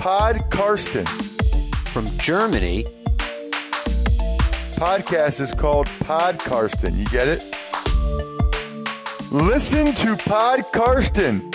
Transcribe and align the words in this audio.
Pod 0.00 0.50
Karsten. 0.50 1.04
From 1.92 2.06
Germany, 2.16 2.86
Podcast 4.76 5.42
is 5.42 5.52
called 5.52 5.90
Pod 6.00 6.38
Karsten. 6.38 6.96
You 6.96 7.04
get 7.08 7.28
it? 7.28 7.42
Listen 9.30 9.94
to 9.96 10.16
Pod 10.16 10.64
Karsten. 10.72 11.50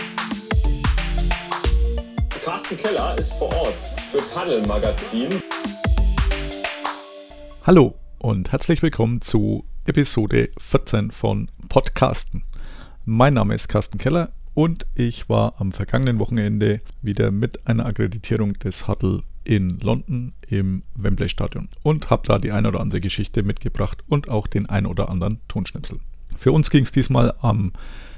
Carsten 2.44 2.78
Keller 2.78 3.17
ist 3.17 3.33
vor 3.33 3.51
Ort 3.55 3.73
für 4.12 4.21
Paddel 4.31 4.63
Magazin. 4.67 5.41
Hallo 7.63 7.96
und 8.19 8.51
herzlich 8.51 8.83
willkommen 8.83 9.21
zu 9.21 9.65
Episode 9.85 10.49
14 10.59 11.09
von 11.09 11.47
Podcasten. 11.67 12.43
Mein 13.05 13.33
Name 13.33 13.55
ist 13.55 13.69
Carsten 13.69 13.97
Keller 13.97 14.29
und 14.56 14.87
ich 14.96 15.29
war 15.29 15.53
am 15.60 15.72
vergangenen 15.72 16.20
Wochenende 16.20 16.80
wieder 17.02 17.30
mit 17.30 17.68
einer 17.68 17.86
Akkreditierung 17.86 18.54
des 18.54 18.88
Huddle 18.88 19.22
in 19.44 19.80
London 19.81 20.34
im 20.48 20.81
Wembley 20.95 21.30
Stadion 21.30 21.70
und 21.84 22.09
habe 22.09 22.28
da 22.28 22.40
die 22.40 22.52
ein 22.52 22.66
oder 22.66 22.80
andere 22.80 23.02
Geschichte 23.02 23.44
mitgebracht 23.44 24.04
und 24.08 24.30
auch 24.30 24.48
den 24.48 24.68
ein 24.68 24.88
oder 24.88 25.09
anderen 25.09 25.40
Tonschnipsel. 25.48 26.00
Für 26.36 26.52
uns 26.52 26.70
ging 26.70 26.84
es 26.84 26.91
diesmal 26.91 27.34
am 27.41 27.73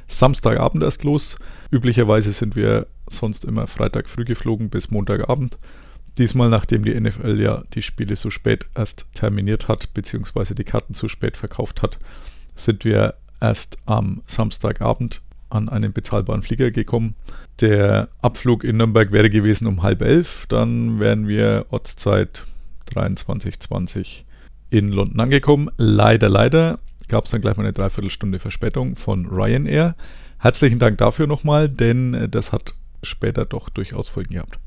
Samstagabend 0.07 0.83
erst 0.83 1.03
los. 1.03 1.37
Üblicherweise 1.71 2.31
sind 2.31 2.55
wir 2.55 2.87
sonst 3.09 3.43
immer 3.43 3.67
Freitag 3.67 4.07
früh 4.07 4.23
geflogen 4.23 4.69
bis 4.69 4.89
Montagabend. 4.91 5.57
Diesmal, 6.17 6.49
nachdem 6.49 6.83
die 6.83 6.99
NFL 6.99 7.39
ja 7.39 7.63
die 7.73 7.81
Spiele 7.81 8.15
so 8.15 8.29
spät 8.29 8.67
erst 8.75 9.09
terminiert 9.13 9.67
hat, 9.67 9.93
beziehungsweise 9.93 10.55
die 10.55 10.63
Karten 10.63 10.93
zu 10.93 11.09
spät 11.09 11.35
verkauft 11.35 11.81
hat, 11.81 11.99
sind 12.55 12.85
wir 12.85 13.15
erst 13.41 13.79
am 13.85 14.21
Samstagabend 14.25 15.21
an 15.49 15.69
einen 15.69 15.93
bezahlbaren 15.93 16.43
Flieger 16.43 16.71
gekommen. 16.71 17.15
Der 17.61 18.09
Abflug 18.21 18.63
in 18.63 18.77
Nürnberg 18.77 19.11
wäre 19.11 19.29
gewesen 19.29 19.67
um 19.67 19.83
halb 19.83 20.01
elf. 20.01 20.45
Dann 20.47 20.99
wären 20.99 21.27
wir 21.27 21.65
Ortszeit 21.69 22.45
23.20 22.93 24.23
in 24.69 24.89
London 24.89 25.19
angekommen. 25.19 25.69
Leider, 25.77 26.29
leider 26.29 26.79
gab 27.07 27.25
es 27.25 27.31
dann 27.31 27.41
gleich 27.41 27.57
mal 27.57 27.63
eine 27.63 27.73
Dreiviertelstunde 27.73 28.39
Verspätung 28.39 28.95
von 28.95 29.25
Ryanair. 29.25 29.95
Herzlichen 30.39 30.79
Dank 30.79 30.97
dafür 30.97 31.27
nochmal, 31.27 31.69
denn 31.69 32.27
das 32.29 32.51
hat 32.51 32.75
später 33.01 33.45
doch 33.45 33.69
durchaus 33.69 34.09
Folgen 34.09 34.35
gehabt. 34.35 34.59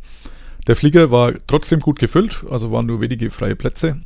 Der 0.67 0.77
Flieger 0.77 1.11
war 1.11 1.35
trotzdem 1.47 1.81
gut 1.81 1.99
gefüllt, 1.99 2.45
also 2.51 2.73
waren 2.73 2.87
nur 2.87 3.01
wenige 3.01 3.31
freie 3.31 3.57
Plätze 3.57 4.01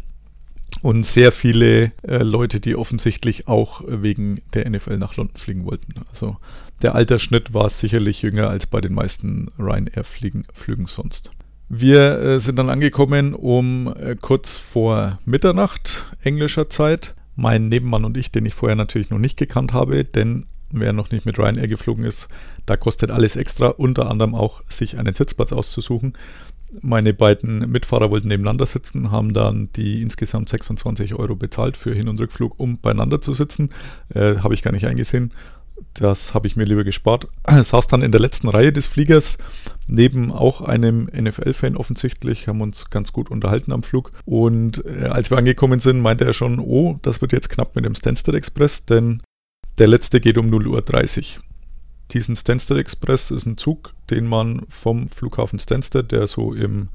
und 0.82 1.06
sehr 1.06 1.32
viele 1.32 1.92
äh, 2.02 2.18
Leute, 2.18 2.60
die 2.60 2.76
offensichtlich 2.76 3.48
auch 3.48 3.82
wegen 3.86 4.40
der 4.52 4.68
NFL 4.68 4.98
nach 4.98 5.16
London 5.16 5.36
fliegen 5.36 5.64
wollten. 5.64 5.94
Also 6.10 6.36
der 6.82 6.94
Altersschnitt 6.94 7.54
war 7.54 7.70
sicherlich 7.70 8.22
jünger 8.22 8.50
als 8.50 8.66
bei 8.66 8.80
den 8.80 8.92
meisten 8.92 9.50
Ryanair-Flügen 9.58 10.86
sonst. 10.86 11.30
Wir 11.68 12.20
äh, 12.20 12.40
sind 12.40 12.58
dann 12.58 12.68
angekommen 12.68 13.34
um 13.34 13.94
äh, 13.98 14.16
kurz 14.20 14.56
vor 14.56 15.18
Mitternacht 15.24 16.06
englischer 16.22 16.68
Zeit. 16.68 17.14
Mein 17.36 17.68
Nebenmann 17.68 18.04
und 18.04 18.16
ich, 18.16 18.30
den 18.30 18.44
ich 18.44 18.54
vorher 18.54 18.76
natürlich 18.76 19.10
noch 19.10 19.18
nicht 19.18 19.36
gekannt 19.36 19.72
habe, 19.72 20.04
denn 20.04 20.46
wer 20.70 20.92
noch 20.92 21.10
nicht 21.10 21.26
mit 21.26 21.38
Ryanair 21.38 21.68
geflogen 21.68 22.04
ist, 22.04 22.28
da 22.66 22.76
kostet 22.76 23.10
alles 23.10 23.36
extra, 23.36 23.68
unter 23.68 24.10
anderem 24.10 24.34
auch 24.34 24.62
sich 24.68 24.98
einen 24.98 25.14
Sitzplatz 25.14 25.52
auszusuchen. 25.52 26.14
Meine 26.82 27.14
beiden 27.14 27.70
Mitfahrer 27.70 28.10
wollten 28.10 28.28
nebeneinander 28.28 28.66
sitzen, 28.66 29.10
haben 29.10 29.32
dann 29.32 29.68
die 29.76 30.02
insgesamt 30.02 30.48
26 30.48 31.14
Euro 31.14 31.36
bezahlt 31.36 31.76
für 31.76 31.94
Hin- 31.94 32.08
und 32.08 32.20
Rückflug, 32.20 32.58
um 32.58 32.78
beieinander 32.78 33.20
zu 33.20 33.34
sitzen. 33.34 33.70
Äh, 34.14 34.36
habe 34.36 34.54
ich 34.54 34.62
gar 34.62 34.72
nicht 34.72 34.86
eingesehen. 34.86 35.32
Das 35.94 36.34
habe 36.34 36.46
ich 36.46 36.56
mir 36.56 36.64
lieber 36.64 36.84
gespart. 36.84 37.28
Saß 37.48 37.86
dann 37.88 38.02
in 38.02 38.12
der 38.12 38.20
letzten 38.20 38.48
Reihe 38.48 38.72
des 38.72 38.86
Fliegers, 38.86 39.38
neben 39.86 40.32
auch 40.32 40.60
einem 40.60 41.04
NFL-Fan 41.06 41.76
offensichtlich, 41.76 42.48
haben 42.48 42.60
uns 42.60 42.90
ganz 42.90 43.12
gut 43.12 43.30
unterhalten 43.30 43.72
am 43.72 43.82
Flug. 43.82 44.10
Und 44.24 44.84
äh, 44.84 45.06
als 45.06 45.30
wir 45.30 45.38
angekommen 45.38 45.80
sind, 45.80 46.00
meinte 46.00 46.24
er 46.24 46.32
schon, 46.32 46.58
oh, 46.58 46.98
das 47.02 47.20
wird 47.20 47.32
jetzt 47.32 47.50
knapp 47.50 47.76
mit 47.76 47.84
dem 47.84 47.94
Stansted 47.94 48.34
Express, 48.34 48.86
denn 48.86 49.22
der 49.78 49.88
letzte 49.88 50.20
geht 50.20 50.38
um 50.38 50.46
0.30 50.46 51.36
Uhr. 51.36 51.42
Diesen 52.12 52.36
Stansted 52.36 52.76
Express 52.76 53.30
ist 53.30 53.46
ein 53.46 53.56
Zug, 53.56 53.94
den 54.10 54.26
man 54.26 54.62
vom 54.68 55.08
Flughafen 55.08 55.58
Stansted, 55.58 56.12
der 56.12 56.26
so 56.26 56.52
im 56.52 56.88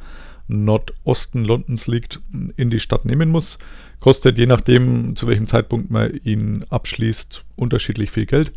Nordosten 0.47 1.45
Londons 1.45 1.87
liegt, 1.87 2.19
in 2.57 2.69
die 2.69 2.79
Stadt 2.79 3.05
nehmen 3.05 3.29
muss. 3.29 3.59
Kostet 3.99 4.37
je 4.37 4.47
nachdem, 4.47 5.15
zu 5.15 5.27
welchem 5.27 5.47
Zeitpunkt 5.47 5.91
man 5.91 6.11
ihn 6.23 6.65
abschließt, 6.69 7.45
unterschiedlich 7.55 8.11
viel 8.11 8.25
Geld. 8.25 8.51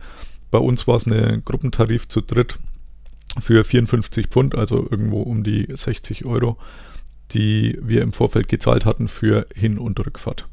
Bei 0.51 0.59
uns 0.59 0.87
war 0.87 0.97
es 0.97 1.07
ein 1.07 1.43
Gruppentarif 1.45 2.09
zu 2.09 2.21
dritt 2.21 2.59
für 3.41 3.65
54 3.65 4.29
Pfund, 4.29 4.55
also 4.55 4.87
irgendwo 4.91 5.23
um 5.23 5.43
die 5.43 5.67
60 5.73 6.25
Euro, 6.25 6.59
die 7.31 7.79
wir 7.83 8.03
im 8.03 8.12
Vorfeld 8.12 8.49
gezahlt 8.49 8.87
hatten 8.87 9.09
für 9.09 9.47
Hin- 9.55 9.79
und 9.79 9.99
Rückfahrt. 9.99 10.49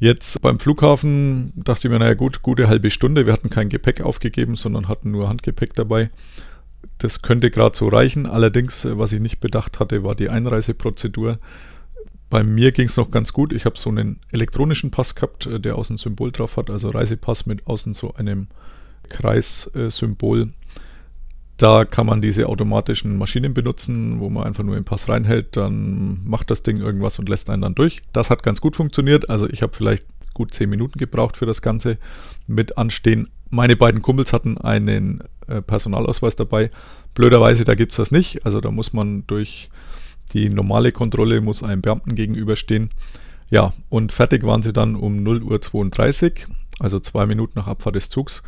Jetzt 0.00 0.40
beim 0.42 0.58
Flughafen 0.58 1.52
dachte 1.54 1.86
ich 1.86 1.92
mir, 1.92 1.98
naja 1.98 2.14
gut, 2.14 2.42
gute 2.42 2.68
halbe 2.68 2.90
Stunde. 2.90 3.26
Wir 3.26 3.32
hatten 3.32 3.50
kein 3.50 3.68
Gepäck 3.68 4.00
aufgegeben, 4.00 4.56
sondern 4.56 4.88
hatten 4.88 5.10
nur 5.10 5.28
Handgepäck 5.28 5.74
dabei. 5.74 6.10
Das 6.98 7.22
könnte 7.22 7.50
gerade 7.50 7.76
so 7.76 7.88
reichen. 7.88 8.26
Allerdings, 8.26 8.84
äh, 8.84 8.98
was 8.98 9.12
ich 9.12 9.20
nicht 9.20 9.40
bedacht 9.40 9.80
hatte, 9.80 10.04
war 10.04 10.14
die 10.14 10.30
Einreiseprozedur. 10.30 11.38
Bei 12.30 12.42
mir 12.42 12.72
ging 12.72 12.88
es 12.88 12.96
noch 12.96 13.10
ganz 13.10 13.32
gut. 13.32 13.52
Ich 13.52 13.64
habe 13.64 13.78
so 13.78 13.90
einen 13.90 14.20
elektronischen 14.32 14.90
Pass 14.90 15.14
gehabt, 15.14 15.46
äh, 15.46 15.60
der 15.60 15.76
außen 15.76 15.96
Symbol 15.98 16.32
drauf 16.32 16.56
hat, 16.56 16.70
also 16.70 16.90
Reisepass 16.90 17.46
mit 17.46 17.66
außen 17.66 17.94
so 17.94 18.14
einem 18.14 18.48
Kreissymbol. 19.08 20.52
Da 21.56 21.84
kann 21.84 22.06
man 22.06 22.20
diese 22.20 22.48
automatischen 22.48 23.16
Maschinen 23.16 23.54
benutzen, 23.54 24.18
wo 24.20 24.28
man 24.28 24.44
einfach 24.44 24.64
nur 24.64 24.74
den 24.74 24.84
Pass 24.84 25.08
reinhält, 25.08 25.56
dann 25.56 26.20
macht 26.24 26.50
das 26.50 26.64
Ding 26.64 26.78
irgendwas 26.78 27.18
und 27.18 27.28
lässt 27.28 27.48
einen 27.48 27.62
dann 27.62 27.76
durch. 27.76 28.02
Das 28.12 28.30
hat 28.30 28.42
ganz 28.42 28.60
gut 28.60 28.74
funktioniert. 28.74 29.30
Also 29.30 29.48
ich 29.48 29.62
habe 29.62 29.72
vielleicht 29.72 30.04
gut 30.34 30.52
10 30.52 30.68
Minuten 30.68 30.98
gebraucht 30.98 31.36
für 31.36 31.46
das 31.46 31.62
Ganze 31.62 31.98
mit 32.48 32.76
Anstehen. 32.76 33.28
Meine 33.50 33.76
beiden 33.76 34.02
Kumpels 34.02 34.32
hatten 34.32 34.58
einen 34.58 35.22
äh, 35.46 35.62
Personalausweis 35.62 36.34
dabei. 36.34 36.70
Blöderweise, 37.14 37.64
da 37.64 37.74
gibt 37.74 37.92
es 37.92 37.96
das 37.96 38.10
nicht. 38.10 38.44
Also 38.44 38.60
da 38.60 38.72
muss 38.72 38.92
man 38.92 39.24
durch 39.28 39.68
die 40.32 40.48
normale 40.48 40.90
Kontrolle, 40.90 41.40
muss 41.40 41.62
einem 41.62 41.82
Beamten 41.82 42.16
gegenüberstehen. 42.16 42.90
Ja, 43.50 43.72
und 43.90 44.12
fertig 44.12 44.42
waren 44.44 44.62
sie 44.62 44.72
dann 44.72 44.96
um 44.96 45.18
0.32 45.18 46.48
Uhr, 46.48 46.54
also 46.80 46.98
zwei 46.98 47.26
Minuten 47.26 47.52
nach 47.56 47.68
Abfahrt 47.68 47.94
des 47.94 48.08
Zugs. 48.08 48.42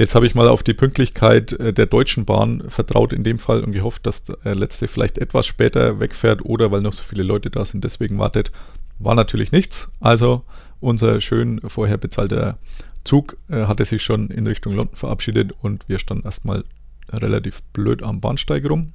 Jetzt 0.00 0.14
habe 0.14 0.24
ich 0.24 0.34
mal 0.34 0.48
auf 0.48 0.62
die 0.62 0.72
Pünktlichkeit 0.72 1.52
äh, 1.52 1.74
der 1.74 1.84
Deutschen 1.84 2.24
Bahn 2.24 2.62
vertraut 2.70 3.12
in 3.12 3.22
dem 3.22 3.38
Fall 3.38 3.62
und 3.62 3.72
gehofft, 3.72 4.06
dass 4.06 4.24
der 4.24 4.54
letzte 4.54 4.88
vielleicht 4.88 5.18
etwas 5.18 5.46
später 5.46 6.00
wegfährt 6.00 6.42
oder 6.42 6.70
weil 6.70 6.80
noch 6.80 6.94
so 6.94 7.02
viele 7.02 7.22
Leute 7.22 7.50
da 7.50 7.66
sind, 7.66 7.84
deswegen 7.84 8.18
wartet. 8.18 8.50
War 8.98 9.14
natürlich 9.14 9.52
nichts. 9.52 9.92
Also 10.00 10.42
unser 10.80 11.20
schön 11.20 11.60
vorher 11.66 11.98
bezahlter 11.98 12.56
Zug 13.04 13.36
äh, 13.50 13.66
hatte 13.66 13.84
sich 13.84 14.02
schon 14.02 14.30
in 14.30 14.46
Richtung 14.46 14.74
London 14.74 14.96
verabschiedet 14.96 15.52
und 15.60 15.86
wir 15.86 15.98
standen 15.98 16.24
erstmal 16.24 16.64
relativ 17.12 17.62
blöd 17.74 18.02
am 18.02 18.22
Bahnsteig 18.22 18.70
rum. 18.70 18.94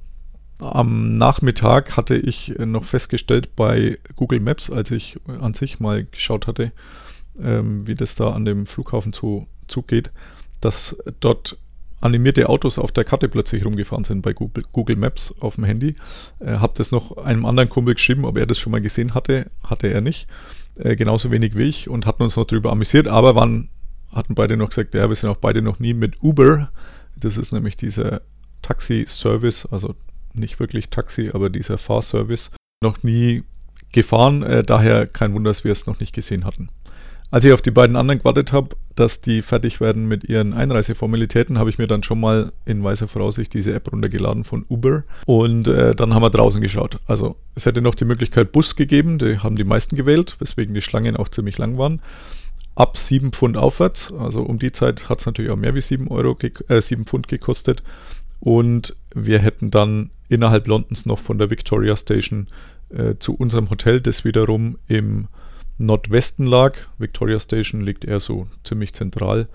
Am 0.58 1.16
Nachmittag 1.16 1.96
hatte 1.96 2.16
ich 2.16 2.54
noch 2.58 2.82
festgestellt 2.82 3.54
bei 3.54 3.96
Google 4.16 4.40
Maps, 4.40 4.72
als 4.72 4.90
ich 4.90 5.18
an 5.40 5.54
sich 5.54 5.78
mal 5.78 6.04
geschaut 6.04 6.48
hatte, 6.48 6.72
ähm, 7.40 7.86
wie 7.86 7.94
das 7.94 8.16
da 8.16 8.32
an 8.32 8.44
dem 8.44 8.66
Flughafen 8.66 9.12
zu, 9.12 9.46
zugeht, 9.68 10.10
dass 10.66 10.98
dort 11.20 11.56
animierte 12.00 12.48
Autos 12.48 12.78
auf 12.78 12.92
der 12.92 13.04
Karte 13.04 13.28
plötzlich 13.28 13.64
rumgefahren 13.64 14.04
sind 14.04 14.22
bei 14.22 14.32
Google, 14.32 14.64
Google 14.72 14.96
Maps 14.96 15.34
auf 15.40 15.54
dem 15.54 15.64
Handy. 15.64 15.94
Äh, 16.40 16.56
hab 16.56 16.74
das 16.74 16.90
noch 16.90 17.16
einem 17.16 17.46
anderen 17.46 17.68
Kumpel 17.68 17.94
geschrieben, 17.94 18.24
ob 18.24 18.36
er 18.36 18.46
das 18.46 18.58
schon 18.58 18.72
mal 18.72 18.80
gesehen 18.80 19.14
hatte. 19.14 19.50
Hatte 19.62 19.88
er 19.88 20.00
nicht. 20.00 20.26
Äh, 20.76 20.96
genauso 20.96 21.30
wenig 21.30 21.56
wie 21.56 21.62
ich 21.62 21.88
und 21.88 22.04
hatten 22.04 22.22
uns 22.22 22.36
noch 22.36 22.44
darüber 22.44 22.72
amüsiert, 22.72 23.06
aber 23.06 23.34
waren, 23.34 23.68
hatten 24.12 24.34
beide 24.34 24.56
noch 24.56 24.68
gesagt, 24.68 24.94
ja, 24.94 25.08
wir 25.08 25.16
sind 25.16 25.30
auch 25.30 25.38
beide 25.38 25.62
noch 25.62 25.78
nie 25.78 25.94
mit 25.94 26.22
Uber. 26.22 26.70
Das 27.16 27.36
ist 27.38 27.52
nämlich 27.52 27.76
dieser 27.76 28.20
Taxi-Service, 28.62 29.66
also 29.70 29.94
nicht 30.34 30.60
wirklich 30.60 30.90
Taxi, 30.90 31.30
aber 31.32 31.48
dieser 31.48 31.78
Fahrservice, 31.78 32.50
noch 32.82 33.02
nie 33.04 33.44
gefahren. 33.92 34.42
Äh, 34.42 34.64
daher 34.64 35.06
kein 35.06 35.32
Wunder, 35.32 35.50
dass 35.50 35.64
wir 35.64 35.72
es 35.72 35.86
noch 35.86 36.00
nicht 36.00 36.14
gesehen 36.14 36.44
hatten. 36.44 36.68
Als 37.30 37.44
ich 37.44 37.52
auf 37.52 37.62
die 37.62 37.72
beiden 37.72 37.96
anderen 37.96 38.18
gewartet 38.18 38.52
habe, 38.52 38.76
dass 38.94 39.20
die 39.20 39.42
fertig 39.42 39.80
werden 39.80 40.06
mit 40.06 40.24
ihren 40.24 40.54
Einreiseformalitäten, 40.54 41.58
habe 41.58 41.70
ich 41.70 41.78
mir 41.78 41.88
dann 41.88 42.02
schon 42.02 42.20
mal 42.20 42.52
in 42.64 42.84
weiser 42.84 43.08
Voraussicht 43.08 43.52
diese 43.52 43.74
App 43.74 43.92
runtergeladen 43.92 44.44
von 44.44 44.64
Uber 44.68 45.04
und 45.26 45.66
äh, 45.66 45.94
dann 45.94 46.14
haben 46.14 46.22
wir 46.22 46.30
draußen 46.30 46.60
geschaut. 46.60 46.98
Also 47.06 47.36
es 47.54 47.66
hätte 47.66 47.82
noch 47.82 47.96
die 47.96 48.04
Möglichkeit 48.04 48.52
Bus 48.52 48.76
gegeben, 48.76 49.18
die 49.18 49.38
haben 49.38 49.56
die 49.56 49.64
meisten 49.64 49.96
gewählt, 49.96 50.36
weswegen 50.38 50.74
die 50.74 50.80
Schlangen 50.80 51.16
auch 51.16 51.28
ziemlich 51.28 51.58
lang 51.58 51.78
waren. 51.78 52.00
Ab 52.76 52.96
7 52.96 53.32
Pfund 53.32 53.56
aufwärts, 53.56 54.12
also 54.12 54.42
um 54.42 54.58
die 54.58 54.72
Zeit 54.72 55.08
hat 55.08 55.18
es 55.18 55.26
natürlich 55.26 55.50
auch 55.50 55.56
mehr 55.56 55.74
wie 55.74 55.80
7, 55.80 56.08
Euro, 56.08 56.38
äh, 56.68 56.80
7 56.80 57.06
Pfund 57.06 57.26
gekostet 57.26 57.82
und 58.38 58.94
wir 59.14 59.40
hätten 59.40 59.70
dann 59.70 60.10
innerhalb 60.28 60.68
Londons 60.68 61.06
noch 61.06 61.18
von 61.18 61.38
der 61.38 61.50
Victoria 61.50 61.96
Station 61.96 62.46
äh, 62.90 63.14
zu 63.18 63.34
unserem 63.34 63.68
Hotel, 63.68 64.00
das 64.00 64.24
wiederum 64.24 64.78
im 64.86 65.26
Nordwesten 65.78 66.46
lag. 66.46 66.76
Victoria 66.98 67.38
Station 67.38 67.80
liegt 67.80 68.04
eher 68.04 68.20
so 68.20 68.46
ziemlich 68.64 68.92
zentral, 68.92 69.48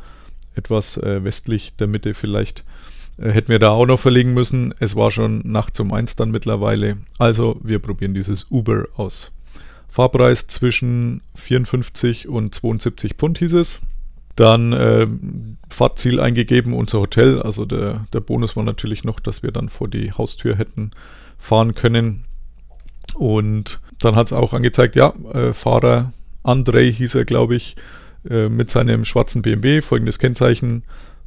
etwas 0.55 0.97
äh, 0.97 1.23
westlich 1.23 1.73
der 1.73 1.87
Mitte 1.87 2.13
vielleicht. 2.13 2.63
Äh, 3.17 3.31
hätten 3.31 3.49
wir 3.49 3.59
da 3.59 3.69
auch 3.69 3.85
noch 3.85 3.99
verlegen 3.99 4.33
müssen. 4.33 4.73
Es 4.79 4.95
war 4.95 5.11
schon 5.11 5.41
nachts 5.45 5.79
um 5.79 5.93
eins 5.93 6.15
dann 6.15 6.31
mittlerweile. 6.31 6.97
Also 7.17 7.59
wir 7.63 7.79
probieren 7.79 8.13
dieses 8.13 8.51
Uber 8.51 8.85
aus. 8.95 9.31
Fahrpreis 9.89 10.47
zwischen 10.47 11.21
54 11.35 12.29
und 12.29 12.55
72 12.55 13.15
Pfund 13.15 13.39
hieß 13.39 13.53
es. 13.53 13.81
Dann 14.37 14.71
äh, 14.71 15.07
Fahrtziel 15.69 16.21
eingegeben, 16.21 16.73
unser 16.73 16.99
Hotel. 17.01 17.41
Also 17.41 17.65
der, 17.65 18.05
der 18.13 18.21
Bonus 18.21 18.55
war 18.55 18.63
natürlich 18.63 19.03
noch, 19.03 19.19
dass 19.19 19.43
wir 19.43 19.51
dann 19.51 19.69
vor 19.69 19.89
die 19.89 20.11
Haustür 20.11 20.55
hätten 20.55 20.91
fahren 21.37 21.75
können. 21.75 22.23
Und 23.15 23.81
dann 24.01 24.15
hat 24.15 24.27
es 24.27 24.33
auch 24.33 24.53
angezeigt, 24.53 24.95
ja, 24.95 25.13
äh, 25.33 25.53
Fahrer 25.53 26.13
Andrei 26.43 26.91
hieß 26.91 27.15
er, 27.15 27.25
glaube 27.25 27.55
ich, 27.55 27.75
äh, 28.29 28.49
mit 28.49 28.69
seinem 28.69 29.05
schwarzen 29.05 29.41
BMW, 29.41 29.81
folgendes 29.81 30.19
Kennzeichen, 30.19 30.83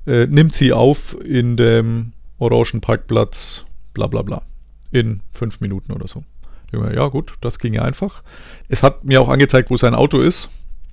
äh, 0.06 0.26
nimmt 0.26 0.54
sie 0.54 0.72
auf 0.72 1.16
in 1.24 1.56
dem 1.56 2.12
orangen 2.38 2.80
Parkplatz, 2.80 3.64
bla 3.94 4.06
bla 4.06 4.22
bla, 4.22 4.42
in 4.90 5.20
fünf 5.30 5.60
Minuten 5.60 5.92
oder 5.92 6.06
so. 6.06 6.24
Ja 6.72 7.06
gut, 7.06 7.34
das 7.40 7.60
ging 7.60 7.74
ja 7.74 7.82
einfach. 7.82 8.22
Es 8.68 8.82
hat 8.82 9.04
mir 9.04 9.20
auch 9.20 9.28
angezeigt, 9.28 9.70
wo 9.70 9.76
sein 9.76 9.94
Auto 9.94 10.20
ist 10.20 10.50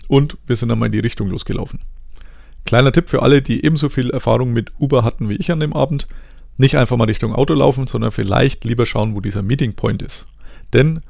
und 0.08 0.38
wir 0.46 0.56
sind 0.56 0.70
dann 0.70 0.78
mal 0.78 0.86
in 0.86 0.92
die 0.92 1.00
Richtung 1.00 1.28
losgelaufen. 1.28 1.80
Kleiner 2.66 2.92
Tipp 2.92 3.10
für 3.10 3.24
alle, 3.24 3.42
die 3.42 3.66
ebenso 3.66 3.90
viel 3.90 4.12
Erfahrung 4.12 4.54
mit 4.54 4.72
Uber 4.80 5.04
hatten 5.04 5.30
wie 5.30 5.36
ich 5.36 5.52
an 5.52 5.60
dem 5.60 5.74
Abend. 5.74 6.08
Nicht 6.58 6.78
einfach 6.78 6.98
mal 6.98 7.06
Richtung 7.06 7.34
Auto 7.34 7.56
laufen, 7.56 7.88
sondern 7.88 8.12
vielleicht 8.12 8.64
lieber 8.64 8.86
schauen, 8.86 9.16
wo 9.16 9.22
dieser 9.22 9.42
Meeting 9.42 9.74
Point 9.74 10.04
ist. 10.04 10.28
Denn 10.74 11.02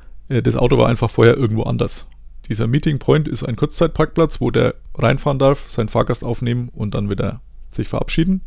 das 0.42 0.56
Auto 0.56 0.78
war 0.78 0.88
einfach 0.88 1.10
vorher 1.10 1.36
irgendwo 1.36 1.64
anders. 1.64 2.08
Dieser 2.48 2.68
Meeting 2.68 3.00
Point 3.00 3.28
ist 3.28 3.44
ein 3.44 3.56
Kurzzeitparkplatz, 3.56 4.42
wo 4.42 4.52
der 4.52 4.76
reinfahren 4.96 5.40
darf, 5.40 5.70
seinen 5.70 5.90
Fahrgast 5.90 6.24
aufnehmen 6.24 6.70
und 6.74 6.96
dann 6.96 7.10
wieder 7.10 7.42
sich 7.68 7.88
verabschieden. 7.88 8.42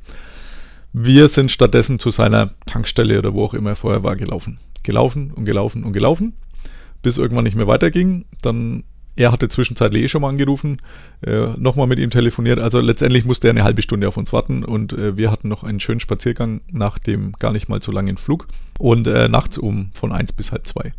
Wir 0.92 1.28
sind 1.28 1.50
stattdessen 1.50 1.98
zu 1.98 2.10
seiner 2.10 2.54
Tankstelle 2.66 3.18
oder 3.18 3.32
wo 3.32 3.44
auch 3.44 3.54
immer 3.54 3.70
er 3.70 3.76
vorher 3.76 4.04
war 4.04 4.16
gelaufen. 4.16 4.58
Gelaufen 4.82 5.32
und 5.32 5.44
gelaufen 5.44 5.84
und 5.84 5.92
gelaufen, 5.92 6.34
bis 7.02 7.18
irgendwann 7.18 7.44
nicht 7.44 7.56
mehr 7.56 7.66
weiterging. 7.66 8.26
Dann 8.42 8.84
er 9.16 9.32
hatte 9.32 9.48
zwischenzeitlich 9.48 10.02
eh 10.02 10.08
schon 10.08 10.22
mal 10.22 10.28
angerufen, 10.28 10.80
äh, 11.24 11.46
nochmal 11.56 11.86
mit 11.86 11.98
ihm 11.98 12.10
telefoniert. 12.10 12.58
Also 12.58 12.80
letztendlich 12.80 13.24
musste 13.24 13.48
er 13.48 13.50
eine 13.50 13.64
halbe 13.64 13.82
Stunde 13.82 14.08
auf 14.08 14.16
uns 14.16 14.32
warten 14.32 14.64
und 14.64 14.92
äh, 14.92 15.16
wir 15.16 15.30
hatten 15.30 15.48
noch 15.48 15.62
einen 15.62 15.80
schönen 15.80 16.00
Spaziergang 16.00 16.62
nach 16.70 16.98
dem 16.98 17.32
gar 17.38 17.52
nicht 17.52 17.68
mal 17.68 17.80
so 17.80 17.92
langen 17.92 18.16
Flug 18.16 18.48
und 18.78 19.06
äh, 19.06 19.28
nachts 19.28 19.56
um 19.56 19.90
von 19.94 20.12
1 20.12 20.32
bis 20.32 20.52
halb 20.52 20.66
2. 20.66 20.92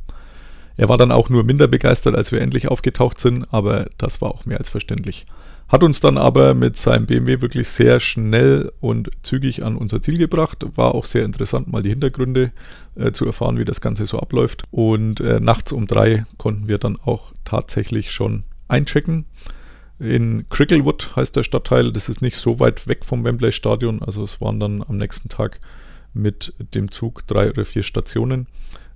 Er 0.78 0.90
war 0.90 0.98
dann 0.98 1.12
auch 1.12 1.30
nur 1.30 1.44
minder 1.44 1.68
begeistert, 1.68 2.16
als 2.16 2.32
wir 2.32 2.42
endlich 2.42 2.68
aufgetaucht 2.68 3.20
sind, 3.20 3.52
aber 3.54 3.88
das 3.98 4.22
war 4.22 4.30
auch 4.32 4.46
mehr 4.46 4.58
als 4.58 4.70
verständlich. 4.70 5.26
Hat 5.68 5.84
uns 5.84 6.00
dann 6.00 6.18
aber 6.18 6.54
mit 6.54 6.78
seinem 6.78 7.08
BMW 7.08 7.42
wirklich 7.42 7.70
sehr 7.70 8.00
schnell 8.00 8.72
und 8.82 9.10
zügig 9.24 9.66
an 9.66 9.78
unser 9.78 10.00
Ziel 10.00 10.18
gebracht. 10.18 10.64
War 10.76 10.94
auch 10.94 11.06
sehr 11.06 11.26
interessant, 11.26 11.68
mal 11.68 11.82
die 11.82 11.90
Hintergründe 11.90 12.52
äh, 12.96 13.12
zu 13.12 13.26
erfahren, 13.26 13.58
wie 13.58 13.66
das 13.66 13.82
Ganze 13.82 14.06
so 14.06 14.20
abläuft. 14.20 14.64
Und 14.70 15.22
äh, 15.22 15.40
nachts 15.40 15.72
um 15.72 15.88
drei 15.88 16.26
konnten 16.38 16.68
wir 16.68 16.78
dann 16.78 17.00
auch 17.04 17.34
tatsächlich 17.46 18.12
schon 18.12 18.44
einchecken. 18.68 19.26
In 19.98 20.48
Cricklewood 20.50 21.16
heißt 21.16 21.36
der 21.36 21.44
Stadtteil. 21.44 21.92
Das 21.92 22.10
ist 22.10 22.22
nicht 22.22 22.38
so 22.38 22.60
weit 22.60 22.88
weg 22.88 23.04
vom 23.04 23.24
Wembley 23.24 23.52
Stadion. 23.52 24.04
Also 24.04 24.24
es 24.24 24.40
waren 24.42 24.60
dann 24.60 24.84
am 24.88 24.98
nächsten 24.98 25.30
Tag 25.30 25.62
mit 26.14 26.54
dem 26.76 26.92
Zug 26.92 27.26
drei 27.26 27.50
oder 27.50 27.66
vier 27.66 27.84
Stationen. 27.84 28.46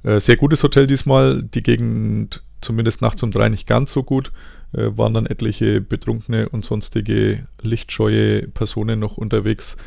Äh, 0.04 0.20
sehr 0.20 0.38
gutes 0.38 0.64
Hotel 0.64 0.88
diesmal. 0.88 1.44
Die 1.44 1.64
Gegend 1.64 2.44
zumindest 2.62 3.02
nachts 3.02 3.24
um 3.24 3.32
drei 3.32 3.50
nicht 3.50 3.68
ganz 3.68 3.92
so 3.92 4.04
gut. 4.04 4.32
Äh, 4.74 4.98
waren 4.98 5.14
dann 5.14 5.26
etliche 5.26 5.82
betrunkene 5.82 6.50
und 6.50 6.64
sonstige 6.64 7.48
lichtscheue 7.62 8.48
Personen 8.48 9.00
noch 9.00 9.18
unterwegs, 9.18 9.78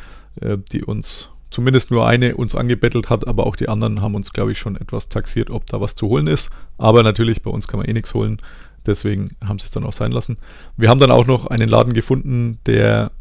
äh, 0.41 0.57
die 0.71 0.83
uns 0.83 1.29
zumindest 1.49 1.91
nur 1.91 2.07
eine 2.07 2.35
uns 2.35 2.55
angebettelt 2.55 3.09
hat, 3.11 3.27
aber 3.27 3.45
auch 3.45 3.55
die 3.55 3.69
anderen 3.69 4.01
haben 4.01 4.15
uns, 4.15 4.33
glaube 4.33 4.51
ich, 4.51 4.57
schon 4.57 4.75
etwas 4.75 5.07
taxiert, 5.07 5.51
ob 5.51 5.67
da 5.67 5.79
was 5.79 5.95
zu 5.95 6.07
holen 6.07 6.27
ist. 6.27 6.51
Aber 6.77 7.03
natürlich, 7.03 7.43
bei 7.43 7.51
uns 7.51 7.67
kann 7.67 7.79
man 7.79 7.87
eh 7.87 7.93
nichts 7.93 8.13
holen. 8.13 8.39
Deswegen 8.85 9.35
haben 9.45 9.59
sie 9.59 9.65
es 9.65 9.71
dann 9.71 9.85
auch 9.85 9.93
sein 9.93 10.11
lassen. 10.11 10.37
Wir 10.75 10.89
haben 10.89 10.99
dann 10.99 11.11
auch 11.11 11.27
noch 11.27 11.47
einen 11.47 11.69
Laden 11.69 11.93
gefunden, 11.93 12.59
der 12.65 13.11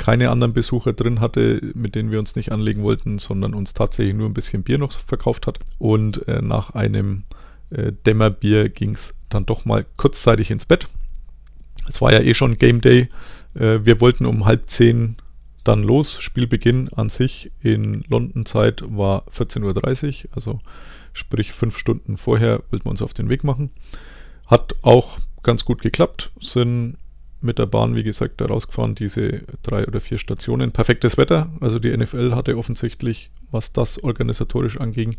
keine 0.00 0.30
anderen 0.30 0.54
Besucher 0.54 0.94
drin 0.94 1.20
hatte, 1.20 1.60
mit 1.74 1.94
denen 1.94 2.10
wir 2.10 2.18
uns 2.18 2.34
nicht 2.34 2.52
anlegen 2.52 2.82
wollten, 2.82 3.18
sondern 3.18 3.52
uns 3.52 3.74
tatsächlich 3.74 4.14
nur 4.14 4.30
ein 4.30 4.34
bisschen 4.34 4.62
Bier 4.62 4.78
noch 4.78 4.92
verkauft 4.92 5.46
hat. 5.46 5.58
Und 5.78 6.26
äh, 6.26 6.40
nach 6.40 6.70
einem 6.70 7.24
äh, 7.68 7.92
Dämmerbier 8.06 8.70
ging 8.70 8.92
es 8.92 9.14
dann 9.28 9.44
doch 9.44 9.66
mal 9.66 9.84
kurzzeitig 9.98 10.50
ins 10.50 10.64
Bett. 10.64 10.88
Es 11.86 12.00
war 12.00 12.14
ja 12.14 12.20
eh 12.20 12.32
schon 12.32 12.56
Game 12.56 12.80
Day. 12.80 13.10
Äh, 13.54 13.80
wir 13.84 14.00
wollten 14.00 14.24
um 14.24 14.46
halb 14.46 14.70
zehn 14.70 15.16
dann 15.64 15.82
los. 15.82 16.22
Spielbeginn 16.22 16.88
an 16.94 17.10
sich 17.10 17.52
in 17.60 18.02
London-Zeit 18.08 18.82
war 18.86 19.28
14.30 19.28 20.24
Uhr, 20.24 20.30
also 20.32 20.60
sprich 21.12 21.52
fünf 21.52 21.76
Stunden 21.76 22.16
vorher 22.16 22.62
wollten 22.70 22.86
wir 22.86 22.90
uns 22.90 23.02
auf 23.02 23.12
den 23.12 23.28
Weg 23.28 23.44
machen. 23.44 23.68
Hat 24.46 24.72
auch 24.80 25.18
ganz 25.42 25.66
gut 25.66 25.82
geklappt, 25.82 26.32
sind 26.40 26.96
mit 27.40 27.58
der 27.58 27.66
Bahn, 27.66 27.94
wie 27.94 28.02
gesagt, 28.02 28.40
da 28.40 28.46
rausgefahren, 28.46 28.94
diese 28.94 29.42
drei 29.62 29.86
oder 29.86 30.00
vier 30.00 30.18
Stationen. 30.18 30.72
Perfektes 30.72 31.16
Wetter, 31.16 31.50
also 31.60 31.78
die 31.78 31.96
NFL 31.96 32.34
hatte 32.34 32.56
offensichtlich, 32.56 33.30
was 33.50 33.72
das 33.72 34.02
organisatorisch 34.02 34.78
anging, 34.78 35.16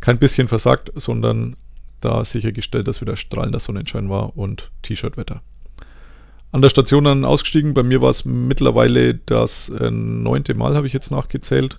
kein 0.00 0.18
bisschen 0.18 0.48
versagt, 0.48 0.92
sondern 0.96 1.56
da 2.00 2.24
sichergestellt, 2.24 2.88
dass 2.88 3.00
wieder 3.00 3.16
strahlender 3.16 3.60
Sonnenschein 3.60 4.08
war 4.08 4.36
und 4.36 4.70
T-Shirt-Wetter. 4.82 5.42
An 6.52 6.62
der 6.62 6.70
Station 6.70 7.04
dann 7.04 7.24
ausgestiegen. 7.24 7.74
Bei 7.74 7.84
mir 7.84 8.02
war 8.02 8.10
es 8.10 8.24
mittlerweile 8.24 9.14
das 9.14 9.68
äh, 9.68 9.90
neunte 9.90 10.54
Mal, 10.54 10.74
habe 10.74 10.86
ich 10.86 10.92
jetzt 10.92 11.12
nachgezählt, 11.12 11.78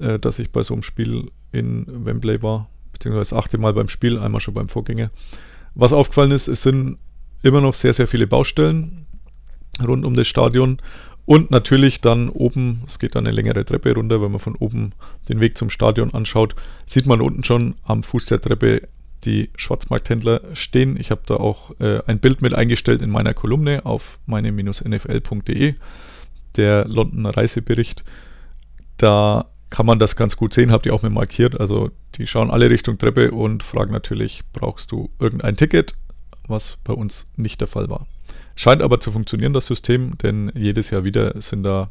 äh, 0.00 0.18
dass 0.18 0.38
ich 0.38 0.50
bei 0.50 0.62
so 0.62 0.74
einem 0.74 0.82
Spiel 0.82 1.30
in 1.52 1.84
Wembley 2.06 2.42
war, 2.42 2.70
beziehungsweise 2.92 3.34
das 3.34 3.44
achte 3.44 3.58
Mal 3.58 3.74
beim 3.74 3.88
Spiel, 3.88 4.18
einmal 4.18 4.40
schon 4.40 4.54
beim 4.54 4.68
Vorgänger. 4.68 5.10
Was 5.74 5.92
aufgefallen 5.92 6.30
ist, 6.30 6.48
es 6.48 6.62
sind 6.62 6.98
immer 7.42 7.60
noch 7.60 7.74
sehr, 7.74 7.92
sehr 7.92 8.08
viele 8.08 8.26
Baustellen 8.26 9.06
rund 9.86 10.04
um 10.04 10.14
das 10.14 10.26
Stadion 10.26 10.78
und 11.28 11.50
natürlich 11.50 12.00
dann 12.00 12.30
oben, 12.30 12.82
es 12.86 12.98
geht 12.98 13.14
dann 13.14 13.26
eine 13.26 13.36
längere 13.36 13.62
Treppe 13.62 13.94
runter, 13.94 14.22
wenn 14.22 14.30
man 14.30 14.40
von 14.40 14.56
oben 14.56 14.92
den 15.28 15.42
Weg 15.42 15.58
zum 15.58 15.68
Stadion 15.68 16.14
anschaut, 16.14 16.54
sieht 16.86 17.04
man 17.04 17.20
unten 17.20 17.44
schon 17.44 17.74
am 17.84 18.02
Fuß 18.02 18.24
der 18.24 18.40
Treppe 18.40 18.80
die 19.24 19.50
Schwarzmarkthändler 19.54 20.40
stehen. 20.54 20.98
Ich 20.98 21.10
habe 21.10 21.20
da 21.26 21.34
auch 21.34 21.78
äh, 21.80 22.00
ein 22.06 22.18
Bild 22.18 22.40
mit 22.40 22.54
eingestellt 22.54 23.02
in 23.02 23.10
meiner 23.10 23.34
Kolumne 23.34 23.84
auf 23.84 24.18
meine-nfl.de, 24.24 25.74
der 26.56 26.88
Londoner 26.88 27.36
Reisebericht. 27.36 28.04
Da 28.96 29.44
kann 29.68 29.84
man 29.84 29.98
das 29.98 30.16
ganz 30.16 30.34
gut 30.38 30.54
sehen, 30.54 30.72
habt 30.72 30.86
ihr 30.86 30.94
auch 30.94 31.02
mir 31.02 31.10
markiert. 31.10 31.60
Also 31.60 31.90
die 32.14 32.26
schauen 32.26 32.50
alle 32.50 32.70
Richtung 32.70 32.96
Treppe 32.96 33.32
und 33.32 33.62
fragen 33.62 33.92
natürlich, 33.92 34.44
brauchst 34.54 34.92
du 34.92 35.10
irgendein 35.18 35.58
Ticket, 35.58 35.94
was 36.46 36.78
bei 36.84 36.94
uns 36.94 37.30
nicht 37.36 37.60
der 37.60 37.68
Fall 37.68 37.90
war. 37.90 38.06
Scheint 38.58 38.82
aber 38.82 39.00
zu 39.00 39.12
funktionieren, 39.12 39.52
das 39.52 39.66
System, 39.66 40.18
denn 40.18 40.52
jedes 40.54 40.90
Jahr 40.90 41.04
wieder 41.04 41.40
sind 41.40 41.62
da, 41.62 41.90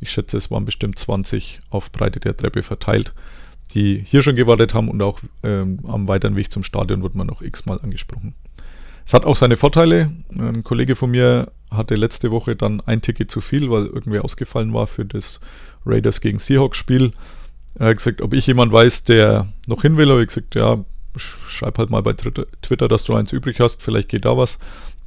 ich 0.00 0.10
schätze, 0.10 0.36
es 0.36 0.50
waren 0.50 0.64
bestimmt 0.64 0.98
20 0.98 1.60
auf 1.70 1.90
Breite 1.90 2.20
der 2.20 2.36
Treppe 2.36 2.62
verteilt 2.62 3.12
die 3.74 4.02
hier 4.04 4.22
schon 4.22 4.36
gewartet 4.36 4.74
haben 4.74 4.88
und 4.88 5.00
auch 5.02 5.20
ähm, 5.42 5.78
am 5.86 6.08
weiteren 6.08 6.36
Weg 6.36 6.50
zum 6.50 6.62
Stadion 6.62 7.02
wird 7.02 7.14
man 7.14 7.26
noch 7.26 7.42
x-mal 7.42 7.80
angesprochen. 7.80 8.34
Es 9.04 9.14
hat 9.14 9.24
auch 9.24 9.36
seine 9.36 9.56
Vorteile. 9.56 10.12
Ein 10.38 10.62
Kollege 10.62 10.94
von 10.94 11.10
mir 11.10 11.50
hatte 11.70 11.94
letzte 11.94 12.30
Woche 12.30 12.54
dann 12.54 12.80
ein 12.80 13.02
Ticket 13.02 13.30
zu 13.30 13.40
viel, 13.40 13.70
weil 13.70 13.86
irgendwer 13.86 14.24
ausgefallen 14.24 14.72
war 14.72 14.86
für 14.86 15.04
das 15.04 15.40
Raiders 15.84 16.20
gegen 16.20 16.38
Seahawks 16.38 16.78
Spiel. 16.78 17.10
Er 17.74 17.88
hat 17.88 17.96
gesagt, 17.96 18.22
ob 18.22 18.32
ich 18.32 18.46
jemand 18.46 18.72
weiß, 18.72 19.04
der 19.04 19.48
noch 19.66 19.82
hin 19.82 19.96
will. 19.96 20.10
Habe 20.10 20.22
ich 20.22 20.28
gesagt, 20.28 20.54
ja, 20.54 20.84
schreib 21.16 21.78
halt 21.78 21.90
mal 21.90 22.02
bei 22.02 22.12
Twitter, 22.12 22.88
dass 22.88 23.04
du 23.04 23.14
eins 23.14 23.32
übrig 23.32 23.58
hast. 23.58 23.82
Vielleicht 23.82 24.08
geht 24.08 24.24
da 24.24 24.36
was. 24.36 24.58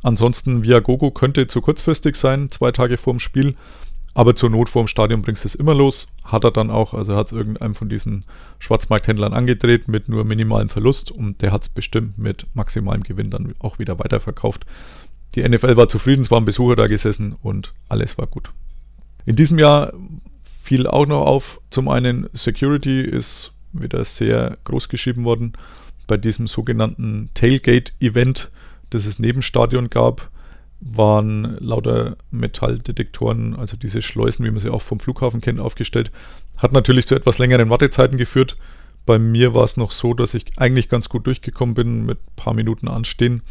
Ansonsten, 0.04 0.64
Viagogo 0.64 1.12
könnte 1.12 1.48
zu 1.48 1.62
kurzfristig 1.62 2.16
sein, 2.16 2.52
zwei 2.52 2.72
Tage 2.72 2.98
vorm 2.98 3.20
Spiel. 3.20 3.56
Aber 4.14 4.34
zur 4.34 4.50
Not 4.50 4.70
vor 4.70 4.84
dem 4.84 4.88
Stadion 4.88 5.22
bringst 5.22 5.44
du 5.44 5.48
es 5.48 5.56
immer 5.56 5.74
los. 5.76 6.08
Hat 6.24 6.46
er 6.46 6.52
dann 6.52 6.70
auch, 6.70 6.94
also 6.94 7.16
hat 7.16 7.28
es 7.28 7.34
irgendeinem 7.34 7.76
von 7.76 7.90
diesen 7.90 8.24
Schwarzmarkthändlern 8.60 9.34
angedreht 9.34 9.90
mit 9.90 10.08
nur 10.08 10.24
minimalem 10.24 10.70
Verlust 10.70 11.12
und 11.12 11.42
der 11.42 11.52
hat 11.52 11.64
es 11.64 11.70
bestimmt 11.70 12.18
mit 12.18 12.48
maximalem 12.54 13.04
Gewinn 13.04 13.30
dann 13.30 13.54
auch 13.60 13.78
wieder 13.78 14.00
weiterverkauft. 14.00 14.66
Die 15.36 15.44
NFL 15.44 15.76
war 15.76 15.90
zufrieden, 15.90 16.22
es 16.22 16.32
waren 16.32 16.46
Besucher 16.46 16.78
da 16.78 16.88
gesessen 16.88 17.36
und 17.42 17.74
alles 17.90 18.18
war 18.18 18.28
gut. 18.28 18.52
In 19.26 19.36
diesem 19.36 19.60
Jahr 19.60 19.92
fiel 20.44 20.88
auch 20.88 21.06
noch 21.06 21.26
auf, 21.26 21.60
zum 21.70 21.90
einen 21.90 22.30
Security 22.32 23.02
ist 23.02 23.54
wieder 23.74 24.06
sehr 24.06 24.58
groß 24.64 24.88
geschrieben 24.88 25.26
worden 25.26 25.54
bei 26.08 26.16
diesem 26.16 26.48
sogenannten 26.48 27.32
Tailgate-Event, 27.34 28.52
das 28.90 29.06
es 29.06 29.20
neben 29.20 29.42
Stadion 29.42 29.90
gab 29.90 30.32
waren 30.82 31.58
lauter 31.60 32.18
Metalldetektoren, 32.32 33.56
also 33.56 33.78
diese 33.78 34.02
Schleusen, 34.02 34.46
wie 34.46 34.52
man 34.52 34.60
sie 34.60 34.70
auch 34.70 34.82
vom 34.82 35.00
Flughafen 35.00 35.42
kennt, 35.42 35.60
aufgestellt. 35.60 36.12
Hat 36.58 36.74
natürlich 36.74 37.08
zu 37.08 37.16
etwas 37.16 37.40
längeren 37.40 37.70
Wartezeiten 37.70 38.18
geführt. 38.18 38.58
Bei 39.06 39.18
mir 39.18 39.54
war 39.54 39.64
es 39.64 39.78
noch 39.78 39.92
so, 39.92 40.14
dass 40.14 40.34
ich 40.34 40.46
eigentlich 40.58 40.90
ganz 40.90 41.10
gut 41.10 41.28
durchgekommen 41.28 41.76
bin 41.76 42.06
mit 42.06 42.20
ein 42.20 42.36
paar 42.36 42.54
Minuten 42.54 42.88
Anstehen, 42.88 43.42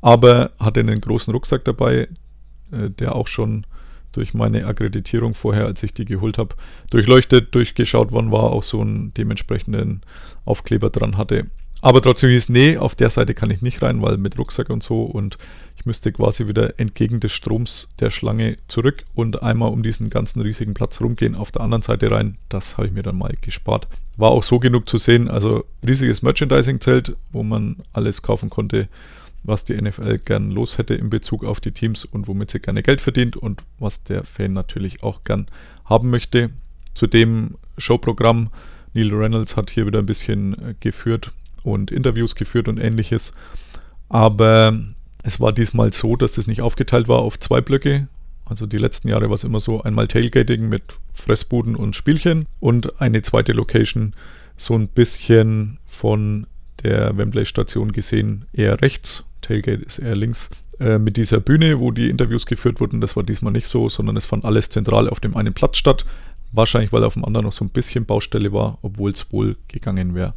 aber 0.00 0.52
hatte 0.58 0.80
einen 0.80 1.00
großen 1.00 1.32
Rucksack 1.32 1.64
dabei, 1.64 2.08
äh, 2.72 2.90
der 2.90 3.14
auch 3.14 3.26
schon 3.26 3.66
durch 4.12 4.34
meine 4.34 4.66
Akkreditierung 4.66 5.34
vorher, 5.34 5.66
als 5.66 5.82
ich 5.82 5.92
die 5.92 6.04
geholt 6.04 6.38
habe, 6.38 6.56
durchleuchtet, 6.90 7.54
durchgeschaut 7.54 8.10
worden 8.10 8.32
war, 8.32 8.44
auch 8.44 8.64
so 8.64 8.80
einen 8.80 9.14
dementsprechenden 9.14 10.00
Aufkleber 10.44 10.90
dran 10.90 11.16
hatte. 11.16 11.44
Aber 11.82 12.02
trotzdem 12.02 12.30
hieß, 12.30 12.50
nee, 12.50 12.76
auf 12.76 12.94
der 12.94 13.10
Seite 13.10 13.34
kann 13.34 13.50
ich 13.50 13.62
nicht 13.62 13.82
rein, 13.82 14.02
weil 14.02 14.18
mit 14.18 14.38
Rucksack 14.38 14.68
und 14.68 14.82
so 14.82 15.02
und 15.02 15.38
ich 15.76 15.86
müsste 15.86 16.12
quasi 16.12 16.46
wieder 16.46 16.78
entgegen 16.78 17.20
des 17.20 17.32
Stroms 17.32 17.88
der 18.00 18.10
Schlange 18.10 18.58
zurück 18.68 19.02
und 19.14 19.42
einmal 19.42 19.72
um 19.72 19.82
diesen 19.82 20.10
ganzen 20.10 20.42
riesigen 20.42 20.74
Platz 20.74 21.00
rumgehen, 21.00 21.34
auf 21.34 21.52
der 21.52 21.62
anderen 21.62 21.80
Seite 21.80 22.10
rein. 22.10 22.36
Das 22.50 22.76
habe 22.76 22.88
ich 22.88 22.92
mir 22.92 23.02
dann 23.02 23.16
mal 23.16 23.34
gespart. 23.40 23.88
War 24.18 24.30
auch 24.30 24.42
so 24.42 24.58
genug 24.58 24.90
zu 24.90 24.98
sehen, 24.98 25.28
also 25.28 25.64
riesiges 25.86 26.20
Merchandising-Zelt, 26.20 27.16
wo 27.32 27.42
man 27.42 27.76
alles 27.94 28.20
kaufen 28.20 28.50
konnte, 28.50 28.88
was 29.42 29.64
die 29.64 29.80
NFL 29.80 30.18
gern 30.18 30.50
los 30.50 30.76
hätte 30.76 30.94
in 30.94 31.08
Bezug 31.08 31.44
auf 31.44 31.60
die 31.60 31.72
Teams 31.72 32.04
und 32.04 32.28
womit 32.28 32.50
sie 32.50 32.60
gerne 32.60 32.82
Geld 32.82 33.00
verdient 33.00 33.38
und 33.38 33.62
was 33.78 34.02
der 34.02 34.24
Fan 34.24 34.52
natürlich 34.52 35.02
auch 35.02 35.24
gern 35.24 35.46
haben 35.86 36.10
möchte. 36.10 36.50
Zu 36.92 37.06
dem 37.06 37.56
Showprogramm, 37.78 38.50
Neil 38.92 39.14
Reynolds 39.14 39.56
hat 39.56 39.70
hier 39.70 39.86
wieder 39.86 40.00
ein 40.00 40.06
bisschen 40.06 40.52
äh, 40.62 40.74
geführt 40.78 41.32
und 41.64 41.90
Interviews 41.90 42.34
geführt 42.34 42.68
und 42.68 42.78
ähnliches. 42.78 43.32
Aber 44.08 44.78
es 45.22 45.40
war 45.40 45.52
diesmal 45.52 45.92
so, 45.92 46.16
dass 46.16 46.32
das 46.32 46.46
nicht 46.46 46.62
aufgeteilt 46.62 47.08
war 47.08 47.20
auf 47.20 47.38
zwei 47.38 47.60
Blöcke. 47.60 48.08
Also 48.44 48.66
die 48.66 48.78
letzten 48.78 49.08
Jahre 49.08 49.28
war 49.28 49.34
es 49.34 49.44
immer 49.44 49.60
so, 49.60 49.82
einmal 49.82 50.08
Tailgating 50.08 50.68
mit 50.68 50.82
Fressbuden 51.12 51.76
und 51.76 51.94
Spielchen 51.94 52.46
und 52.58 53.00
eine 53.00 53.22
zweite 53.22 53.52
Location 53.52 54.14
so 54.56 54.74
ein 54.74 54.88
bisschen 54.88 55.78
von 55.86 56.46
der 56.82 57.16
Wembley-Station 57.16 57.92
gesehen 57.92 58.46
eher 58.52 58.80
rechts. 58.82 59.26
Tailgate 59.40 59.82
ist 59.82 59.98
eher 59.98 60.16
links. 60.16 60.50
Äh, 60.80 60.98
mit 60.98 61.16
dieser 61.16 61.40
Bühne, 61.40 61.78
wo 61.78 61.90
die 61.90 62.08
Interviews 62.08 62.46
geführt 62.46 62.80
wurden, 62.80 63.00
das 63.00 63.14
war 63.14 63.22
diesmal 63.22 63.52
nicht 63.52 63.66
so, 63.66 63.88
sondern 63.88 64.16
es 64.16 64.24
fand 64.24 64.44
alles 64.44 64.70
zentral 64.70 65.08
auf 65.08 65.20
dem 65.20 65.36
einen 65.36 65.54
Platz 65.54 65.76
statt. 65.76 66.04
Wahrscheinlich, 66.52 66.92
weil 66.92 67.04
auf 67.04 67.14
dem 67.14 67.24
anderen 67.24 67.44
noch 67.44 67.52
so 67.52 67.64
ein 67.64 67.70
bisschen 67.70 68.06
Baustelle 68.06 68.52
war, 68.52 68.78
obwohl 68.82 69.10
es 69.12 69.30
wohl 69.32 69.56
gegangen 69.68 70.14
wäre. 70.14 70.34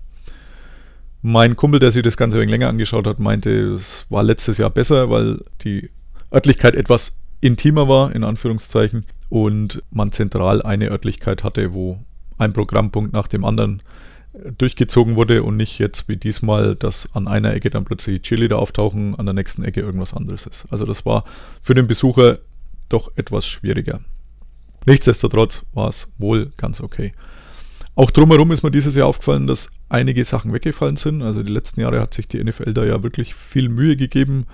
Mein 1.25 1.55
Kumpel, 1.55 1.79
der 1.79 1.89
sich 1.89 2.03
das 2.03 2.17
Ganze 2.17 2.37
ein 2.37 2.41
wenig 2.41 2.51
länger 2.51 2.67
angeschaut 2.67 3.07
hat, 3.07 3.17
meinte, 3.17 3.49
es 3.49 4.05
war 4.09 4.23
letztes 4.23 4.57
Jahr 4.57 4.69
besser, 4.69 5.09
weil 5.09 5.39
die 5.61 5.89
Örtlichkeit 6.33 6.75
etwas 6.75 7.21
intimer 7.39 7.87
war, 7.87 8.13
in 8.13 8.25
Anführungszeichen, 8.25 9.05
und 9.29 9.81
man 9.89 10.11
zentral 10.11 10.61
eine 10.61 10.89
Örtlichkeit 10.89 11.45
hatte, 11.45 11.73
wo 11.73 11.97
ein 12.37 12.51
Programmpunkt 12.51 13.13
nach 13.13 13.29
dem 13.29 13.45
anderen 13.45 13.81
äh, 14.33 14.51
durchgezogen 14.51 15.15
wurde 15.15 15.43
und 15.43 15.55
nicht 15.55 15.79
jetzt 15.79 16.09
wie 16.09 16.17
diesmal, 16.17 16.75
dass 16.75 17.15
an 17.15 17.29
einer 17.29 17.53
Ecke 17.53 17.69
dann 17.69 17.85
plötzlich 17.85 18.21
Cheerleader 18.21 18.59
auftauchen, 18.59 19.15
an 19.15 19.25
der 19.25 19.33
nächsten 19.33 19.63
Ecke 19.63 19.79
irgendwas 19.79 20.13
anderes 20.13 20.45
ist. 20.45 20.67
Also 20.71 20.83
das 20.85 21.05
war 21.05 21.23
für 21.61 21.73
den 21.73 21.87
Besucher 21.87 22.39
doch 22.89 23.11
etwas 23.15 23.47
schwieriger. 23.47 24.01
Nichtsdestotrotz 24.85 25.65
war 25.73 25.87
es 25.87 26.13
wohl 26.17 26.51
ganz 26.57 26.81
okay. 26.81 27.13
Auch 27.95 28.09
drumherum 28.09 28.51
ist 28.51 28.63
mir 28.63 28.71
dieses 28.71 28.95
Jahr 28.95 29.07
aufgefallen, 29.07 29.45
dass 29.45 29.71
einige 29.89 30.23
Sachen 30.23 30.51
weggefallen 30.51 30.95
sind. 30.95 31.21
Also 31.21 31.43
die 31.43 31.51
letzten 31.51 31.81
Jahre 31.81 32.01
hat 32.01 32.13
sich 32.13 32.27
die 32.27 32.43
NFL 32.43 32.73
da 32.73 32.83
ja 32.83 33.03
wirklich 33.03 33.35
viel 33.35 33.69
Mühe 33.69 33.95
gegeben. 33.95 34.45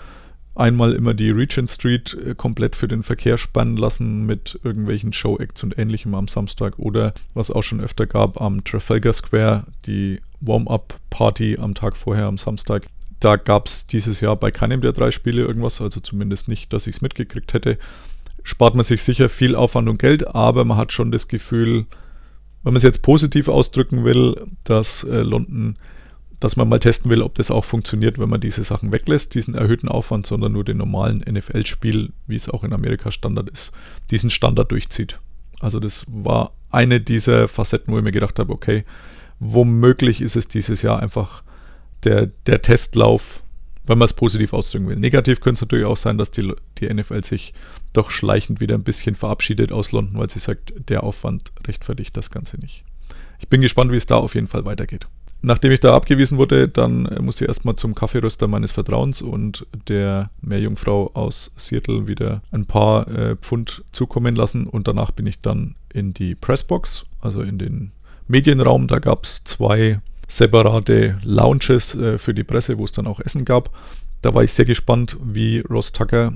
Einmal 0.55 0.93
immer 0.93 1.13
die 1.13 1.29
Regent 1.29 1.69
Street 1.69 2.17
äh, 2.25 2.36
komplett 2.36 2.75
für 2.75 2.89
den 2.89 3.01
Verkehr 3.01 3.38
spannen 3.38 3.77
lassen 3.77 4.25
mit 4.25 4.60
irgendwelchen 4.63 5.13
Show-Acts 5.13 5.63
und 5.63 5.77
ähnlichem 5.77 6.13
am 6.15 6.27
Samstag 6.27 6.77
oder 6.79 7.13
was 7.34 7.50
auch 7.50 7.63
schon 7.63 7.79
öfter 7.79 8.05
gab 8.08 8.41
am 8.41 8.65
Trafalgar 8.65 9.13
Square, 9.13 9.63
die 9.86 10.19
Warm-Up-Party 10.41 11.60
am 11.60 11.75
Tag 11.75 11.96
vorher 11.96 12.25
am 12.25 12.38
Samstag. 12.38 12.88
Da 13.22 13.38
gab 13.38 13.67
es 13.67 13.88
dieses 13.88 14.19
Jahr 14.19 14.36
bei 14.36 14.51
keinem 14.51 14.81
der 14.81 14.91
drei 14.91 15.12
Spiele 15.12 15.43
irgendwas, 15.43 15.79
also 15.79 16.01
zumindest 16.01 16.50
nicht, 16.50 16.74
dass 16.74 16.88
ich 16.88 16.98
es 16.98 17.01
mitgekriegt 17.01 17.53
hätte. 17.53 17.77
Spart 18.43 18.75
man 18.75 18.84
sich 18.84 19.01
sicher 19.01 19.29
viel 19.29 19.55
Aufwand 19.55 19.88
und 19.88 20.00
Geld, 20.00 20.27
aber 20.27 20.65
man 20.65 20.77
hat 20.77 20.91
schon 20.91 21.12
das 21.12 21.29
Gefühl, 21.29 21.86
wenn 22.63 22.73
man 22.73 22.77
es 22.77 22.83
jetzt 22.83 23.01
positiv 23.01 23.47
ausdrücken 23.47 24.03
will, 24.03 24.35
dass 24.63 25.03
äh, 25.03 25.21
London, 25.21 25.77
dass 26.39 26.55
man 26.55 26.69
mal 26.69 26.79
testen 26.79 27.11
will, 27.11 27.21
ob 27.21 27.35
das 27.35 27.51
auch 27.51 27.65
funktioniert, 27.65 28.19
wenn 28.19 28.29
man 28.29 28.41
diese 28.41 28.63
Sachen 28.63 28.91
weglässt, 28.91 29.35
diesen 29.35 29.55
erhöhten 29.55 29.89
Aufwand, 29.89 30.25
sondern 30.25 30.53
nur 30.53 30.63
den 30.63 30.77
normalen 30.77 31.19
NFL-Spiel, 31.19 32.13
wie 32.27 32.35
es 32.35 32.49
auch 32.49 32.63
in 32.63 32.73
Amerika 32.73 33.11
Standard 33.11 33.49
ist, 33.49 33.73
diesen 34.11 34.29
Standard 34.29 34.71
durchzieht. 34.71 35.19
Also 35.59 35.79
das 35.79 36.05
war 36.09 36.53
eine 36.69 37.01
dieser 37.01 37.47
Facetten, 37.47 37.93
wo 37.93 37.97
ich 37.97 38.03
mir 38.03 38.11
gedacht 38.11 38.39
habe, 38.39 38.53
okay, 38.53 38.85
womöglich 39.39 40.21
ist 40.21 40.35
es 40.35 40.47
dieses 40.47 40.81
Jahr 40.81 41.01
einfach 41.01 41.43
der, 42.03 42.27
der 42.45 42.61
Testlauf 42.61 43.43
wenn 43.86 43.98
man 43.98 44.05
es 44.05 44.13
positiv 44.13 44.53
ausdrücken 44.53 44.88
will. 44.88 44.95
Negativ 44.95 45.41
könnte 45.41 45.57
es 45.57 45.62
natürlich 45.62 45.86
auch 45.86 45.98
sein, 45.98 46.17
dass 46.17 46.31
die, 46.31 46.53
die 46.77 46.93
NFL 46.93 47.24
sich 47.24 47.53
doch 47.93 48.12
schleichend 48.12 48.62
wieder 48.62 48.75
ein 48.75 48.83
bisschen 48.83 49.15
verabschiedet 49.15 49.71
aus 49.71 49.91
London, 49.91 50.19
weil 50.19 50.29
sie 50.29 50.39
sagt, 50.39 50.74
der 50.89 51.03
Aufwand 51.03 51.51
rechtfertigt 51.67 52.15
das 52.15 52.29
Ganze 52.29 52.59
nicht. 52.59 52.83
Ich 53.39 53.48
bin 53.48 53.62
gespannt, 53.62 53.91
wie 53.91 53.98
es 53.98 54.05
da 54.05 54.17
auf 54.17 54.36
jeden 54.36 54.48
Fall 54.48 54.65
weitergeht. 54.65 55.07
Nachdem 55.41 55.71
ich 55.71 55.79
da 55.79 55.95
abgewiesen 55.95 56.38
wurde, 56.38 56.67
dann 56.67 57.03
musste 57.21 57.45
ich 57.45 57.48
erstmal 57.48 57.77
zum 57.77 57.95
Kaffeeröster 57.95 58.50
meines 58.50 58.74
Vertrauens 58.74 59.21
und 59.21 59.65
der 59.88 60.31
Meerjungfrau 60.41 61.12
aus 61.13 61.53
Seattle 61.55 62.09
wieder 62.09 62.41
ein 62.51 62.65
paar 62.65 63.07
äh, 63.07 63.36
Pfund 63.38 63.83
zukommen 63.93 64.36
lassen 64.36 64.67
und 64.67 64.89
danach 64.89 65.12
bin 65.12 65.25
ich 65.25 65.39
dann 65.39 65.75
in 65.93 66.13
die 66.13 66.36
Pressbox, 66.36 67.05
also 67.21 67.41
in 67.41 67.57
den 67.57 67.93
Medienraum. 68.27 68.88
Da 68.88 69.00
gab 69.00 69.24
es 69.24 69.45
zwei 69.45 70.01
separate 70.29 71.19
Lounges 71.24 71.95
äh, 71.95 72.17
für 72.17 72.33
die 72.33 72.45
Presse, 72.45 72.79
wo 72.79 72.86
es 72.86 72.93
dann 72.93 73.07
auch 73.07 73.19
Essen 73.19 73.43
gab. 73.43 73.71
Da 74.21 74.33
war 74.33 74.43
ich 74.43 74.53
sehr 74.53 74.65
gespannt, 74.65 75.17
wie 75.21 75.59
Ross 75.59 75.91
Tucker 75.91 76.33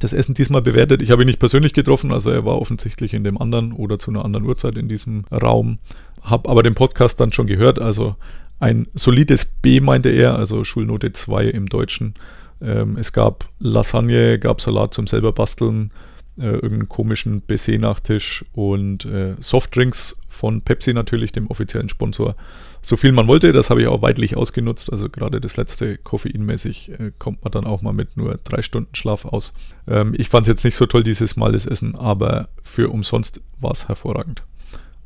das 0.00 0.12
Essen 0.12 0.34
diesmal 0.34 0.62
bewertet. 0.62 1.02
Ich 1.02 1.10
habe 1.10 1.22
ihn 1.22 1.26
nicht 1.26 1.38
persönlich 1.38 1.74
getroffen, 1.74 2.12
also 2.12 2.30
er 2.30 2.44
war 2.44 2.60
offensichtlich 2.60 3.14
in 3.14 3.22
dem 3.22 3.38
anderen 3.38 3.72
oder 3.72 3.98
zu 3.98 4.10
einer 4.10 4.24
anderen 4.24 4.46
Uhrzeit 4.46 4.78
in 4.78 4.88
diesem 4.88 5.24
Raum. 5.30 5.78
Habe 6.22 6.48
aber 6.48 6.62
den 6.62 6.74
Podcast 6.74 7.20
dann 7.20 7.32
schon 7.32 7.46
gehört, 7.46 7.78
also 7.78 8.16
ein 8.58 8.86
solides 8.94 9.44
B 9.44 9.80
meinte 9.80 10.10
er, 10.10 10.36
also 10.36 10.64
Schulnote 10.64 11.12
2 11.12 11.46
im 11.46 11.66
Deutschen. 11.66 12.14
Ähm, 12.60 12.96
es 12.98 13.12
gab 13.12 13.48
Lasagne, 13.58 14.38
gab 14.38 14.60
Salat 14.60 14.94
zum 14.94 15.06
selber 15.06 15.32
basteln, 15.32 15.90
äh, 16.38 16.44
irgendeinen 16.44 16.88
komischen 16.88 17.40
Baiser-Nachtisch 17.40 18.44
und 18.52 19.04
äh, 19.06 19.34
Softdrinks 19.40 20.20
von 20.28 20.60
Pepsi 20.62 20.94
natürlich, 20.94 21.32
dem 21.32 21.46
offiziellen 21.48 21.88
Sponsor 21.88 22.36
so 22.82 22.96
viel 22.96 23.12
man 23.12 23.28
wollte. 23.28 23.52
Das 23.52 23.70
habe 23.70 23.82
ich 23.82 23.88
auch 23.88 24.02
weitlich 24.02 24.36
ausgenutzt. 24.36 24.90
Also 24.90 25.08
gerade 25.08 25.40
das 25.40 25.56
letzte 25.56 25.98
koffeinmäßig 25.98 26.90
äh, 26.90 27.12
kommt 27.18 27.42
man 27.44 27.52
dann 27.52 27.64
auch 27.64 27.82
mal 27.82 27.92
mit 27.92 28.16
nur 28.16 28.38
drei 28.42 28.62
Stunden 28.62 28.94
Schlaf 28.94 29.24
aus. 29.24 29.52
Ähm, 29.86 30.14
ich 30.16 30.28
fand 30.28 30.46
es 30.46 30.48
jetzt 30.48 30.64
nicht 30.64 30.76
so 30.76 30.86
toll, 30.86 31.02
dieses 31.02 31.36
Mal 31.36 31.52
das 31.52 31.66
Essen, 31.66 31.94
aber 31.94 32.48
für 32.62 32.90
umsonst 32.90 33.42
war 33.60 33.72
es 33.72 33.88
hervorragend. 33.88 34.44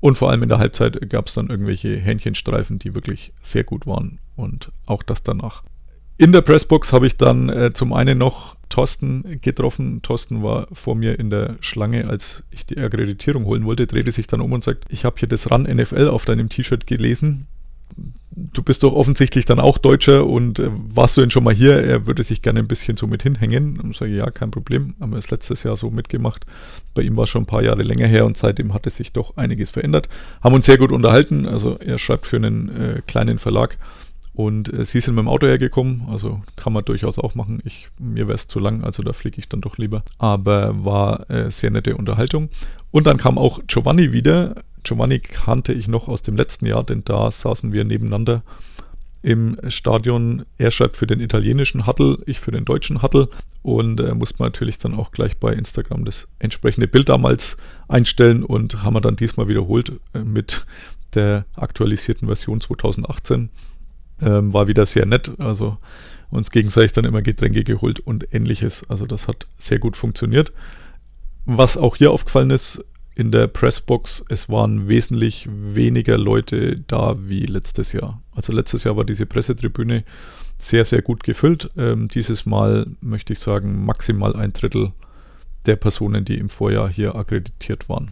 Und 0.00 0.18
vor 0.18 0.30
allem 0.30 0.42
in 0.42 0.48
der 0.48 0.58
Halbzeit 0.58 1.08
gab 1.08 1.26
es 1.28 1.34
dann 1.34 1.48
irgendwelche 1.48 1.96
Hähnchenstreifen, 1.96 2.78
die 2.78 2.94
wirklich 2.94 3.32
sehr 3.40 3.64
gut 3.64 3.86
waren. 3.86 4.18
Und 4.36 4.70
auch 4.86 5.02
das 5.02 5.22
danach. 5.22 5.62
In 6.16 6.30
der 6.30 6.42
Pressbox 6.42 6.92
habe 6.92 7.06
ich 7.06 7.16
dann 7.16 7.48
äh, 7.48 7.72
zum 7.72 7.92
einen 7.92 8.18
noch 8.18 8.56
Thorsten 8.68 9.40
getroffen. 9.40 10.02
Thorsten 10.02 10.42
war 10.42 10.68
vor 10.72 10.94
mir 10.94 11.18
in 11.18 11.30
der 11.30 11.56
Schlange, 11.60 12.08
als 12.08 12.44
ich 12.50 12.66
die 12.66 12.78
Akkreditierung 12.78 13.46
holen 13.46 13.64
wollte, 13.64 13.86
drehte 13.86 14.12
sich 14.12 14.26
dann 14.26 14.40
um 14.40 14.52
und 14.52 14.62
sagt, 14.62 14.84
ich 14.90 15.04
habe 15.04 15.16
hier 15.18 15.28
das 15.28 15.50
RAN 15.50 15.62
NFL 15.62 16.08
auf 16.08 16.24
deinem 16.24 16.48
T-Shirt 16.48 16.86
gelesen 16.86 17.48
du 18.36 18.62
bist 18.62 18.82
doch 18.82 18.92
offensichtlich 18.92 19.46
dann 19.46 19.60
auch 19.60 19.78
Deutscher 19.78 20.26
und 20.26 20.58
äh, 20.58 20.68
warst 20.72 21.16
du 21.16 21.20
denn 21.20 21.30
schon 21.30 21.44
mal 21.44 21.54
hier? 21.54 21.82
Er 21.84 22.06
würde 22.06 22.22
sich 22.22 22.42
gerne 22.42 22.60
ein 22.60 22.68
bisschen 22.68 22.96
so 22.96 23.06
mit 23.06 23.22
hinhängen. 23.22 23.78
Und 23.80 23.94
sage 23.94 24.14
ja, 24.14 24.30
kein 24.30 24.50
Problem. 24.50 24.94
Haben 25.00 25.12
wir 25.12 25.18
es 25.18 25.30
letztes 25.30 25.62
Jahr 25.62 25.76
so 25.76 25.90
mitgemacht. 25.90 26.44
Bei 26.94 27.02
ihm 27.02 27.16
war 27.16 27.24
es 27.24 27.30
schon 27.30 27.42
ein 27.42 27.46
paar 27.46 27.62
Jahre 27.62 27.82
länger 27.82 28.06
her 28.06 28.26
und 28.26 28.36
seitdem 28.36 28.74
hat 28.74 28.86
es 28.86 28.96
sich 28.96 29.12
doch 29.12 29.36
einiges 29.36 29.70
verändert. 29.70 30.08
Haben 30.42 30.54
uns 30.54 30.66
sehr 30.66 30.78
gut 30.78 30.92
unterhalten. 30.92 31.46
Also 31.46 31.78
er 31.78 31.98
schreibt 31.98 32.26
für 32.26 32.36
einen 32.36 32.68
äh, 32.76 33.02
kleinen 33.06 33.38
Verlag. 33.38 33.78
Und 34.34 34.72
äh, 34.72 34.84
sie 34.84 35.00
sind 35.00 35.14
mit 35.14 35.22
dem 35.22 35.28
Auto 35.28 35.46
hergekommen, 35.46 36.02
also 36.10 36.42
kann 36.56 36.72
man 36.72 36.84
durchaus 36.84 37.18
auch 37.18 37.34
machen. 37.34 37.60
Ich, 37.64 37.88
mir 37.98 38.26
wäre 38.26 38.34
es 38.34 38.48
zu 38.48 38.58
lang, 38.58 38.82
also 38.82 39.02
da 39.02 39.12
fliege 39.12 39.38
ich 39.38 39.48
dann 39.48 39.60
doch 39.60 39.78
lieber. 39.78 40.02
Aber 40.18 40.84
war 40.84 41.30
äh, 41.30 41.50
sehr 41.50 41.70
nette 41.70 41.96
Unterhaltung. 41.96 42.48
Und 42.90 43.06
dann 43.06 43.16
kam 43.16 43.38
auch 43.38 43.60
Giovanni 43.66 44.12
wieder, 44.12 44.56
Giovanni 44.82 45.20
kannte 45.20 45.72
ich 45.72 45.88
noch 45.88 46.08
aus 46.08 46.22
dem 46.22 46.36
letzten 46.36 46.66
Jahr, 46.66 46.84
denn 46.84 47.02
da 47.04 47.30
saßen 47.30 47.72
wir 47.72 47.84
nebeneinander 47.84 48.42
im 49.22 49.56
Stadion. 49.68 50.44
Er 50.58 50.70
schreibt 50.70 50.96
für 50.96 51.06
den 51.06 51.20
italienischen 51.20 51.86
Huddle, 51.86 52.18
ich 52.26 52.38
für 52.38 52.50
den 52.50 52.64
deutschen 52.66 53.02
Huddle. 53.02 53.28
Und 53.62 53.98
äh, 54.00 54.14
musste 54.14 54.42
natürlich 54.42 54.76
dann 54.78 54.94
auch 54.94 55.10
gleich 55.10 55.38
bei 55.38 55.54
Instagram 55.54 56.04
das 56.04 56.28
entsprechende 56.38 56.86
Bild 56.86 57.08
damals 57.08 57.56
einstellen 57.88 58.44
und 58.44 58.82
haben 58.82 58.92
wir 58.92 59.00
dann 59.00 59.16
diesmal 59.16 59.48
wiederholt 59.48 59.92
äh, 60.12 60.18
mit 60.18 60.66
der 61.14 61.46
aktualisierten 61.54 62.28
Version 62.28 62.60
2018. 62.60 63.48
Ähm, 64.20 64.52
war 64.52 64.68
wieder 64.68 64.86
sehr 64.86 65.06
nett. 65.06 65.32
Also 65.38 65.76
uns 66.30 66.50
gegenseitig 66.50 66.92
dann 66.92 67.04
immer 67.04 67.22
Getränke 67.22 67.64
geholt 67.64 68.00
und 68.00 68.34
ähnliches. 68.34 68.88
Also 68.88 69.06
das 69.06 69.28
hat 69.28 69.46
sehr 69.58 69.78
gut 69.78 69.96
funktioniert. 69.96 70.52
Was 71.46 71.76
auch 71.76 71.96
hier 71.96 72.10
aufgefallen 72.10 72.50
ist, 72.50 72.84
in 73.16 73.30
der 73.30 73.46
Pressbox, 73.46 74.24
es 74.28 74.48
waren 74.48 74.88
wesentlich 74.88 75.48
weniger 75.50 76.18
Leute 76.18 76.80
da 76.86 77.16
wie 77.18 77.46
letztes 77.46 77.92
Jahr. 77.92 78.20
Also 78.32 78.52
letztes 78.52 78.84
Jahr 78.84 78.96
war 78.96 79.04
diese 79.04 79.26
Pressetribüne 79.26 80.04
sehr, 80.56 80.84
sehr 80.84 81.02
gut 81.02 81.22
gefüllt. 81.22 81.70
Ähm, 81.76 82.08
dieses 82.08 82.44
Mal 82.44 82.86
möchte 83.00 83.32
ich 83.32 83.38
sagen, 83.38 83.84
maximal 83.84 84.34
ein 84.34 84.52
Drittel 84.52 84.92
der 85.66 85.76
Personen, 85.76 86.24
die 86.24 86.38
im 86.38 86.48
Vorjahr 86.48 86.88
hier 86.88 87.14
akkreditiert 87.14 87.88
waren. 87.88 88.10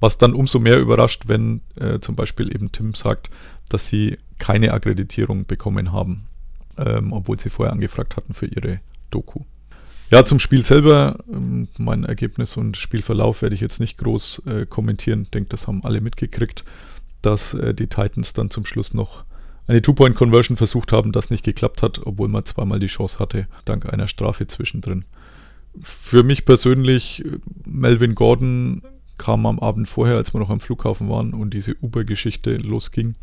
Was 0.00 0.16
dann 0.16 0.32
umso 0.32 0.58
mehr 0.58 0.78
überrascht, 0.78 1.24
wenn 1.26 1.60
äh, 1.76 2.00
zum 2.00 2.16
Beispiel 2.16 2.54
eben 2.54 2.72
Tim 2.72 2.94
sagt, 2.94 3.28
dass 3.68 3.88
sie 3.88 4.16
keine 4.40 4.72
Akkreditierung 4.72 5.46
bekommen 5.46 5.92
haben, 5.92 6.24
ähm, 6.76 7.12
obwohl 7.12 7.38
sie 7.38 7.50
vorher 7.50 7.72
angefragt 7.72 8.16
hatten 8.16 8.34
für 8.34 8.46
ihre 8.46 8.80
Doku. 9.10 9.42
Ja, 10.10 10.24
zum 10.24 10.40
Spiel 10.40 10.64
selber, 10.64 11.18
ähm, 11.32 11.68
mein 11.78 12.02
Ergebnis 12.02 12.56
und 12.56 12.76
Spielverlauf 12.76 13.42
werde 13.42 13.54
ich 13.54 13.60
jetzt 13.60 13.78
nicht 13.78 13.98
groß 13.98 14.42
äh, 14.46 14.66
kommentieren. 14.66 15.22
Ich 15.22 15.30
denke, 15.30 15.50
das 15.50 15.68
haben 15.68 15.84
alle 15.84 16.00
mitgekriegt, 16.00 16.64
dass 17.22 17.54
äh, 17.54 17.74
die 17.74 17.86
Titans 17.86 18.32
dann 18.32 18.50
zum 18.50 18.64
Schluss 18.64 18.92
noch 18.92 19.24
eine 19.68 19.82
Two-Point-Conversion 19.82 20.56
versucht 20.56 20.90
haben, 20.90 21.12
das 21.12 21.30
nicht 21.30 21.44
geklappt 21.44 21.82
hat, 21.82 22.00
obwohl 22.04 22.26
man 22.26 22.44
zweimal 22.44 22.80
die 22.80 22.88
Chance 22.88 23.20
hatte, 23.20 23.46
dank 23.64 23.92
einer 23.92 24.08
Strafe 24.08 24.48
zwischendrin. 24.48 25.04
Für 25.80 26.24
mich 26.24 26.44
persönlich, 26.44 27.24
äh, 27.24 27.38
Melvin 27.66 28.16
Gordon 28.16 28.82
kam 29.16 29.44
am 29.44 29.60
Abend 29.60 29.86
vorher, 29.86 30.16
als 30.16 30.34
wir 30.34 30.40
noch 30.40 30.50
am 30.50 30.60
Flughafen 30.60 31.08
waren 31.08 31.34
und 31.34 31.52
diese 31.52 31.76
Uber-Geschichte 31.82 32.56
losging, 32.56 33.14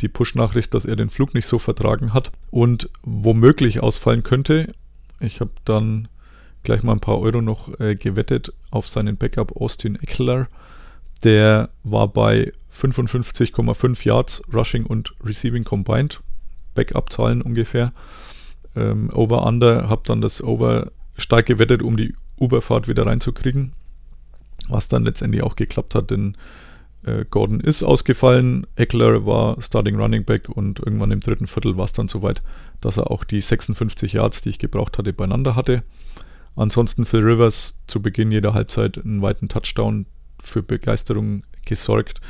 die 0.00 0.08
Push-Nachricht, 0.08 0.74
dass 0.74 0.84
er 0.84 0.96
den 0.96 1.10
Flug 1.10 1.34
nicht 1.34 1.46
so 1.46 1.58
vertragen 1.58 2.14
hat 2.14 2.30
und 2.50 2.90
womöglich 3.02 3.80
ausfallen 3.80 4.22
könnte. 4.22 4.72
Ich 5.20 5.40
habe 5.40 5.50
dann 5.64 6.08
gleich 6.62 6.82
mal 6.82 6.92
ein 6.92 7.00
paar 7.00 7.18
Euro 7.18 7.40
noch 7.40 7.78
äh, 7.80 7.94
gewettet 7.94 8.52
auf 8.70 8.88
seinen 8.88 9.16
Backup 9.16 9.56
Austin 9.56 9.96
Eckler. 9.96 10.48
Der 11.22 11.70
war 11.84 12.08
bei 12.08 12.52
55,5 12.72 14.06
Yards 14.06 14.42
Rushing 14.52 14.86
und 14.86 15.14
Receiving 15.22 15.64
combined. 15.64 16.20
Backup-Zahlen 16.74 17.42
ungefähr. 17.42 17.92
Ähm, 18.76 19.10
Over-Under, 19.12 19.88
habe 19.88 20.02
dann 20.06 20.20
das 20.20 20.42
Over 20.42 20.92
stark 21.16 21.46
gewettet, 21.46 21.82
um 21.82 21.96
die 21.96 22.14
Uberfahrt 22.38 22.88
wieder 22.88 23.06
reinzukriegen. 23.06 23.72
Was 24.68 24.88
dann 24.88 25.04
letztendlich 25.04 25.42
auch 25.42 25.56
geklappt 25.56 25.94
hat, 25.94 26.10
denn 26.10 26.36
Gordon 27.30 27.60
ist 27.60 27.82
ausgefallen. 27.82 28.66
Eckler 28.76 29.24
war 29.24 29.60
Starting 29.62 29.96
Running 29.96 30.24
Back 30.24 30.48
und 30.48 30.80
irgendwann 30.80 31.10
im 31.10 31.20
dritten 31.20 31.46
Viertel 31.46 31.78
war 31.78 31.86
es 31.86 31.92
dann 31.92 32.08
soweit, 32.08 32.42
dass 32.80 32.98
er 32.98 33.10
auch 33.10 33.24
die 33.24 33.40
56 33.40 34.12
Yards, 34.12 34.42
die 34.42 34.50
ich 34.50 34.58
gebraucht 34.58 34.98
hatte, 34.98 35.12
beieinander 35.12 35.56
hatte. 35.56 35.82
Ansonsten 36.56 37.06
Phil 37.06 37.20
Rivers 37.20 37.80
zu 37.86 38.02
Beginn 38.02 38.32
jeder 38.32 38.52
Halbzeit 38.52 38.98
einen 38.98 39.22
weiten 39.22 39.48
Touchdown 39.48 40.06
für 40.40 40.62
Begeisterung 40.62 41.44
gesorgt. 41.64 42.20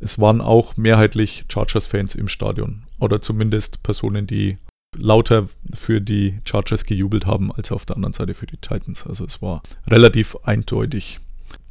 Es 0.00 0.18
waren 0.18 0.40
auch 0.40 0.76
mehrheitlich 0.76 1.44
Chargers-Fans 1.48 2.14
im 2.14 2.28
Stadion 2.28 2.82
oder 3.00 3.20
zumindest 3.20 3.82
Personen, 3.82 4.26
die 4.26 4.56
lauter 4.96 5.48
für 5.74 6.00
die 6.00 6.40
Chargers 6.44 6.84
gejubelt 6.84 7.26
haben 7.26 7.52
als 7.52 7.72
auf 7.72 7.84
der 7.86 7.96
anderen 7.96 8.12
Seite 8.12 8.34
für 8.34 8.46
die 8.46 8.56
Titans. 8.56 9.06
Also 9.06 9.24
es 9.24 9.42
war 9.42 9.62
relativ 9.86 10.36
eindeutig. 10.44 11.20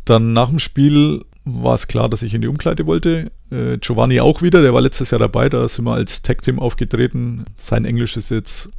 Dann 0.05 0.33
nach 0.33 0.49
dem 0.49 0.59
Spiel 0.59 1.25
war 1.47 1.75
es 1.75 1.87
klar, 1.87 2.09
dass 2.09 2.21
ich 2.21 2.33
in 2.33 2.41
die 2.41 2.47
Umkleide 2.47 2.87
wollte. 2.87 3.31
Äh, 3.51 3.77
Giovanni 3.77 4.19
auch 4.19 4.41
wieder, 4.41 4.61
der 4.61 4.73
war 4.73 4.81
letztes 4.81 5.11
Jahr 5.11 5.19
dabei, 5.19 5.49
da 5.49 5.67
sind 5.67 5.85
wir 5.85 5.93
als 5.93 6.21
Tag-Team 6.21 6.59
aufgetreten. 6.59 7.45
Sein 7.57 7.85
Englisch 7.85 8.17
ist 8.17 8.29
jetzt 8.29 8.69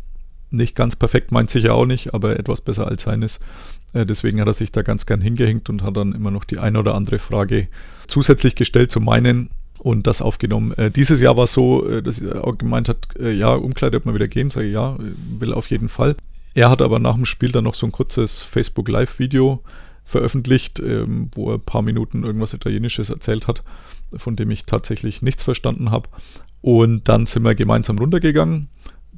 nicht 0.51 0.77
ganz 0.77 0.97
perfekt, 0.97 1.33
meint 1.33 1.51
sicher 1.51 1.75
auch 1.75 1.87
nicht, 1.87 2.15
aber 2.15 2.39
etwas 2.39 2.61
besser 2.61 2.89
als 2.89 3.03
seines. 3.03 3.41
Äh, 3.93 4.07
deswegen 4.07 4.41
hat 4.41 4.47
er 4.47 4.55
sich 4.55 4.73
da 4.73 4.83
ganz 4.83 5.07
gern 5.07 5.21
hingehängt 5.21 5.69
und 5.69 5.83
hat 5.83 5.97
dann 5.97 6.13
immer 6.13 6.31
noch 6.31 6.45
die 6.45 6.59
eine 6.59 6.79
oder 6.79 6.95
andere 6.95 7.19
Frage 7.19 7.69
zusätzlich 8.07 8.55
gestellt 8.55 8.91
zu 8.91 9.01
meinen 9.01 9.51
und 9.79 10.07
das 10.07 10.23
aufgenommen. 10.23 10.73
Äh, 10.73 10.91
dieses 10.91 11.21
Jahr 11.21 11.37
war 11.37 11.45
es 11.45 11.53
so, 11.53 11.89
äh, 11.89 12.03
dass 12.03 12.19
er 12.19 12.47
auch 12.47 12.59
gemeint 12.59 12.89
hat, 12.89 13.09
äh, 13.19 13.33
ja, 13.33 13.55
Umkleide, 13.55 13.97
ob 13.97 14.07
man 14.07 14.15
wieder 14.15 14.29
gehen, 14.29 14.51
sage 14.51 14.67
ich, 14.67 14.75
ja, 14.75 14.97
will 15.39 15.53
auf 15.53 15.71
jeden 15.71 15.89
Fall. 15.89 16.17
Er 16.55 16.71
hat 16.71 16.83
aber 16.83 16.99
nach 16.99 17.15
dem 17.15 17.25
Spiel 17.25 17.53
dann 17.53 17.65
noch 17.65 17.75
so 17.75 17.87
ein 17.87 17.93
kurzes 17.93 18.43
Facebook 18.43 18.89
Live-Video 18.89 19.63
veröffentlicht, 20.09 20.81
ähm, 20.81 21.31
wo 21.35 21.51
er 21.51 21.57
ein 21.57 21.61
paar 21.61 21.83
Minuten 21.83 22.25
irgendwas 22.25 22.55
Italienisches 22.55 23.11
erzählt 23.11 23.47
hat, 23.47 23.63
von 24.17 24.37
dem 24.37 24.51
ich 24.51 24.65
tatsächlich 24.65 25.21
nichts 25.21 25.43
verstanden 25.43 25.91
habe. 25.91 26.09
Und 26.63 27.09
dann 27.09 27.27
sind 27.27 27.45
wir 27.45 27.55
gemeinsam 27.55 27.99
runtergegangen 27.99 28.69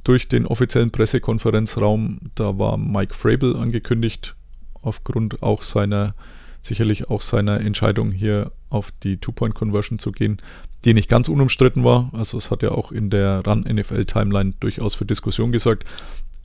durch 0.03 0.27
den 0.27 0.45
offiziellen 0.45 0.91
Pressekonferenzraum. 0.91 2.19
Da 2.35 2.59
war 2.59 2.77
Mike 2.77 3.15
Frabel 3.15 3.55
angekündigt, 3.55 4.35
aufgrund 4.81 5.41
auch 5.41 5.63
seiner, 5.63 6.13
sicherlich 6.61 7.09
auch 7.09 7.21
seiner 7.21 7.61
Entscheidung 7.61 8.11
hier 8.11 8.51
auf 8.69 8.91
die 8.91 9.15
Two-Point-Conversion 9.15 9.97
zu 9.97 10.11
gehen, 10.11 10.37
die 10.83 10.93
nicht 10.93 11.09
ganz 11.09 11.29
unumstritten 11.29 11.85
war. 11.85 12.09
Also 12.13 12.37
es 12.37 12.51
hat 12.51 12.63
ja 12.63 12.71
auch 12.71 12.91
in 12.91 13.09
der 13.09 13.45
Run-NFL-Timeline 13.47 14.55
durchaus 14.59 14.95
für 14.95 15.05
Diskussion 15.05 15.53
gesorgt. 15.53 15.85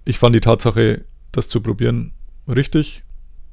Ich 0.05 0.19
fand 0.21 0.37
die 0.37 0.41
Tatsache, 0.41 1.05
das 1.33 1.49
zu 1.49 1.61
probieren, 1.61 2.13
richtig. 2.47 3.03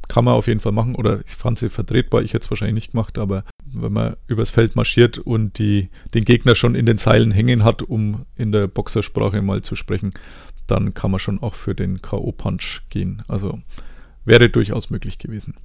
Kann 0.08 0.26
man 0.26 0.34
auf 0.34 0.48
jeden 0.48 0.60
Fall 0.60 0.72
machen 0.72 0.96
oder 0.96 1.22
ich 1.26 1.34
fand 1.34 1.58
sie 1.58 1.70
vertretbar. 1.70 2.22
Ich 2.24 2.34
hätte 2.34 2.46
es 2.46 2.52
wahrscheinlich 2.52 2.76
nicht 2.76 2.92
gemacht, 2.92 3.18
aber 3.18 3.46
wenn 3.66 3.94
man 3.94 4.16
übers 4.28 4.50
Feld 4.50 4.76
marschiert 4.76 5.18
und 5.18 5.58
die, 5.60 5.90
den 6.14 6.26
Gegner 6.26 6.56
schon 6.56 6.76
in 6.76 6.86
den 6.86 6.98
Seilen 6.98 7.32
hängen 7.32 7.64
hat, 7.64 7.82
um 7.82 8.26
in 8.36 8.52
der 8.52 8.68
Boxersprache 8.68 9.42
mal 9.42 9.62
zu 9.62 9.76
sprechen, 9.76 10.14
dann 10.68 10.94
kann 10.94 11.12
man 11.12 11.20
schon 11.20 11.42
auch 11.42 11.56
für 11.56 11.74
den 11.74 12.02
K.O.-Punch 12.02 12.82
gehen. 12.90 13.24
Also 13.28 13.60
wäre 14.26 14.50
durchaus 14.50 14.90
möglich 14.90 15.18
gewesen. 15.18 15.56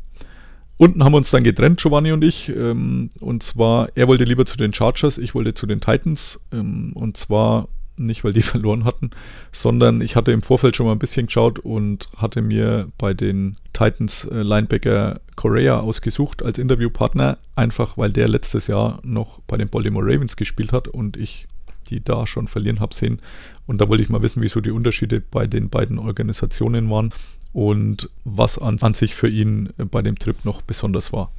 Unten 0.76 1.02
haben 1.02 1.12
wir 1.12 1.18
uns 1.18 1.30
dann 1.32 1.42
getrennt, 1.42 1.80
Giovanni 1.80 2.12
und 2.12 2.22
ich. 2.22 2.48
Ähm, 2.50 3.10
und 3.20 3.42
zwar, 3.42 3.88
er 3.96 4.06
wollte 4.06 4.24
lieber 4.24 4.46
zu 4.46 4.56
den 4.56 4.72
Chargers, 4.72 5.18
ich 5.18 5.34
wollte 5.34 5.52
zu 5.54 5.66
den 5.66 5.80
Titans. 5.80 6.46
Ähm, 6.52 6.92
und 6.94 7.16
zwar 7.16 7.68
nicht, 8.06 8.24
weil 8.24 8.32
die 8.32 8.42
verloren 8.42 8.84
hatten, 8.84 9.10
sondern 9.52 10.00
ich 10.00 10.16
hatte 10.16 10.32
im 10.32 10.42
Vorfeld 10.42 10.76
schon 10.76 10.86
mal 10.86 10.92
ein 10.92 10.98
bisschen 10.98 11.26
geschaut 11.26 11.58
und 11.58 12.08
hatte 12.16 12.42
mir 12.42 12.88
bei 12.98 13.14
den 13.14 13.56
Titans 13.72 14.24
äh, 14.24 14.42
Linebacker 14.42 15.20
Correa 15.36 15.80
ausgesucht 15.80 16.44
als 16.44 16.58
Interviewpartner, 16.58 17.38
einfach 17.54 17.96
weil 17.96 18.12
der 18.12 18.28
letztes 18.28 18.66
Jahr 18.66 19.00
noch 19.04 19.40
bei 19.46 19.56
den 19.56 19.68
Baltimore 19.68 20.04
Ravens 20.04 20.36
gespielt 20.36 20.72
hat 20.72 20.88
und 20.88 21.16
ich 21.16 21.46
die 21.90 22.02
da 22.02 22.26
schon 22.26 22.48
verlieren 22.48 22.80
habe 22.80 22.94
sehen. 22.94 23.20
Und 23.66 23.80
da 23.80 23.88
wollte 23.88 24.02
ich 24.02 24.08
mal 24.08 24.22
wissen, 24.22 24.42
wieso 24.42 24.60
die 24.60 24.70
Unterschiede 24.70 25.20
bei 25.20 25.46
den 25.46 25.70
beiden 25.70 25.98
Organisationen 25.98 26.90
waren 26.90 27.12
und 27.52 28.10
was 28.24 28.58
an, 28.58 28.78
an 28.82 28.94
sich 28.94 29.14
für 29.14 29.28
ihn 29.28 29.70
bei 29.76 30.02
dem 30.02 30.18
Trip 30.18 30.44
noch 30.44 30.62
besonders 30.62 31.12
war. 31.12 31.32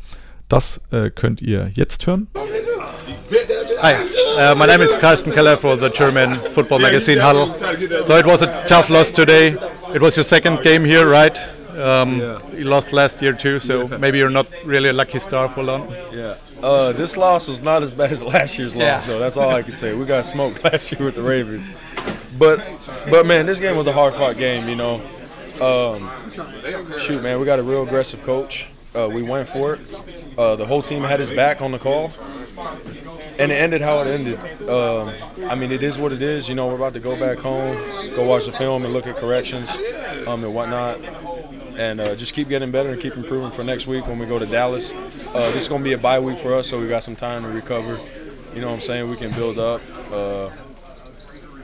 Das 0.48 0.84
äh, 0.92 1.12
könnt 1.12 1.42
ihr 1.42 1.70
jetzt 1.70 2.08
hören. 2.08 2.28
Hi, 3.82 3.94
uh, 4.52 4.56
my 4.56 4.66
name 4.66 4.82
is 4.82 4.94
Carsten 4.96 5.32
Keller 5.34 5.56
for 5.56 5.76
the 5.76 5.90
German 5.90 6.36
football 6.50 6.80
magazine 6.80 7.18
Huddle. 7.18 7.48
So 8.04 8.16
it 8.18 8.26
was 8.26 8.42
a 8.42 8.64
tough 8.66 8.90
loss 8.90 9.12
today. 9.12 9.56
It 9.94 10.02
was 10.02 10.16
your 10.18 10.24
second 10.24 10.62
game 10.64 10.84
here, 10.84 11.10
right? 11.10 11.38
Um, 11.78 12.20
You 12.54 12.66
lost 12.66 12.92
last 12.94 13.22
year 13.22 13.34
too, 13.34 13.60
so 13.60 13.88
maybe 14.00 14.18
you're 14.18 14.30
not 14.30 14.48
really 14.66 14.90
a 14.90 14.94
lucky 14.94 15.20
star 15.20 15.48
for 15.48 15.64
long. 15.64 15.90
Yeah. 16.14 16.36
Uh, 16.62 16.92
this 16.92 17.16
loss 17.16 17.48
was 17.48 17.62
not 17.62 17.82
as 17.84 17.92
bad 17.92 18.12
as 18.12 18.24
last 18.24 18.60
year's 18.60 18.76
loss, 18.76 19.06
Yeah. 19.08 19.14
though. 19.14 19.20
That's 19.20 19.38
all 19.38 19.50
I 19.50 19.62
can 19.62 19.76
say. 19.76 19.94
We 19.96 20.06
got 20.06 20.26
smoked 20.26 20.64
last 20.72 20.92
year 20.92 21.06
with 21.06 21.16
the 21.16 21.24
Ravens, 21.24 21.72
but 22.38 22.60
but 23.10 23.26
man, 23.26 23.46
this 23.46 23.60
game 23.60 23.76
was 23.78 23.88
a 23.88 23.94
hard 23.94 24.14
fought 24.14 24.38
game. 24.38 24.68
You 24.68 24.76
know, 24.76 25.02
um, 25.62 26.10
shoot, 26.98 27.22
man, 27.24 27.40
we 27.40 27.46
got 27.46 27.60
a 27.60 27.64
real 27.64 27.84
aggressive 27.84 28.22
coach. 28.24 28.70
Uh, 28.96 29.08
we 29.08 29.22
went 29.22 29.48
for 29.48 29.76
it. 29.76 29.80
Uh, 30.38 30.56
the 30.56 30.66
whole 30.66 30.82
team 30.82 31.04
had 31.04 31.20
his 31.20 31.32
back 31.32 31.62
on 31.62 31.72
the 31.72 31.78
call, 31.80 32.12
and 33.40 33.52
it 33.52 33.56
ended 33.56 33.82
how 33.82 34.02
it 34.02 34.08
ended. 34.08 34.40
Um, 34.70 35.14
I 35.50 35.56
mean, 35.56 35.72
it 35.72 35.84
is 35.84 35.98
what 35.98 36.12
it 36.12 36.22
is. 36.22 36.50
You 36.50 36.56
know, 36.56 36.68
we're 36.68 36.76
about 36.76 36.94
to 36.94 37.00
go 37.00 37.18
back 37.20 37.40
home, 37.40 37.76
go 38.16 38.26
watch 38.26 38.46
the 38.46 38.52
film, 38.52 38.86
and 38.86 38.94
look 38.94 39.08
at 39.08 39.16
corrections 39.16 39.78
um, 40.28 40.44
and 40.44 40.54
whatnot 40.54 41.00
and 41.80 42.02
uh, 42.02 42.14
just 42.14 42.34
keep 42.34 42.50
getting 42.50 42.72
better 42.72 42.90
and 42.90 43.00
keep 43.00 43.16
improving 43.16 43.52
for 43.52 43.64
next 43.64 43.88
week 43.88 44.06
when 44.06 44.20
we 44.20 44.26
go 44.26 44.38
to 44.38 44.46
Dallas. 44.46 44.94
Uh, 44.94 45.50
this 45.52 45.64
is 45.64 45.68
going 45.70 45.82
to 45.82 45.86
be 45.86 45.94
a 45.94 45.98
bye 45.98 46.20
week 46.20 46.38
for 46.38 46.54
us, 46.54 46.68
so 46.68 46.80
we 46.80 46.90
got 46.90 47.04
some 47.04 47.16
time 47.16 47.44
to 47.44 47.50
recover. 47.50 47.98
You 48.54 48.62
know 48.62 48.68
what 48.68 48.74
I'm 48.74 48.82
saying? 48.82 49.10
We 49.10 49.16
can 49.16 49.32
build 49.32 49.58
up. 49.60 49.82
Uh, 50.12 50.50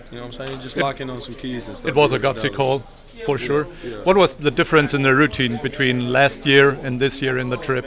you 0.09 0.17
know 0.17 0.21
what 0.21 0.25
I'm 0.27 0.31
saying? 0.31 0.61
Just 0.61 0.77
lock 0.77 1.01
in 1.01 1.09
on 1.09 1.19
some 1.19 1.35
keys 1.35 1.67
and 1.67 1.75
stuff. 1.75 1.89
It 1.89 1.95
was 1.95 2.13
a 2.13 2.19
gutsy 2.19 2.53
call, 2.53 2.79
for 3.25 3.37
sure. 3.37 3.65
What 4.05 4.15
was 4.15 4.35
the 4.35 4.51
difference 4.51 4.93
in 4.93 5.01
the 5.01 5.13
routine 5.13 5.59
between 5.61 6.09
last 6.13 6.45
year 6.45 6.69
and 6.83 7.01
this 7.01 7.21
year 7.21 7.37
in 7.37 7.49
the 7.49 7.57
trip? 7.57 7.85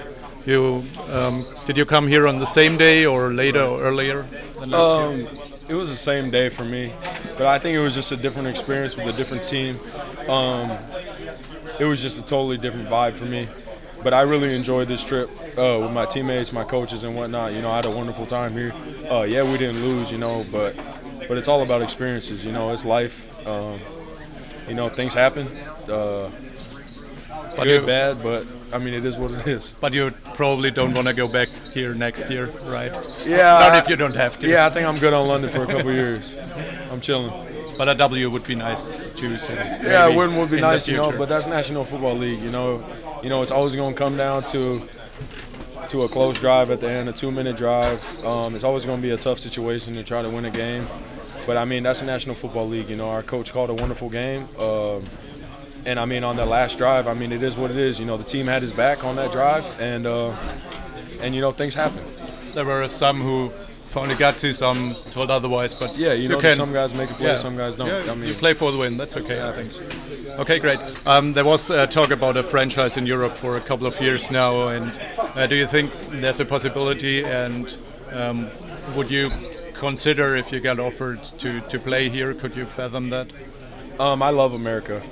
You 0.49 0.83
um, 1.11 1.45
did 1.67 1.77
you 1.77 1.85
come 1.85 2.07
here 2.07 2.27
on 2.27 2.39
the 2.39 2.47
same 2.47 2.79
day 2.79 3.05
or 3.05 3.35
later 3.35 3.61
or 3.61 3.83
earlier 3.83 4.23
than 4.59 4.71
last 4.71 5.13
year? 5.13 5.29
Um, 5.29 5.39
it 5.69 5.75
was 5.75 5.91
the 5.91 6.03
same 6.11 6.31
day 6.31 6.49
for 6.49 6.65
me, 6.65 6.91
but 7.37 7.47
I 7.47 7.59
think 7.59 7.77
it 7.77 7.81
was 7.81 7.95
just 7.95 8.13
a 8.13 8.17
different 8.17 8.49
experience 8.49 8.97
with 8.97 9.09
a 9.09 9.13
different 9.13 9.45
team. 9.45 9.79
Um, 10.27 10.71
it 11.79 11.85
was 11.85 12.01
just 12.01 12.17
a 12.17 12.23
totally 12.23 12.57
different 12.57 12.89
vibe 12.89 13.19
for 13.19 13.27
me. 13.27 13.47
But 14.03 14.15
I 14.15 14.23
really 14.23 14.55
enjoyed 14.57 14.89
this 14.89 15.05
trip 15.05 15.29
uh, 15.59 15.81
with 15.83 15.93
my 15.93 16.07
teammates, 16.07 16.51
my 16.51 16.65
coaches, 16.65 17.05
and 17.05 17.15
whatnot. 17.15 17.53
You 17.53 17.61
know, 17.61 17.71
I 17.71 17.77
had 17.77 17.85
a 17.85 17.91
wonderful 17.91 18.25
time 18.25 18.53
here. 18.53 18.73
Uh, 19.11 19.27
yeah, 19.29 19.43
we 19.43 19.59
didn't 19.59 19.83
lose, 19.83 20.11
you 20.11 20.17
know, 20.17 20.47
but 20.51 20.75
but 21.29 21.37
it's 21.37 21.49
all 21.49 21.61
about 21.61 21.83
experiences. 21.83 22.43
You 22.43 22.53
know, 22.53 22.73
it's 22.73 22.87
life. 22.87 23.29
Um, 23.47 23.79
you 24.67 24.73
know, 24.73 24.89
things 24.89 25.13
happen. 25.13 25.47
Uh, 25.87 26.31
good, 27.63 27.85
bad, 27.85 28.23
but 28.23 28.47
I 28.73 28.79
mean, 28.79 28.95
it 28.95 29.05
is 29.05 29.17
what 29.17 29.31
it 29.31 29.47
is. 29.47 29.75
But 29.81 29.93
you 29.93 30.11
probably 30.35 30.71
don't 30.71 30.95
want 30.95 31.07
to 31.07 31.15
go 31.15 31.29
back 31.29 31.49
here 31.73 31.95
next 31.95 32.31
year, 32.31 32.47
right? 32.65 32.93
Yeah. 33.25 33.59
Not 33.59 33.77
if 33.77 33.89
you 33.89 33.97
don't 33.97 34.17
have 34.17 34.39
to. 34.41 34.49
Yeah, 34.49 34.67
I 34.67 34.71
think 34.71 34.87
I'm 34.87 34.97
good 34.97 35.15
on 35.15 35.27
London 35.27 35.51
for 35.51 35.63
a 35.63 35.67
couple 35.67 35.93
years. 35.93 36.37
I'm 36.91 37.01
chilling. 37.01 37.33
But 37.79 37.89
a 37.89 37.95
W 37.95 38.29
would 38.29 38.45
be 38.45 38.57
nice 38.57 38.97
too. 39.17 39.39
So 39.39 39.53
Yeah, 39.53 40.09
it 40.09 40.17
would, 40.17 40.33
would 40.33 40.51
be 40.51 40.61
nice, 40.61 40.89
you 40.89 40.97
know. 40.97 41.17
But 41.17 41.29
that's 41.29 41.47
National 41.47 41.85
Football 41.85 42.17
League, 42.17 42.41
you 42.41 42.51
know. 42.51 42.85
You 43.23 43.29
know, 43.29 43.41
it's 43.41 43.53
always 43.53 43.77
going 43.77 43.95
to 43.95 43.99
come 43.99 44.17
down 44.17 44.43
to 44.45 44.83
to 45.89 46.03
a 46.03 46.09
close 46.09 46.39
drive 46.41 46.71
at 46.71 46.81
the 46.81 46.91
end, 46.91 47.09
a 47.09 47.13
two-minute 47.13 47.57
drive. 47.57 48.03
Um, 48.25 48.55
it's 48.55 48.65
always 48.65 48.85
going 48.85 48.99
to 48.99 49.03
be 49.03 49.13
a 49.13 49.17
tough 49.17 49.39
situation 49.39 49.95
to 49.95 50.03
try 50.03 50.23
to 50.23 50.29
win 50.29 50.45
a 50.45 50.51
game. 50.51 50.87
But 51.47 51.57
I 51.57 51.65
mean, 51.65 51.85
that's 51.85 52.01
the 52.01 52.07
National 52.07 52.35
Football 52.35 52.69
League. 52.69 52.91
You 52.91 52.97
know, 52.97 53.09
our 53.09 53.23
coach 53.23 53.53
called 53.53 53.71
a 53.71 53.75
wonderful 53.75 54.11
game. 54.11 54.43
Um, 54.59 55.05
and 55.87 55.99
I 55.99 56.05
mean, 56.05 56.25
on 56.25 56.37
that 56.37 56.49
last 56.49 56.79
drive, 56.79 57.07
I 57.07 57.15
mean, 57.15 57.33
it 57.33 57.43
is 57.43 57.57
what 57.57 57.71
it 57.71 57.77
is. 57.77 57.99
You 57.99 58.07
know, 58.07 58.17
the 58.17 58.25
team 58.25 58.47
had 58.47 58.63
his 58.63 58.73
back 58.73 59.05
on 59.05 59.17
that 59.17 59.33
drive, 59.33 59.65
and 59.81 60.07
uh, 60.07 60.35
and 61.21 61.35
you 61.35 61.41
know, 61.41 61.53
things 61.53 61.75
happen. 61.75 62.03
there 62.53 62.65
were 62.65 62.87
some 62.89 63.21
who 63.21 63.51
found 63.89 64.13
it 64.13 64.37
to, 64.37 64.53
some 64.53 64.95
told 65.13 65.31
otherwise. 65.31 65.75
But 65.75 65.97
Yeah, 65.97 66.13
you, 66.13 66.29
know, 66.29 66.41
can, 66.41 66.57
some 66.57 66.73
guys 66.73 66.95
make 66.95 67.11
a 67.11 67.15
play, 67.15 67.29
yeah. 67.29 67.35
some 67.37 67.57
guys 67.57 67.77
don't. 67.77 67.89
Yeah, 67.89 68.13
I 68.13 68.15
mean, 68.15 68.29
you 68.29 68.35
play 68.35 68.55
for 68.55 68.71
the 68.71 68.79
win. 68.79 68.97
That's 68.97 69.17
okay, 69.17 69.43
I 69.47 69.53
think. 69.53 69.73
Okay, 70.39 70.59
great. 70.59 70.79
Um, 71.07 71.33
there 71.33 71.45
was 71.45 71.71
uh, 71.71 71.87
talk 71.87 72.11
about 72.11 72.37
a 72.37 72.43
franchise 72.43 72.97
in 72.97 73.07
Europe 73.07 73.35
for 73.37 73.57
a 73.57 73.61
couple 73.61 73.87
of 73.87 74.01
years 74.01 74.31
now, 74.31 74.69
and 74.69 75.01
uh, 75.19 75.47
do 75.47 75.57
you 75.57 75.67
think 75.67 75.91
there's 76.11 76.41
a 76.41 76.45
possibility? 76.45 77.25
And 77.25 77.77
um, 78.13 78.49
would 78.95 79.11
you 79.11 79.31
consider 79.75 80.37
if 80.37 80.53
you 80.53 80.61
get 80.61 80.79
offered 80.79 81.23
to, 81.25 81.61
to 81.61 81.79
play 81.79 82.09
here? 82.09 82.35
Could 82.35 82.55
you 82.57 82.67
fathom 82.67 83.11
that? 83.11 83.29
um, 83.99 84.23
I 84.23 84.31
love 84.31 84.53
America, 84.53 85.03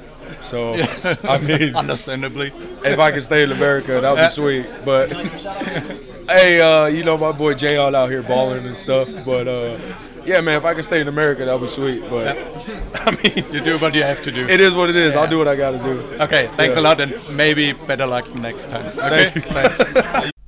so 0.40 0.74
I 1.28 1.38
mean, 1.38 1.74
Understandably. 1.76 2.52
if 2.84 2.98
I 2.98 3.10
could 3.12 3.22
stay 3.22 3.42
in 3.42 3.52
America, 3.52 4.00
that 4.00 4.10
would 4.12 4.22
be 4.22 4.28
sweet. 4.28 4.66
But 4.84 5.12
hey, 6.28 6.60
uh, 6.60 6.86
you 6.86 7.04
know 7.04 7.16
my 7.18 7.32
boy 7.32 7.54
Jay 7.54 7.76
all 7.76 7.94
out 7.94 8.10
here 8.10 8.22
balling 8.22 8.66
and 8.66 8.76
stuff. 8.76 9.08
But 9.24 9.46
uh, 9.48 9.76
yeah, 10.24 10.40
man, 10.40 10.56
if 10.58 10.64
I 10.64 10.74
could 10.74 10.84
stay 10.84 11.00
in 11.00 11.08
America, 11.08 11.44
that 11.44 11.52
would 11.54 11.66
be 11.66 11.68
sweet. 11.68 12.02
But 12.10 12.36
I 12.94 13.10
mean, 13.22 13.44
You 13.52 13.60
do 13.62 13.78
what 13.78 13.94
you 13.94 14.02
have 14.02 14.22
to 14.22 14.32
do. 14.32 14.46
it 14.48 14.60
is 14.60 14.74
what 14.74 14.90
it 14.90 14.96
is. 14.96 15.14
I'll 15.14 15.28
do 15.30 15.38
what 15.38 15.48
I 15.48 15.56
got 15.56 15.70
to 15.72 15.78
do. 15.78 16.02
Okay, 16.24 16.48
thanks 16.56 16.74
Yeah. 16.74 16.80
a 16.80 16.88
lot, 16.88 17.00
and 17.00 17.14
maybe 17.36 17.72
better 17.72 18.06
luck 18.06 18.26
next 18.40 18.68
time. 18.70 18.86
Okay, 18.98 19.28
thanks. 19.52 19.78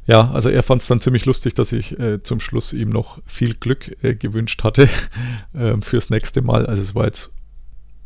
Ja, 0.07 0.31
also 0.33 0.49
er 0.49 0.63
fand 0.63 0.81
es 0.81 0.89
dann 0.89 1.03
ziemlich 1.03 1.27
lustig, 1.27 1.53
dass 1.55 1.71
ich 1.71 1.99
äh, 2.01 2.23
zum 2.23 2.41
Schluss 2.41 2.73
ihm 2.73 2.89
noch 2.89 3.19
viel 3.27 3.53
Glück 3.55 3.95
äh, 4.03 4.15
gewünscht 4.15 4.65
hatte 4.65 4.89
ähm, 5.55 5.83
fürs 5.83 6.09
nächste 6.09 6.41
Mal. 6.41 6.65
Also 6.65 6.81
es 6.81 6.95
war 6.95 7.05
jetzt 7.05 7.31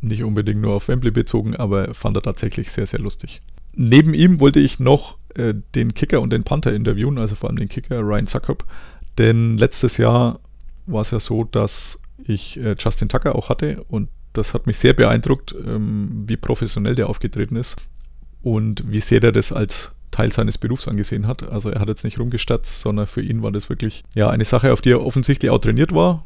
nicht 0.03 0.23
unbedingt 0.23 0.61
nur 0.61 0.73
auf 0.73 0.87
Wembley 0.87 1.11
bezogen, 1.11 1.55
aber 1.55 1.93
fand 1.93 2.17
er 2.17 2.21
tatsächlich 2.21 2.71
sehr, 2.71 2.85
sehr 2.85 2.99
lustig. 2.99 3.41
Neben 3.75 4.13
ihm 4.13 4.39
wollte 4.39 4.59
ich 4.59 4.79
noch 4.79 5.17
äh, 5.35 5.53
den 5.75 5.93
Kicker 5.93 6.21
und 6.21 6.31
den 6.31 6.43
Panther 6.43 6.73
interviewen, 6.73 7.17
also 7.17 7.35
vor 7.35 7.49
allem 7.49 7.57
den 7.57 7.69
Kicker 7.69 7.99
Ryan 7.99 8.27
Suckup. 8.27 8.65
Denn 9.17 9.57
letztes 9.57 9.97
Jahr 9.97 10.39
war 10.85 11.01
es 11.01 11.11
ja 11.11 11.19
so, 11.19 11.43
dass 11.43 12.01
ich 12.25 12.59
äh, 12.59 12.75
Justin 12.77 13.09
Tucker 13.09 13.35
auch 13.35 13.49
hatte 13.49 13.83
und 13.87 14.09
das 14.33 14.53
hat 14.53 14.67
mich 14.67 14.77
sehr 14.77 14.93
beeindruckt, 14.93 15.55
ähm, 15.65 16.23
wie 16.27 16.37
professionell 16.37 16.95
der 16.95 17.07
aufgetreten 17.07 17.55
ist 17.55 17.77
und 18.41 18.91
wie 18.91 18.99
sehr 18.99 19.19
der 19.19 19.31
das 19.31 19.51
als 19.51 19.93
Teil 20.11 20.31
seines 20.31 20.57
Berufs 20.57 20.87
angesehen 20.87 21.27
hat. 21.27 21.43
Also 21.43 21.69
er 21.69 21.79
hat 21.79 21.87
jetzt 21.87 22.03
nicht 22.03 22.19
rumgestatzt, 22.19 22.81
sondern 22.81 23.07
für 23.07 23.21
ihn 23.21 23.41
war 23.43 23.51
das 23.51 23.69
wirklich 23.69 24.03
ja 24.15 24.29
eine 24.29 24.45
Sache, 24.45 24.71
auf 24.71 24.81
die 24.81 24.91
er 24.91 25.03
offensichtlich 25.05 25.49
auch 25.51 25.59
trainiert 25.59 25.93
war. 25.93 26.25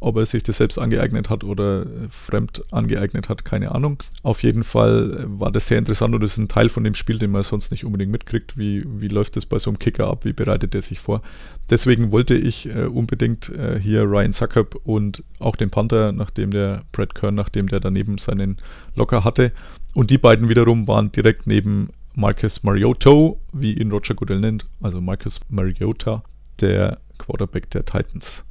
Ob 0.00 0.16
er 0.16 0.26
sich 0.26 0.42
das 0.42 0.58
selbst 0.58 0.78
angeeignet 0.78 1.30
hat 1.30 1.44
oder 1.44 1.86
fremd 2.10 2.64
angeeignet 2.70 3.28
hat, 3.28 3.44
keine 3.44 3.72
Ahnung. 3.72 4.02
Auf 4.22 4.42
jeden 4.42 4.64
Fall 4.64 5.24
war 5.26 5.50
das 5.50 5.66
sehr 5.66 5.78
interessant 5.78 6.14
und 6.14 6.22
das 6.22 6.32
ist 6.32 6.38
ein 6.38 6.48
Teil 6.48 6.68
von 6.68 6.84
dem 6.84 6.94
Spiel, 6.94 7.18
den 7.18 7.30
man 7.30 7.42
sonst 7.42 7.70
nicht 7.70 7.84
unbedingt 7.84 8.12
mitkriegt. 8.12 8.58
Wie, 8.58 8.84
wie 8.86 9.08
läuft 9.08 9.36
das 9.36 9.46
bei 9.46 9.58
so 9.58 9.70
einem 9.70 9.78
Kicker 9.78 10.08
ab? 10.08 10.24
Wie 10.24 10.32
bereitet 10.32 10.74
er 10.74 10.82
sich 10.82 11.00
vor? 11.00 11.22
Deswegen 11.70 12.12
wollte 12.12 12.34
ich 12.34 12.68
äh, 12.68 12.84
unbedingt 12.84 13.48
äh, 13.50 13.80
hier 13.80 14.02
Ryan 14.02 14.32
Suckup 14.32 14.78
und 14.84 15.24
auch 15.38 15.56
den 15.56 15.70
Panther, 15.70 16.12
nachdem 16.12 16.50
der 16.50 16.82
Brad 16.92 17.14
Kern, 17.14 17.34
nachdem 17.34 17.68
der 17.68 17.80
daneben 17.80 18.18
seinen 18.18 18.58
Locker 18.94 19.24
hatte. 19.24 19.52
Und 19.94 20.10
die 20.10 20.18
beiden 20.18 20.48
wiederum 20.48 20.86
waren 20.88 21.12
direkt 21.12 21.46
neben 21.46 21.88
Marcus 22.14 22.62
Mariota, 22.62 23.34
wie 23.52 23.74
ihn 23.74 23.90
Roger 23.90 24.14
Goodell 24.14 24.40
nennt, 24.40 24.64
also 24.80 25.00
Marcus 25.00 25.40
Mariota, 25.48 26.22
der 26.60 26.98
Quarterback 27.18 27.70
der 27.70 27.84
Titans. 27.84 28.44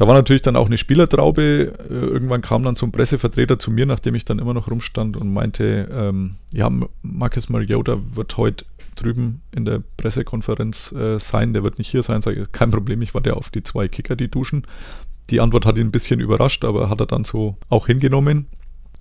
Da 0.00 0.08
war 0.08 0.14
natürlich 0.14 0.40
dann 0.40 0.56
auch 0.56 0.68
eine 0.68 0.78
Spielertraube. 0.78 1.72
Äh, 1.90 1.92
Irgendwann 1.92 2.40
kam 2.40 2.62
dann 2.62 2.74
so 2.74 2.86
ein 2.86 2.90
Pressevertreter 2.90 3.58
zu 3.58 3.70
mir, 3.70 3.84
nachdem 3.84 4.14
ich 4.14 4.24
dann 4.24 4.38
immer 4.38 4.54
noch 4.54 4.70
rumstand 4.70 5.14
und 5.14 5.30
meinte, 5.30 5.90
ähm, 5.92 6.36
ja, 6.54 6.70
Marcus 7.02 7.50
Mariota 7.50 7.98
wird 8.14 8.34
heute 8.38 8.64
drüben 8.96 9.42
in 9.54 9.66
der 9.66 9.82
Pressekonferenz 9.98 10.92
äh, 10.92 11.18
sein, 11.18 11.52
der 11.52 11.64
wird 11.64 11.76
nicht 11.76 11.90
hier 11.90 12.02
sein. 12.02 12.22
Sage 12.22 12.46
kein 12.50 12.70
Problem, 12.70 13.02
ich 13.02 13.12
warte 13.12 13.36
auf 13.36 13.50
die 13.50 13.62
zwei 13.62 13.88
Kicker, 13.88 14.16
die 14.16 14.30
duschen. 14.30 14.62
Die 15.28 15.38
Antwort 15.38 15.66
hat 15.66 15.76
ihn 15.76 15.88
ein 15.88 15.92
bisschen 15.92 16.20
überrascht, 16.20 16.64
aber 16.64 16.88
hat 16.88 17.00
er 17.00 17.06
dann 17.06 17.24
so 17.24 17.58
auch 17.68 17.86
hingenommen. 17.86 18.46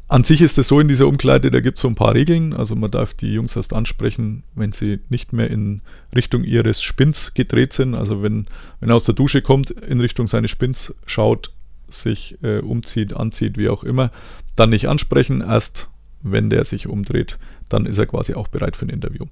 An 0.10 0.24
sich 0.24 0.42
ist 0.42 0.58
es 0.58 0.68
so 0.68 0.80
in 0.80 0.88
dieser 0.88 1.08
Umkleide, 1.08 1.52
da 1.52 1.60
gibt 1.60 1.78
es 1.78 1.84
so 1.84 1.88
ein 1.88 1.94
paar 1.94 2.16
Regeln. 2.16 2.54
Also 2.54 2.76
man 2.76 2.90
darf 2.90 3.14
die 3.14 3.32
Jungs 3.32 3.56
erst 3.56 3.74
ansprechen, 3.74 4.44
wenn 4.56 4.72
sie 4.72 5.00
nicht 5.10 5.34
mehr 5.34 5.52
in 5.52 5.84
Richtung 6.16 6.44
ihres 6.44 6.82
Spins 6.82 7.36
gedreht 7.36 7.74
sind. 7.74 7.94
Also 7.94 8.24
wenn, 8.24 8.48
wenn 8.80 8.90
er 8.90 8.96
aus 8.96 9.06
der 9.06 9.14
Dusche 9.14 9.44
kommt, 9.44 9.70
in 9.70 10.02
Richtung 10.02 10.28
seines 10.28 10.50
Spins 10.50 10.96
schaut, 11.06 11.52
sich 11.90 12.40
äh, 12.42 12.58
umzieht, 12.58 13.16
anzieht, 13.16 13.60
wie 13.60 13.70
auch 13.70 13.84
immer, 13.84 14.12
dann 14.56 14.72
nicht 14.72 14.90
ansprechen. 14.90 15.42
Erst 15.42 15.90
wenn 16.24 16.50
der 16.50 16.66
sich 16.66 16.88
umdreht, 16.88 17.38
dann 17.70 17.86
ist 17.86 18.00
er 18.00 18.08
quasi 18.08 18.34
auch 18.34 18.48
bereit 18.48 18.76
für 18.76 18.88
ein 18.88 18.90
Interview. 18.90 19.26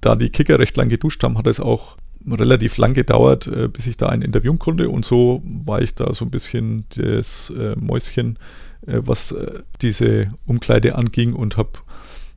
Da 0.00 0.16
die 0.16 0.30
Kicker 0.30 0.58
recht 0.58 0.76
lang 0.76 0.88
geduscht 0.88 1.22
haben, 1.22 1.38
hat 1.38 1.46
es 1.46 1.60
auch 1.60 1.96
relativ 2.28 2.78
lang 2.78 2.94
gedauert, 2.94 3.46
äh, 3.46 3.68
bis 3.68 3.86
ich 3.86 3.96
da 3.96 4.08
ein 4.08 4.22
interviewen 4.22 4.58
konnte. 4.58 4.88
Und 4.88 5.04
so 5.04 5.40
war 5.44 5.82
ich 5.82 5.94
da 5.94 6.12
so 6.14 6.24
ein 6.24 6.32
bisschen 6.32 6.84
das 6.96 7.52
äh, 7.56 7.76
Mäuschen, 7.76 8.40
äh, 8.86 9.00
was 9.04 9.32
äh, 9.32 9.60
diese 9.82 10.28
Umkleide 10.46 10.94
anging 10.94 11.32
und 11.32 11.56
habe 11.56 11.70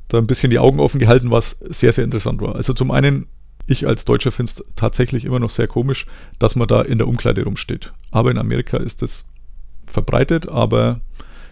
da 0.08 0.18
ein 0.18 0.28
bisschen 0.28 0.52
die 0.52 0.60
Augen 0.60 0.80
offen 0.80 1.00
gehalten, 1.00 1.32
was 1.32 1.52
sehr, 1.52 1.92
sehr 1.92 2.04
interessant 2.04 2.42
war. 2.42 2.56
Also 2.56 2.74
zum 2.74 2.92
einen, 2.92 3.28
ich 3.66 3.86
als 3.86 4.06
Deutscher 4.06 4.32
finde 4.32 4.52
es 4.52 4.66
tatsächlich 4.76 5.26
immer 5.26 5.40
noch 5.40 5.50
sehr 5.50 5.68
komisch, 5.68 6.06
dass 6.40 6.56
man 6.56 6.68
da 6.68 6.82
in 6.82 6.98
der 6.98 7.08
Umkleide 7.08 7.44
rumsteht. 7.44 7.94
Aber 8.12 8.32
in 8.32 8.38
Amerika 8.38 8.78
ist 8.78 9.02
das 9.02 9.28
verbreitet, 9.86 10.48
aber 10.48 11.02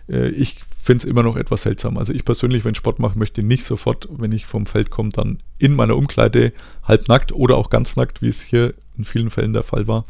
äh, 0.08 0.29
ich 0.29 0.62
finde 0.86 1.03
es 1.03 1.05
immer 1.05 1.23
noch 1.23 1.36
etwas 1.36 1.63
seltsam. 1.63 1.97
Also 1.97 2.13
ich 2.13 2.23
persönlich, 2.25 2.63
wenn 2.63 2.75
Sport 2.75 2.99
mache, 2.99 3.17
möchte 3.17 3.43
nicht 3.43 3.65
sofort, 3.65 4.08
wenn 4.12 4.31
ich 4.31 4.45
vom 4.45 4.65
Feld 4.65 4.91
komme, 4.91 5.10
dann 5.10 5.39
in 5.58 5.75
meiner 5.75 5.97
Umkleide 5.97 6.53
halbnackt 6.84 7.31
oder 7.31 7.58
auch 7.58 7.69
ganz 7.69 7.95
nackt, 7.95 8.21
wie 8.21 8.27
es 8.27 8.41
hier 8.41 8.73
in 8.97 9.03
vielen 9.03 9.29
Fällen 9.29 9.53
der 9.53 9.63
Fall 9.63 9.88
war, 9.88 10.05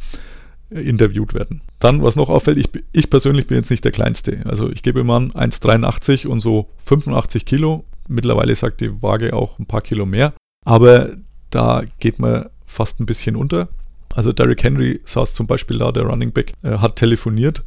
interviewt 0.69 1.33
werden. 1.33 1.61
Dann, 1.79 2.01
was 2.01 2.15
noch 2.15 2.29
auffällt, 2.29 2.57
ich, 2.57 2.69
ich 2.91 3.09
persönlich 3.09 3.47
bin 3.47 3.57
jetzt 3.57 3.69
nicht 3.69 3.83
der 3.83 3.91
Kleinste. 3.91 4.41
Also 4.45 4.69
ich 4.69 4.83
gebe 4.83 4.99
immer 4.99 5.15
an 5.15 5.31
1,83 5.31 6.27
und 6.27 6.39
so 6.39 6.69
85 6.85 7.45
Kilo. 7.45 7.85
Mittlerweile 8.07 8.55
sagt 8.55 8.81
die 8.81 9.01
Waage 9.01 9.33
auch 9.33 9.59
ein 9.59 9.65
paar 9.65 9.81
Kilo 9.81 10.05
mehr. 10.05 10.33
Aber 10.65 11.09
da 11.49 11.83
geht 11.99 12.19
man 12.19 12.49
fast 12.65 12.99
ein 12.99 13.05
bisschen 13.05 13.35
unter. 13.35 13.69
Also 14.15 14.31
Derrick 14.31 14.63
Henry 14.63 15.01
saß 15.03 15.33
zum 15.33 15.47
Beispiel 15.47 15.77
da, 15.77 15.91
der 15.91 16.03
Running 16.03 16.31
Back, 16.31 16.53
äh, 16.63 16.77
hat 16.77 16.95
telefoniert. 16.95 17.63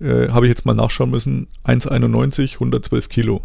Äh, 0.00 0.28
Habe 0.28 0.46
ich 0.46 0.50
jetzt 0.50 0.66
mal 0.66 0.74
nachschauen 0.74 1.10
müssen. 1.10 1.46
1,91, 1.64 2.54
112 2.54 3.08
Kilo. 3.08 3.40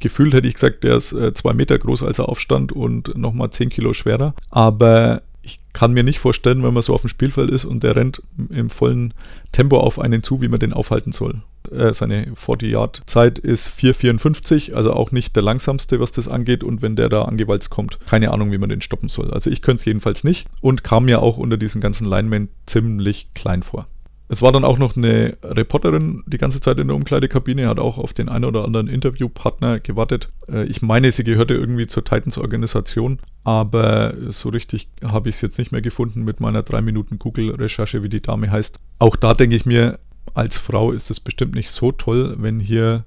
Gefühlt 0.00 0.34
hätte 0.34 0.48
ich 0.48 0.54
gesagt, 0.54 0.84
der 0.84 0.96
ist 0.96 1.12
äh, 1.12 1.32
zwei 1.32 1.52
Meter 1.52 1.78
groß, 1.78 2.02
als 2.02 2.18
er 2.18 2.28
aufstand 2.28 2.72
und 2.72 3.16
nochmal 3.16 3.50
10 3.50 3.68
Kilo 3.68 3.92
schwerer. 3.92 4.34
Aber 4.50 5.22
ich 5.42 5.58
kann 5.72 5.92
mir 5.92 6.04
nicht 6.04 6.20
vorstellen, 6.20 6.62
wenn 6.62 6.72
man 6.72 6.82
so 6.82 6.94
auf 6.94 7.02
dem 7.02 7.08
Spielfeld 7.08 7.50
ist 7.50 7.64
und 7.64 7.82
der 7.82 7.96
rennt 7.96 8.22
im 8.50 8.70
vollen 8.70 9.12
Tempo 9.50 9.78
auf 9.78 9.98
einen 9.98 10.22
zu, 10.22 10.40
wie 10.40 10.48
man 10.48 10.60
den 10.60 10.72
aufhalten 10.72 11.12
soll. 11.12 11.42
Äh, 11.70 11.92
seine 11.92 12.26
40-Yard-Zeit 12.32 13.38
ist 13.38 13.68
4,54, 13.68 14.74
also 14.74 14.92
auch 14.92 15.10
nicht 15.10 15.34
der 15.34 15.42
langsamste, 15.42 15.98
was 16.00 16.12
das 16.12 16.28
angeht. 16.28 16.62
Und 16.62 16.82
wenn 16.82 16.96
der 16.96 17.08
da 17.08 17.22
angewalzt 17.22 17.70
kommt, 17.70 17.98
keine 18.06 18.30
Ahnung, 18.30 18.52
wie 18.52 18.58
man 18.58 18.68
den 18.68 18.80
stoppen 18.80 19.08
soll. 19.08 19.32
Also 19.32 19.50
ich 19.50 19.62
könnte 19.62 19.80
es 19.80 19.84
jedenfalls 19.84 20.24
nicht 20.24 20.46
und 20.60 20.84
kam 20.84 21.06
mir 21.06 21.22
auch 21.22 21.38
unter 21.38 21.56
diesen 21.56 21.80
ganzen 21.80 22.06
Linemen 22.06 22.48
ziemlich 22.66 23.28
klein 23.34 23.62
vor. 23.62 23.86
Es 24.32 24.40
war 24.40 24.50
dann 24.50 24.64
auch 24.64 24.78
noch 24.78 24.96
eine 24.96 25.36
Reporterin 25.42 26.22
die 26.26 26.38
ganze 26.38 26.62
Zeit 26.62 26.78
in 26.78 26.88
der 26.88 26.96
Umkleidekabine, 26.96 27.68
hat 27.68 27.78
auch 27.78 27.98
auf 27.98 28.14
den 28.14 28.30
einen 28.30 28.46
oder 28.46 28.64
anderen 28.64 28.88
Interviewpartner 28.88 29.78
gewartet. 29.78 30.30
Äh, 30.48 30.64
Ich 30.64 30.80
meine, 30.80 31.12
sie 31.12 31.22
gehörte 31.22 31.52
irgendwie 31.52 31.86
zur 31.86 32.02
Titans-Organisation, 32.02 33.18
aber 33.44 34.14
so 34.30 34.48
richtig 34.48 34.88
habe 35.04 35.28
ich 35.28 35.34
es 35.34 35.42
jetzt 35.42 35.58
nicht 35.58 35.70
mehr 35.70 35.82
gefunden 35.82 36.22
mit 36.22 36.40
meiner 36.40 36.62
3 36.62 36.80
Minuten 36.80 37.18
Google-Recherche, 37.18 38.02
wie 38.02 38.08
die 38.08 38.22
Dame 38.22 38.50
heißt. 38.50 38.80
Auch 38.98 39.16
da 39.16 39.34
denke 39.34 39.54
ich 39.54 39.66
mir, 39.66 39.98
als 40.32 40.56
Frau 40.56 40.92
ist 40.92 41.10
es 41.10 41.20
bestimmt 41.20 41.54
nicht 41.54 41.70
so 41.70 41.92
toll, 41.92 42.36
wenn 42.38 42.58
hier 42.58 43.04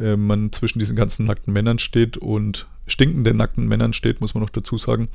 äh, 0.00 0.16
man 0.16 0.52
zwischen 0.52 0.78
diesen 0.78 0.96
ganzen 0.96 1.26
nackten 1.26 1.52
Männern 1.52 1.80
steht 1.80 2.16
und 2.16 2.66
stinkenden 2.86 3.36
nackten 3.36 3.68
Männern 3.68 3.92
steht, 3.92 4.22
muss 4.22 4.32
man 4.32 4.42
noch 4.42 4.48
dazu 4.48 4.78
sagen. 4.78 5.08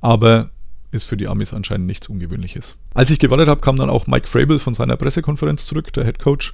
Aber 0.00 0.50
ist 0.94 1.04
für 1.04 1.16
die 1.16 1.28
Amis 1.28 1.52
anscheinend 1.52 1.86
nichts 1.86 2.08
Ungewöhnliches. 2.08 2.76
Als 2.94 3.10
ich 3.10 3.18
gewartet 3.18 3.48
habe, 3.48 3.60
kam 3.60 3.76
dann 3.76 3.90
auch 3.90 4.06
Mike 4.06 4.28
Frabel 4.28 4.58
von 4.58 4.74
seiner 4.74 4.96
Pressekonferenz 4.96 5.66
zurück, 5.66 5.92
der 5.92 6.04
Head 6.04 6.18
Coach, 6.18 6.52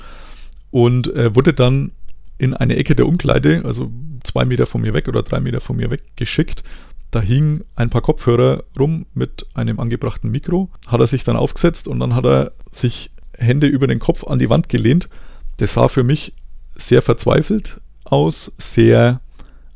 und 0.71 1.15
äh, 1.15 1.35
wurde 1.35 1.53
dann 1.53 1.93
in 2.39 2.55
eine 2.55 2.77
Ecke 2.77 2.97
der 2.97 3.07
Umkleide, 3.07 3.63
also 3.65 3.91
zwei 4.25 4.45
Meter 4.45 4.67
von 4.67 4.81
mir 4.81 4.95
weg 4.95 5.09
oder 5.09 5.23
drei 5.23 5.41
Meter 5.41 5.61
von 5.61 5.77
mir 5.77 5.91
weg, 5.91 6.03
geschickt. 6.17 6.65
Da 7.11 7.21
hing 7.21 7.65
ein 7.75 7.91
paar 7.91 8.03
Kopfhörer 8.03 8.65
rum 8.79 9.07
mit 9.15 9.47
einem 9.55 9.81
angebrachten 9.81 10.31
Mikro. 10.31 10.71
Hat 10.87 11.01
er 11.01 11.07
sich 11.07 11.25
dann 11.25 11.37
aufgesetzt 11.37 11.89
und 11.89 11.99
dann 12.01 12.15
hat 12.15 12.25
er 12.25 12.53
sich 12.71 13.11
Hände 13.37 13.67
über 13.67 13.87
den 13.87 13.99
Kopf 13.99 14.25
an 14.25 14.39
die 14.39 14.49
Wand 14.49 14.69
gelehnt. 14.69 15.09
Das 15.57 15.75
sah 15.75 15.89
für 15.89 16.05
mich 16.05 16.33
sehr 16.77 17.03
verzweifelt 17.03 17.81
aus, 18.05 18.53
sehr 18.59 19.21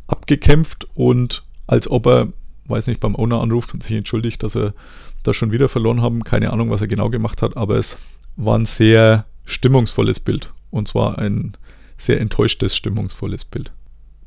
abgekämpft 0.06 0.86
und 0.94 1.42
als 1.66 1.90
ob 1.90 2.06
er, 2.06 2.28
weiß 2.66 2.86
nicht, 2.86 3.00
beim 3.00 3.16
Owner 3.16 3.40
anruft 3.40 3.74
und 3.74 3.82
sich 3.82 3.96
entschuldigt, 3.96 4.42
dass 4.42 4.56
er 4.56 4.74
das 5.22 5.36
schon 5.36 5.52
wieder 5.52 5.68
verloren 5.68 6.02
haben. 6.02 6.24
Keine 6.24 6.52
Ahnung, 6.52 6.70
was 6.70 6.80
er 6.80 6.88
genau 6.88 7.10
gemacht 7.10 7.42
hat, 7.42 7.56
aber 7.56 7.76
es 7.76 7.98
war 8.36 8.58
ein 8.58 8.66
sehr 8.66 9.26
stimmungsvolles 9.44 10.20
Bild. 10.20 10.52
Und 10.70 10.88
zwar 10.88 11.18
ein 11.18 11.56
sehr 11.96 12.20
enttäuschtes, 12.20 12.76
stimmungsvolles 12.76 13.44
Bild. 13.44 13.72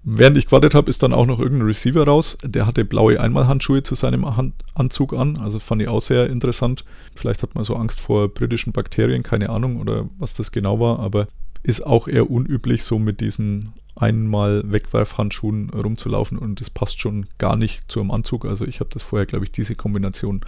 Während 0.10 0.38
ich 0.38 0.46
gewartet 0.46 0.74
habe, 0.74 0.90
ist 0.90 1.04
dann 1.04 1.12
auch 1.12 1.26
noch 1.26 1.40
irgendein 1.40 1.68
Receiver 1.68 2.06
raus. 2.06 2.38
Der 2.42 2.66
hatte 2.66 2.86
blaue 2.86 3.20
Einmalhandschuhe 3.20 3.84
zu 3.84 3.94
seinem 3.94 4.38
Hand 4.38 4.54
Anzug 4.74 5.14
an. 5.14 5.36
Also 5.36 5.60
fand 5.60 5.82
ich 5.82 5.90
auch 5.90 6.00
sehr 6.00 6.30
interessant. 6.30 6.86
Vielleicht 7.16 7.44
hat 7.44 7.56
man 7.56 7.66
so 7.66 7.76
Angst 7.76 8.00
vor 8.00 8.30
britischen 8.30 8.72
Bakterien, 8.72 9.22
keine 9.22 9.50
Ahnung 9.50 9.82
oder 9.82 10.08
was 10.18 10.34
das 10.34 10.54
genau 10.54 10.80
war, 10.80 11.00
aber 11.00 11.28
ist 11.64 11.86
auch 11.86 12.08
eher 12.08 12.32
unüblich, 12.32 12.84
so 12.84 13.00
mit 13.00 13.20
diesen 13.20 13.74
einmal 14.00 14.64
Wegwerfhandschuhen 14.72 15.70
rumzulaufen 15.70 16.38
und 16.38 16.62
das 16.62 16.70
passt 16.70 17.00
schon 17.00 17.28
gar 17.38 17.56
nicht 17.56 17.84
zu 17.92 18.00
einem 18.00 18.12
Anzug. 18.12 18.46
Also 18.46 18.66
ich 18.66 18.80
habe 18.80 18.90
das 18.94 19.04
vorher, 19.04 19.26
glaube 19.26 19.46
ich, 19.46 19.52
diese 19.52 19.76
Kombination 19.76 20.42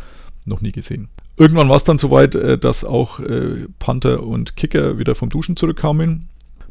noch 0.46 0.62
nie 0.62 0.72
gesehen. 0.72 1.10
Irgendwann 1.38 1.70
war 1.70 1.76
es 1.76 1.84
dann 1.84 1.98
soweit, 1.98 2.36
äh, 2.36 2.58
dass 2.58 2.84
auch 2.84 3.20
äh, 3.20 3.68
Panther 3.80 4.24
und 4.24 4.56
Kicker 4.56 4.98
wieder 4.98 5.16
vom 5.16 5.30
Duschen 5.30 5.56
zurückkamen. 5.56 6.28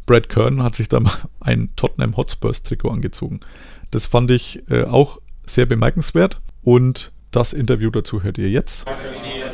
Brad 0.06 0.28
Kern 0.28 0.62
hat 0.62 0.74
sich 0.74 0.88
dann 0.88 1.08
ein 1.40 1.70
Tottenham 1.76 2.16
Hotspurs 2.16 2.62
Trikot 2.62 2.90
angezogen. 2.90 3.40
Das 3.90 4.06
fand 4.06 4.30
ich 4.30 4.62
äh, 4.70 4.84
auch 4.84 5.20
sehr 5.46 5.66
bemerkenswert 5.66 6.40
und 6.62 7.12
das 7.30 7.52
Interview 7.52 7.90
dazu 7.90 8.22
hört 8.22 8.38
ihr 8.38 8.50
jetzt. 8.50 8.86
Okay. 8.86 9.47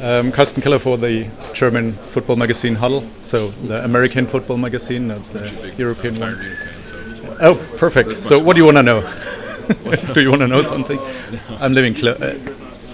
Um, 0.00 0.32
Carsten 0.32 0.60
Keller 0.62 0.80
for 0.80 0.98
the 0.98 1.28
German 1.52 1.92
football 1.92 2.34
magazine 2.36 2.74
Huddle, 2.74 3.06
so 3.22 3.48
the 3.68 3.84
American 3.84 4.26
football 4.26 4.56
magazine, 4.56 5.08
not 5.08 5.32
the 5.32 5.74
European 5.78 6.18
one. 6.18 6.56
Oh, 7.40 7.54
perfect. 7.76 8.24
So, 8.24 8.38
what 8.38 8.56
do 8.56 8.60
you 8.60 8.64
want 8.64 8.78
to 8.78 8.82
know? 8.82 9.00
do 10.14 10.20
you 10.20 10.30
want 10.30 10.42
to 10.42 10.48
know 10.48 10.62
something? 10.62 10.98
I'm 11.60 11.72
living 11.72 11.94
uh, 12.06 12.36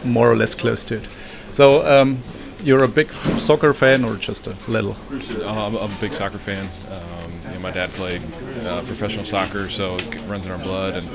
more 0.05 0.31
or 0.31 0.37
less 0.37 0.55
close 0.55 0.85
to 0.85 0.97
it. 0.97 1.09
So, 1.53 1.83
um, 1.87 2.19
you're 2.63 2.85
a 2.85 2.89
big 2.89 3.13
soccer 3.39 3.73
fan 3.73 4.05
or 4.05 4.17
just 4.17 4.47
a 4.47 4.57
little? 4.69 4.97
Uh, 5.11 5.67
I'm, 5.67 5.77
I'm, 5.77 5.91
a 5.91 6.01
big 6.01 6.13
soccer 6.13 6.39
fan. 6.39 6.69
Um, 6.91 7.33
you 7.47 7.51
know, 7.55 7.61
my 7.61 7.71
dad 7.71 7.91
played 7.93 8.23
uh, 8.65 8.83
professional 8.83 9.25
soccer, 9.25 9.69
so 9.69 9.97
it 9.97 10.21
runs 10.27 10.47
in 10.47 10.53
our 10.53 10.59
blood. 10.59 10.97
And 10.97 11.09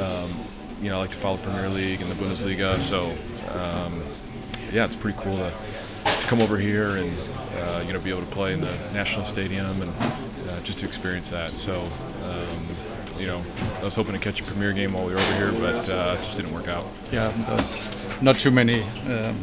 um, 0.00 0.30
you 0.82 0.90
know, 0.90 0.96
I 0.96 1.00
like 1.00 1.10
to 1.12 1.18
follow 1.18 1.36
Premier 1.38 1.68
League 1.68 2.00
and 2.00 2.10
the 2.10 2.14
Bundesliga. 2.14 2.80
So 2.80 3.12
um, 3.58 4.02
yeah, 4.72 4.84
it's 4.84 4.96
pretty 4.96 5.18
cool 5.20 5.36
to, 5.36 5.52
to 6.04 6.26
come 6.26 6.40
over 6.40 6.56
here 6.56 6.96
and 6.96 7.12
uh, 7.58 7.84
you 7.86 7.92
know 7.92 8.00
be 8.00 8.10
able 8.10 8.20
to 8.20 8.26
play 8.26 8.52
in 8.52 8.60
the 8.60 8.76
national 8.92 9.24
stadium 9.24 9.82
and 9.82 9.92
uh, 10.48 10.60
just 10.62 10.78
to 10.78 10.86
experience 10.86 11.28
that. 11.28 11.58
So 11.58 11.80
um, 12.24 12.66
you 13.18 13.26
know, 13.26 13.42
I 13.80 13.84
was 13.84 13.94
hoping 13.94 14.12
to 14.12 14.18
catch 14.18 14.40
a 14.40 14.44
Premier 14.44 14.72
game 14.72 14.94
while 14.94 15.04
we 15.04 15.12
were 15.12 15.18
over 15.18 15.34
here, 15.34 15.52
but 15.60 15.88
uh, 15.88 16.16
it 16.18 16.24
just 16.24 16.36
didn't 16.36 16.54
work 16.54 16.68
out. 16.68 16.86
Yeah, 17.12 17.32
there's 17.48 17.88
not 18.22 18.36
too 18.36 18.50
many. 18.50 18.82
Um, 19.08 19.38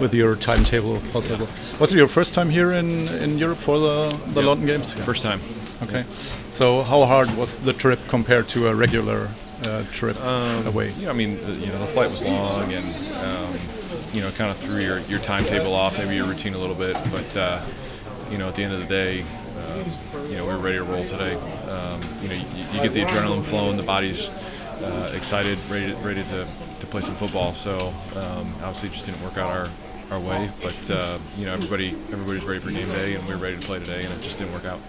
with 0.00 0.14
your 0.14 0.36
timetable 0.36 1.00
possible. 1.12 1.46
Was 1.78 1.92
it 1.92 1.98
your 1.98 2.08
first 2.08 2.34
time 2.34 2.48
here 2.48 2.72
in, 2.72 2.88
in 3.22 3.38
Europe 3.38 3.58
for 3.58 3.78
the, 3.78 4.06
the 4.32 4.40
yeah, 4.40 4.46
London 4.46 4.66
Games? 4.66 4.94
Yeah. 4.96 5.04
First 5.04 5.22
time. 5.22 5.40
Okay. 5.82 6.04
So 6.50 6.82
how 6.82 7.04
hard 7.04 7.34
was 7.36 7.56
the 7.56 7.72
trip 7.72 8.00
compared 8.08 8.48
to 8.50 8.68
a 8.68 8.74
regular 8.74 9.28
uh, 9.66 9.84
trip 9.92 10.20
um, 10.22 10.66
away? 10.66 10.92
Yeah, 10.98 11.10
I 11.10 11.12
mean, 11.12 11.36
the, 11.44 11.52
you 11.54 11.66
know, 11.66 11.78
the 11.78 11.86
flight 11.86 12.10
was 12.10 12.24
long 12.24 12.72
and 12.72 12.86
um, 13.16 13.58
you 14.12 14.20
know, 14.20 14.30
kind 14.32 14.50
of 14.50 14.56
threw 14.56 14.80
your, 14.80 14.98
your 15.00 15.18
timetable 15.20 15.74
off, 15.74 15.96
maybe 15.96 16.16
your 16.16 16.26
routine 16.26 16.54
a 16.54 16.58
little 16.58 16.74
bit. 16.74 16.96
But, 17.10 17.36
uh, 17.36 17.64
you 18.30 18.38
know, 18.38 18.48
at 18.48 18.54
the 18.54 18.62
end 18.62 18.72
of 18.72 18.80
the 18.80 18.86
day, 18.86 19.24
uh, 19.56 19.84
you 20.28 20.36
know, 20.36 20.46
we 20.46 20.52
were 20.52 20.58
ready 20.58 20.78
to 20.78 20.84
roll 20.84 21.04
today. 21.04 21.34
Um, 21.68 22.00
you 22.20 22.28
know, 22.28 22.34
you, 22.34 22.64
you, 22.72 22.82
get 22.82 22.92
the 22.92 23.02
adrenaline 23.02 23.44
flowing, 23.44 23.76
the 23.76 23.82
body's 23.82 24.30
uh, 24.82 25.12
excited, 25.14 25.58
ready 25.70 25.92
ready 25.94 26.22
to, 26.24 26.46
to 26.80 26.86
play 26.86 27.00
some 27.00 27.14
football. 27.14 27.52
So 27.54 27.76
um, 28.16 28.52
obviously, 28.62 28.88
it 28.88 28.92
just 28.92 29.06
didn't 29.06 29.22
work 29.22 29.38
out 29.38 29.50
our, 29.50 29.68
our 30.10 30.20
way. 30.20 30.50
But 30.60 30.90
uh, 30.90 31.18
you 31.36 31.46
know, 31.46 31.52
everybody 31.52 31.90
everybody's 32.12 32.44
ready 32.44 32.60
for 32.60 32.70
game 32.70 32.88
day, 32.88 33.14
and 33.14 33.26
we 33.26 33.34
are 33.34 33.38
ready 33.38 33.58
to 33.58 33.66
play 33.66 33.78
today, 33.78 34.02
and 34.02 34.12
it 34.12 34.20
just 34.22 34.38
didn't 34.38 34.52
work 34.52 34.64
out. 34.64 34.80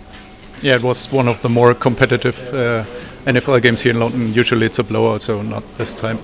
Yeah, 0.62 0.76
it 0.76 0.84
was 0.84 1.12
one 1.12 1.28
of 1.28 1.42
the 1.42 1.50
more 1.50 1.74
competitive 1.74 2.38
uh, 2.54 2.84
NFL 3.26 3.62
games 3.62 3.82
here 3.82 3.94
in 3.94 4.00
London. 4.00 4.34
Usually, 4.34 4.66
it's 4.66 4.80
a 4.80 4.84
blowout, 4.84 5.22
so 5.22 5.42
not 5.42 5.64
this 5.76 5.96
time. 5.96 6.20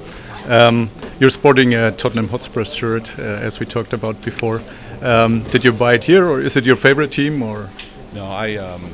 Um, 0.49 0.89
you're 1.19 1.29
sporting 1.29 1.75
a 1.75 1.91
Tottenham 1.91 2.27
Hotspur 2.27 2.65
shirt, 2.65 3.19
uh, 3.19 3.21
as 3.21 3.59
we 3.59 3.67
talked 3.67 3.93
about 3.93 4.19
before. 4.23 4.61
Um, 5.01 5.43
did 5.43 5.63
you 5.63 5.71
buy 5.71 5.93
it 5.93 6.03
here, 6.03 6.25
or 6.25 6.41
is 6.41 6.57
it 6.57 6.65
your 6.65 6.75
favorite 6.75 7.11
team? 7.11 7.41
Or 7.43 7.69
no, 8.13 8.25
I. 8.25 8.55
Um, 8.55 8.91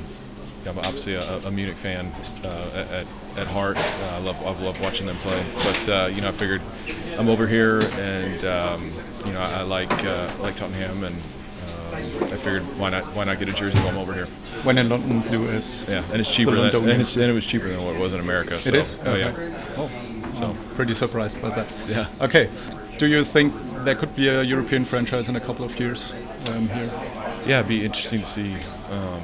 I'm 0.68 0.80
obviously 0.80 1.14
a, 1.14 1.38
a 1.46 1.52
Munich 1.52 1.78
fan 1.78 2.12
uh, 2.44 2.86
at, 2.92 3.08
at 3.38 3.48
heart. 3.48 3.78
Uh, 3.78 4.16
I 4.16 4.18
love 4.18 4.36
I 4.42 4.64
love 4.64 4.82
watching 4.82 5.06
them 5.06 5.16
play. 5.18 5.46
But 5.58 5.90
uh, 5.90 6.10
you 6.12 6.22
know, 6.22 6.30
I 6.30 6.32
figured 6.32 6.62
I'm 7.18 7.30
over 7.30 7.48
here, 7.48 7.82
and 8.00 8.44
um, 8.46 8.92
you 9.26 9.34
know, 9.34 9.42
I, 9.42 9.62
like 9.62 9.92
uh, 10.04 10.30
like 10.40 10.56
Tottenham, 10.56 11.04
and 11.04 11.16
um, 11.16 12.24
I 12.24 12.38
figured 12.38 12.64
why 12.80 12.90
not 12.90 13.04
why 13.16 13.26
not 13.26 13.38
get 13.38 13.48
a 13.48 13.54
jersey 13.54 13.78
while 13.78 13.90
I'm 13.90 13.98
over 13.98 14.14
here. 14.14 14.26
When 14.64 14.80
in 14.80 14.90
London, 14.90 15.22
blue 15.22 15.48
is 15.50 15.86
yeah, 15.88 16.04
and 16.12 16.20
it's 16.20 16.36
cheaper 16.36 16.56
than 16.56 16.66
and, 16.66 16.76
and, 16.86 17.32
it 17.32 17.34
was 17.34 17.46
cheaper 17.46 17.70
than 17.70 17.84
what 17.84 17.96
it 17.96 18.02
was 18.02 18.14
in 18.14 18.20
America. 18.20 18.60
So, 18.60 18.70
it 18.70 18.76
is. 18.76 18.98
Oh 19.06 19.12
okay. 19.12 19.20
yeah. 19.20 19.64
Oh. 19.78 20.05
So 20.36 20.54
pretty 20.76 20.94
surprised 20.94 21.42
by 21.42 21.50
that. 21.50 21.68
Yeah. 21.88 22.08
Okay. 22.20 22.50
Do 22.98 23.08
you 23.08 23.24
think 23.24 23.54
there 23.86 23.96
could 23.96 24.14
be 24.16 24.28
a 24.28 24.44
European 24.44 24.84
franchise 24.84 25.30
in 25.30 25.36
a 25.36 25.40
couple 25.40 25.64
of 25.64 25.80
years 25.80 26.14
um, 26.52 26.68
here? 26.70 26.92
Yeah, 27.46 27.60
it'd 27.60 27.70
be 27.70 27.86
interesting 27.86 28.20
to 28.20 28.26
see 28.26 28.54
um, 28.92 29.22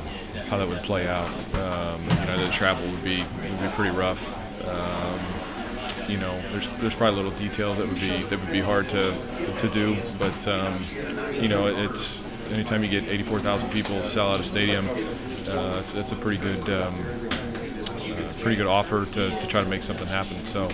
how 0.48 0.58
that 0.58 0.68
would 0.68 0.84
play 0.84 1.08
out. 1.08 1.28
Um, 1.56 2.02
you 2.02 2.26
know, 2.26 2.46
the 2.46 2.52
travel 2.52 2.90
would 2.90 3.04
be 3.04 3.24
would 3.42 3.62
be 3.62 3.68
pretty 3.70 3.96
rough. 3.96 4.38
Um, 4.68 5.20
you 6.08 6.18
know, 6.18 6.42
there's 6.52 6.70
there's 6.80 6.96
probably 6.96 7.22
little 7.24 7.38
details 7.38 7.78
that 7.78 7.88
would 7.88 8.00
be 8.00 8.24
that 8.24 8.40
would 8.40 8.52
be 8.52 8.62
hard 8.62 8.88
to 8.90 9.14
to 9.58 9.68
do, 9.68 9.98
but 10.18 10.48
um, 10.48 10.82
you 11.34 11.50
know, 11.50 11.68
it's 11.68 12.24
anytime 12.52 12.84
you 12.84 12.90
get 12.90 13.08
84,000 13.08 13.70
people 13.70 14.04
sell 14.04 14.32
out 14.32 14.40
a 14.40 14.44
stadium, 14.44 14.88
uh, 15.50 15.78
it's, 15.80 15.94
it's 15.94 16.12
a 16.12 16.16
pretty 16.18 16.38
good 16.38 16.70
um, 16.70 16.94
uh, 17.32 18.34
pretty 18.40 18.56
good 18.58 18.68
offer 18.68 19.06
to, 19.06 19.40
to 19.40 19.48
try 19.48 19.62
to 19.62 19.70
make 19.70 19.84
something 19.84 20.08
happen. 20.08 20.46
So. 20.46 20.70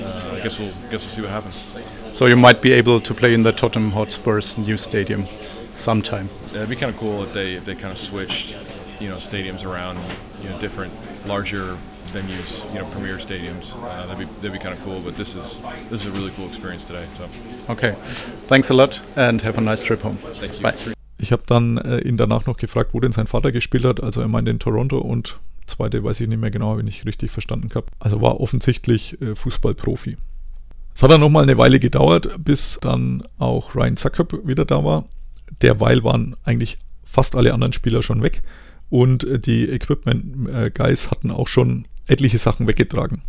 Uh, 0.00 0.36
I 0.36 0.40
guess 0.40 0.58
we'll 0.58 0.72
guess 0.90 1.04
we'll 1.04 1.14
see 1.14 1.22
what 1.22 1.30
happens. 1.30 1.64
So 2.10 2.26
you 2.26 2.36
might 2.36 2.62
be 2.62 2.72
able 2.72 3.00
to 3.00 3.14
play 3.14 3.34
in 3.34 3.42
the 3.42 3.52
Tottenham 3.52 3.90
Hotspur's 3.90 4.56
new 4.58 4.76
stadium 4.76 5.26
sometime. 5.72 6.28
Yeah, 6.52 6.58
it'd 6.58 6.70
be 6.70 6.76
kind 6.76 6.92
of 6.92 6.98
cool 6.98 7.22
if 7.22 7.32
they 7.32 7.54
if 7.54 7.64
they 7.64 7.74
kind 7.74 7.92
of 7.92 7.98
switched, 7.98 8.56
you 9.00 9.08
know, 9.08 9.16
stadiums 9.16 9.64
around, 9.64 9.98
you 10.42 10.48
know, 10.50 10.58
different 10.58 10.92
larger 11.26 11.76
venues, 12.12 12.64
you 12.72 12.78
know, 12.80 12.86
premier 12.86 13.18
stadiums. 13.18 13.76
Uh, 13.76 14.06
that'd 14.06 14.18
be 14.18 14.24
that'd 14.36 14.52
be 14.52 14.58
kind 14.58 14.74
of 14.74 14.82
cool. 14.84 15.00
But 15.00 15.16
this 15.16 15.34
is 15.34 15.60
this 15.90 16.00
is 16.02 16.06
a 16.06 16.10
really 16.12 16.30
cool 16.32 16.46
experience 16.46 16.84
today. 16.84 17.06
So. 17.12 17.28
Okay, 17.68 17.94
thanks 18.48 18.70
a 18.70 18.74
lot 18.74 19.00
and 19.16 19.42
have 19.42 19.58
a 19.58 19.60
nice 19.60 19.82
trip 19.82 20.02
home. 20.02 20.18
Thank 20.34 20.56
you. 20.56 20.62
Bye. 20.62 20.74
Ich 21.20 21.32
habe 21.32 21.42
dann 21.46 21.78
äh, 21.78 21.98
ihn 22.08 22.16
danach 22.16 22.46
noch 22.46 22.56
gefragt, 22.56 22.94
wo 22.94 23.00
denn 23.00 23.10
sein 23.10 23.26
Vater 23.26 23.50
gespielt 23.50 23.84
hat. 23.84 24.00
Also 24.02 24.20
er 24.20 24.28
meinte 24.28 24.52
in 24.52 24.60
Toronto 24.60 24.98
und 24.98 25.40
zweite 25.68 26.02
weiß 26.02 26.20
ich 26.20 26.28
nicht 26.28 26.40
mehr 26.40 26.50
genau, 26.50 26.76
wenn 26.76 26.86
ich 26.86 27.04
richtig 27.04 27.30
verstanden 27.30 27.70
habe. 27.74 27.86
Also 27.98 28.20
war 28.20 28.40
offensichtlich 28.40 29.20
äh, 29.20 29.34
Fußballprofi. 29.34 30.16
Es 30.94 31.02
hat 31.02 31.10
dann 31.10 31.20
nochmal 31.20 31.44
eine 31.44 31.56
Weile 31.58 31.78
gedauert, 31.78 32.28
bis 32.42 32.78
dann 32.80 33.22
auch 33.38 33.74
Ryan 33.76 33.96
Zuckerb 33.96 34.46
wieder 34.46 34.64
da 34.64 34.82
war. 34.84 35.04
Derweil 35.62 36.02
waren 36.02 36.34
eigentlich 36.44 36.78
fast 37.04 37.36
alle 37.36 37.54
anderen 37.54 37.72
Spieler 37.72 38.02
schon 38.02 38.22
weg 38.22 38.42
und 38.90 39.24
äh, 39.24 39.38
die 39.38 39.68
Equipment 39.68 40.48
äh, 40.48 40.70
Guys 40.70 41.10
hatten 41.10 41.30
auch 41.30 41.48
schon 41.48 41.84
etliche 42.06 42.38
Sachen 42.38 42.66
weggetragen. 42.66 43.22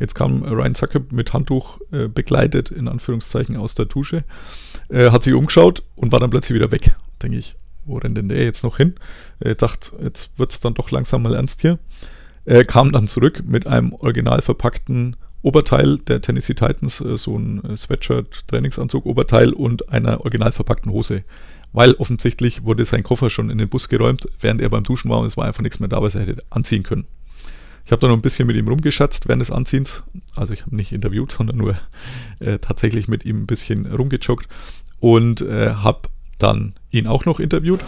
Jetzt 0.00 0.14
kam 0.14 0.42
Ryan 0.42 0.74
Zuckerb 0.74 1.12
mit 1.12 1.32
Handtuch 1.32 1.80
äh, 1.92 2.08
begleitet, 2.08 2.70
in 2.70 2.88
Anführungszeichen, 2.88 3.56
aus 3.56 3.74
der 3.74 3.86
Dusche, 3.86 4.24
äh, 4.88 5.10
hat 5.10 5.22
sich 5.22 5.34
umgeschaut 5.34 5.82
und 5.94 6.10
war 6.10 6.18
dann 6.18 6.30
plötzlich 6.30 6.56
wieder 6.56 6.72
weg. 6.72 6.96
Denke 7.22 7.38
ich, 7.38 7.56
wo 7.84 7.98
rennt 7.98 8.16
denn 8.16 8.28
der 8.28 8.44
jetzt 8.44 8.64
noch 8.64 8.76
hin? 8.76 8.94
Ich 9.40 9.56
dachte, 9.56 9.92
jetzt 10.02 10.38
wird 10.38 10.52
es 10.52 10.60
dann 10.60 10.74
doch 10.74 10.90
langsam 10.90 11.22
mal 11.22 11.34
ernst 11.34 11.60
hier. 11.60 11.78
Er 12.44 12.64
kam 12.64 12.92
dann 12.92 13.08
zurück 13.08 13.42
mit 13.46 13.66
einem 13.66 13.92
original 13.92 14.42
verpackten 14.42 15.16
Oberteil 15.42 15.98
der 15.98 16.22
Tennessee 16.22 16.54
Titans, 16.54 17.00
äh, 17.00 17.16
so 17.16 17.38
ein 17.38 17.76
Sweatshirt, 17.76 18.48
Trainingsanzug, 18.48 19.04
Oberteil 19.04 19.52
und 19.52 19.90
einer 19.90 20.20
original 20.20 20.52
verpackten 20.52 20.90
Hose. 20.90 21.24
Weil 21.72 21.92
offensichtlich 21.94 22.64
wurde 22.64 22.84
sein 22.84 23.02
Koffer 23.02 23.30
schon 23.30 23.50
in 23.50 23.58
den 23.58 23.68
Bus 23.68 23.88
geräumt, 23.88 24.28
während 24.40 24.60
er 24.60 24.70
beim 24.70 24.84
Duschen 24.84 25.10
war 25.10 25.18
und 25.18 25.26
es 25.26 25.36
war 25.36 25.44
einfach 25.44 25.62
nichts 25.62 25.80
mehr 25.80 25.88
da, 25.88 26.00
was 26.00 26.14
er 26.14 26.22
hätte 26.22 26.42
anziehen 26.50 26.82
können. 26.82 27.06
Ich 27.84 27.92
habe 27.92 28.00
da 28.00 28.08
noch 28.08 28.14
ein 28.14 28.22
bisschen 28.22 28.46
mit 28.46 28.56
ihm 28.56 28.68
rumgeschatzt 28.68 29.28
während 29.28 29.42
des 29.42 29.50
Anziehens. 29.50 30.02
Also 30.34 30.54
ich 30.54 30.62
habe 30.62 30.74
nicht 30.74 30.92
interviewt, 30.92 31.32
sondern 31.36 31.56
nur 31.58 31.76
äh, 32.40 32.58
tatsächlich 32.58 33.08
mit 33.08 33.24
ihm 33.24 33.42
ein 33.42 33.46
bisschen 33.46 33.86
rumgejoggt 33.86 34.48
und 35.00 35.42
äh, 35.42 35.74
habe 35.74 36.08
dann 36.38 36.74
ihn 36.90 37.06
auch 37.06 37.24
noch 37.24 37.40
interviewt. 37.40 37.80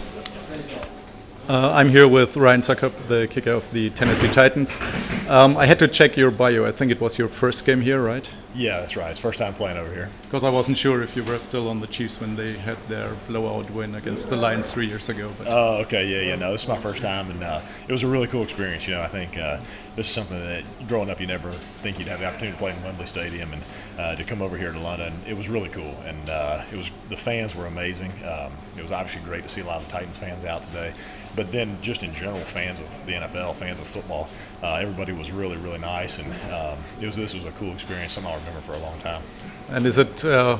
Uh, 1.47 1.71
I'm 1.73 1.87
here 1.87 2.09
with 2.09 2.35
Ryan 2.35 2.59
Suckup, 2.59 2.91
the 3.07 3.25
kicker 3.29 3.51
of 3.51 3.71
the 3.71 3.89
Tennessee 3.91 4.29
Titans. 4.29 4.81
Um, 5.29 5.55
I 5.55 5.65
had 5.65 5.79
to 5.79 5.87
check 5.87 6.17
your 6.17 6.29
bio. 6.29 6.65
I 6.65 6.71
think 6.71 6.91
it 6.91 6.99
was 6.99 7.17
your 7.17 7.29
first 7.29 7.63
game 7.63 7.79
here, 7.79 8.03
right? 8.03 8.29
Yeah, 8.53 8.79
that's 8.81 8.97
right. 8.97 9.11
It's 9.11 9.19
first 9.19 9.39
time 9.39 9.53
playing 9.53 9.77
over 9.77 9.93
here. 9.93 10.09
Because 10.23 10.43
I 10.43 10.49
wasn't 10.49 10.77
sure 10.77 11.03
if 11.03 11.15
you 11.15 11.23
were 11.23 11.39
still 11.39 11.69
on 11.69 11.79
the 11.79 11.87
Chiefs 11.87 12.19
when 12.19 12.35
they 12.35 12.53
had 12.53 12.75
their 12.89 13.13
blowout 13.27 13.69
win 13.69 13.95
against 13.95 14.27
the 14.27 14.35
Lions 14.35 14.73
three 14.73 14.87
years 14.87 15.07
ago. 15.07 15.31
But 15.37 15.47
Oh, 15.49 15.81
okay. 15.83 16.05
Yeah, 16.07 16.31
yeah. 16.31 16.35
No, 16.35 16.51
this 16.51 16.63
is 16.63 16.67
my 16.67 16.77
first 16.77 17.01
time, 17.01 17.29
and 17.29 17.41
uh, 17.41 17.61
it 17.87 17.91
was 17.91 18.03
a 18.03 18.07
really 18.07 18.27
cool 18.27 18.43
experience. 18.43 18.85
You 18.87 18.95
know, 18.95 19.01
I 19.01 19.07
think 19.07 19.37
uh, 19.37 19.59
this 19.95 20.07
is 20.07 20.13
something 20.13 20.39
that 20.39 20.63
growing 20.87 21.09
up 21.09 21.21
you 21.21 21.27
never 21.27 21.51
think 21.81 21.99
you'd 21.99 22.07
have 22.09 22.19
the 22.19 22.25
opportunity 22.25 22.57
to 22.57 22.61
play 22.61 22.71
in 22.75 22.83
Wembley 22.83 23.05
Stadium, 23.05 23.53
and 23.53 23.61
uh, 23.99 24.15
to 24.15 24.23
come 24.23 24.41
over 24.41 24.57
here 24.57 24.73
to 24.73 24.79
London, 24.79 25.13
it 25.27 25.37
was 25.37 25.49
really 25.49 25.69
cool. 25.69 25.95
And 26.05 26.29
uh, 26.29 26.63
it 26.71 26.75
was 26.75 26.91
the 27.09 27.17
fans 27.17 27.55
were 27.55 27.67
amazing. 27.67 28.11
Um, 28.25 28.51
it 28.75 28.81
was 28.81 28.91
obviously 28.91 29.21
great 29.21 29.43
to 29.43 29.49
see 29.49 29.61
a 29.61 29.65
lot 29.65 29.81
of 29.81 29.87
the 29.87 29.93
Titans 29.93 30.17
fans 30.17 30.43
out 30.43 30.63
today, 30.63 30.93
but 31.37 31.51
then 31.51 31.77
just 31.81 32.03
in 32.03 32.13
general, 32.13 32.43
fans 32.43 32.79
of 32.79 33.05
the 33.05 33.13
NFL, 33.13 33.55
fans 33.55 33.79
of 33.79 33.87
football, 33.87 34.27
uh, 34.63 34.79
everybody 34.81 35.13
was 35.13 35.31
really, 35.31 35.55
really 35.55 35.77
nice, 35.77 36.17
and 36.17 36.33
um, 36.51 36.79
it 36.99 37.05
was 37.05 37.15
this 37.15 37.33
was 37.35 37.45
a 37.45 37.51
cool 37.51 37.71
experience. 37.71 38.13
Something 38.13 38.33
I'll 38.33 38.39
remember 38.39 38.59
for 38.59 38.73
a 38.73 38.79
long 38.79 38.97
time. 38.97 39.21
and 39.69 39.85
is 39.85 39.99
it 39.99 40.25
uh, 40.25 40.57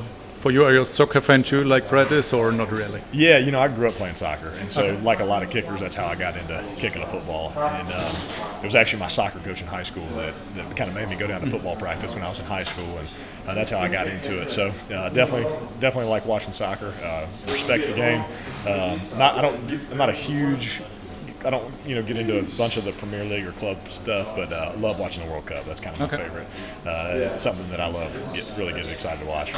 for 0.47 0.53
you? 0.53 0.63
Are 0.63 0.73
you 0.73 0.81
a 0.81 0.85
soccer 0.85 1.19
fan 1.19 1.43
too, 1.43 1.63
like 1.65 1.89
Brett 1.89 2.11
is, 2.11 2.31
or 2.31 2.51
not 2.51 2.71
really? 2.71 3.01
Yeah, 3.11 3.37
you 3.37 3.51
know, 3.51 3.59
I 3.59 3.67
grew 3.67 3.87
up 3.89 3.95
playing 3.95 4.15
soccer, 4.15 4.47
and 4.59 4.71
so 4.71 4.97
like 5.03 5.19
a 5.19 5.25
lot 5.25 5.43
of 5.43 5.49
kickers, 5.49 5.81
that's 5.81 5.95
how 5.95 6.05
I 6.05 6.15
got 6.15 6.37
into 6.37 6.63
kicking 6.77 7.01
a 7.01 7.07
football. 7.07 7.51
And 7.57 7.91
um, 7.91 8.15
it 8.61 8.63
was 8.63 8.75
actually 8.75 8.99
my 8.99 9.09
soccer 9.09 9.39
coach 9.39 9.61
in 9.61 9.67
high 9.67 9.83
school 9.83 10.05
that, 10.15 10.33
that 10.55 10.75
kind 10.77 10.89
of 10.89 10.95
made 10.95 11.09
me 11.09 11.17
go 11.17 11.27
down 11.27 11.41
to 11.41 11.49
football 11.51 11.75
practice 11.75 12.15
when 12.15 12.23
I 12.23 12.29
was 12.29 12.39
in 12.39 12.45
high 12.45 12.63
school, 12.63 12.97
and 12.97 13.07
uh, 13.47 13.53
that's 13.55 13.71
how 13.71 13.79
I 13.79 13.89
got 13.89 14.07
into 14.07 14.41
it. 14.41 14.49
So 14.49 14.67
uh, 14.93 15.09
definitely, 15.09 15.51
definitely 15.79 16.09
like 16.09 16.25
watching 16.25 16.53
soccer. 16.53 16.93
Uh, 17.03 17.27
respect 17.47 17.85
the 17.85 17.93
game. 17.93 18.23
Um, 18.65 19.01
not, 19.17 19.35
I 19.35 19.41
don't, 19.41 19.71
I'm 19.91 19.97
not 19.97 20.09
a 20.09 20.13
huge. 20.13 20.81
I 21.47 21.49
don't, 21.49 21.73
you 21.85 21.95
know, 21.95 22.03
get 22.03 22.17
into 22.17 22.39
a 22.39 22.43
bunch 22.57 22.75
of 22.75 22.83
the 22.83 22.91
Premier 22.91 23.23
League 23.23 23.47
or 23.47 23.53
club 23.53 23.77
stuff, 23.87 24.35
but 24.35 24.51
uh, 24.51 24.73
love 24.79 24.99
watching 24.99 25.23
the 25.23 25.31
World 25.31 25.45
Cup. 25.45 25.63
That's 25.65 25.79
kind 25.79 25.93
of 25.95 25.99
my 26.01 26.05
Okay. 26.07 26.17
favorite. 26.17 26.47
Uh, 26.85 27.31
It's 27.31 27.41
something 27.41 27.69
that 27.69 27.79
I 27.79 27.87
love. 27.87 28.11
Get 28.33 28.43
really 28.57 28.73
get 28.73 28.85
excited 28.89 29.21
to 29.21 29.25
watch. 29.25 29.55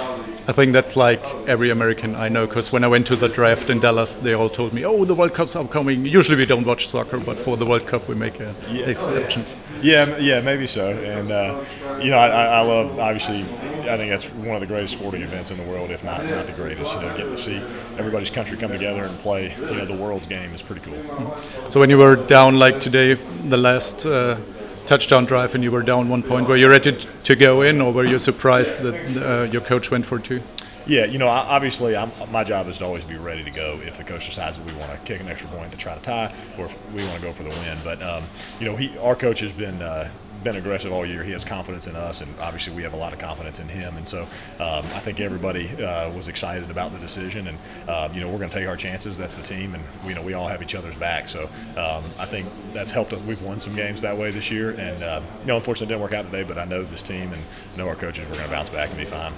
I 0.48 0.52
think 0.52 0.72
that's 0.72 0.96
like 0.96 1.24
every 1.48 1.72
American 1.72 2.14
I 2.16 2.30
know. 2.30 2.46
Because 2.46 2.72
when 2.72 2.84
I 2.84 2.88
went 2.88 3.08
to 3.08 3.16
the 3.16 3.28
draft 3.28 3.72
in 3.72 3.80
Dallas, 3.80 4.16
they 4.18 4.34
all 4.34 4.50
told 4.50 4.72
me, 4.72 4.86
"Oh, 4.86 5.04
the 5.04 5.16
World 5.16 5.34
Cup's 5.34 5.56
upcoming." 5.56 6.06
Usually 6.06 6.38
we 6.38 6.46
don't 6.46 6.64
watch 6.64 6.88
soccer, 6.88 7.18
but 7.18 7.40
for 7.40 7.58
the 7.58 7.66
World 7.66 7.88
Cup 7.88 8.08
we 8.08 8.14
make 8.14 8.40
an 8.40 8.54
exception. 8.86 9.44
Yeah, 9.82 10.18
yeah, 10.18 10.42
maybe 10.42 10.68
so. 10.68 10.90
And 10.92 11.32
uh, 11.32 11.64
you 12.02 12.12
know, 12.12 12.18
I, 12.18 12.28
I 12.28 12.62
love 12.62 13.00
obviously. 13.00 13.42
I 13.90 13.98
think 13.98 14.12
that's 14.12 14.28
one 14.32 14.56
of 14.56 14.62
the 14.62 14.68
greatest 14.68 14.94
sporting 14.94 15.22
events 15.22 15.52
in 15.52 15.58
the 15.58 15.64
world, 15.64 15.90
if 15.90 16.04
not 16.04 16.26
not 16.26 16.46
the 16.46 16.54
greatest. 16.54 16.96
You 16.96 17.02
know, 17.02 17.10
getting 17.16 17.32
to 17.32 17.38
see 17.38 17.58
everybody's 17.98 18.30
country 18.30 18.58
come 18.58 18.72
together 18.72 19.04
and 19.04 19.18
play. 19.20 19.54
You 19.56 19.78
know, 19.78 19.86
the 19.86 19.96
world's 19.96 20.28
game 20.28 20.54
is 20.54 20.62
pretty 20.62 20.82
cool. 20.82 21.36
So 21.70 21.80
when 21.80 21.90
you 21.90 21.98
were 21.98 22.16
down 22.16 22.60
like 22.60 22.80
today, 22.80 23.14
the 23.14 23.58
last 23.58 24.06
uh, 24.06 24.38
touchdown 24.86 25.26
drive, 25.26 25.56
and 25.56 25.64
you 25.64 25.72
were 25.72 25.84
down 25.84 26.10
one 26.10 26.24
point, 26.24 26.48
were 26.48 26.58
you 26.58 26.70
ready 26.70 26.92
to 27.24 27.36
go 27.36 27.62
in, 27.62 27.82
or 27.82 27.94
were 27.94 28.06
you 28.06 28.20
surprised 28.20 28.78
that 28.82 28.96
uh, 29.18 29.52
your 29.52 29.62
coach 29.62 29.92
went 29.92 30.06
for 30.06 30.20
two? 30.20 30.42
Yeah, 30.90 31.06
you 31.06 31.20
know, 31.20 31.28
obviously, 31.28 31.96
I'm, 31.96 32.12
my 32.32 32.44
job 32.44 32.68
is 32.68 32.80
to 32.80 32.86
always 32.86 33.04
be 33.04 33.16
ready 33.16 33.44
to 33.44 33.52
go 33.52 33.80
if 33.84 33.98
the 33.98 34.04
coach 34.04 34.26
decides 34.26 34.58
that 34.58 34.66
we 34.66 34.74
want 34.80 34.92
to 34.92 34.98
kick 35.02 35.22
an 35.22 35.28
extra 35.28 35.48
point 35.52 35.72
to 35.72 35.78
try 35.78 35.94
to 35.94 36.02
tie, 36.02 36.34
or 36.58 36.66
if 36.66 36.94
we 36.96 37.04
want 37.04 37.18
to 37.18 37.22
go 37.22 37.32
for 37.32 37.44
the 37.44 37.52
win. 37.52 37.78
But 37.84 38.02
um, 38.02 38.24
you 38.60 38.66
know, 38.66 38.76
he, 38.76 38.98
our 38.98 39.16
coach 39.16 39.40
has 39.42 39.52
been 39.52 39.84
uh, 39.84 40.10
been 40.44 40.56
aggressive 40.56 40.92
all 40.92 41.06
year. 41.06 41.24
He 41.24 41.32
has 41.32 41.44
confidence 41.44 41.88
in 41.88 41.96
us, 41.96 42.22
and 42.22 42.40
obviously, 42.40 42.74
we 42.74 42.84
have 42.84 42.94
a 42.94 42.98
lot 42.98 43.14
of 43.14 43.20
confidence 43.20 43.60
in 43.60 43.68
him. 43.68 43.96
And 43.98 44.08
so, 44.08 44.24
um, 44.60 44.86
I 44.94 45.00
think 45.00 45.20
everybody 45.20 45.70
uh, 45.84 46.12
was 46.12 46.28
excited 46.28 46.70
about 46.72 46.92
the 46.92 47.00
decision. 47.00 47.48
And 47.48 47.58
uh, 47.88 48.10
you 48.14 48.22
know, 48.22 48.30
we're 48.30 48.38
going 48.38 48.50
to 48.50 48.56
take 48.56 48.68
our 48.68 48.78
chances. 48.78 49.18
That's 49.18 49.36
the 49.36 49.44
team, 49.44 49.76
and 49.76 49.84
you 50.06 50.16
know, 50.16 50.22
we 50.22 50.34
all 50.34 50.48
have 50.48 50.62
each 50.62 50.76
other's 50.76 50.96
back. 50.96 51.28
So 51.28 51.46
um, 51.78 52.04
I 52.20 52.26
think 52.26 52.48
that's 52.74 52.92
helped 52.92 53.14
us. 53.14 53.22
We've 53.22 53.42
won 53.42 53.60
some 53.60 53.76
games 53.76 54.02
that 54.02 54.18
way 54.18 54.32
this 54.32 54.50
year, 54.50 54.72
and 54.72 55.02
uh, 55.04 55.22
you 55.42 55.48
know, 55.48 55.58
unfortunately, 55.58 55.94
it 55.94 55.98
didn't 55.98 56.02
work 56.02 56.14
out 56.14 56.26
today. 56.26 56.44
But 56.44 56.58
I 56.58 56.66
know 56.66 56.84
this 56.84 57.04
team 57.04 57.32
and 57.34 57.44
know 57.78 57.88
our 57.88 57.96
coaches. 57.96 58.28
We're 58.28 58.36
going 58.36 58.46
to 58.46 58.52
bounce 58.52 58.70
back 58.70 58.90
and 58.90 58.98
be 58.98 59.06
fine. 59.06 59.34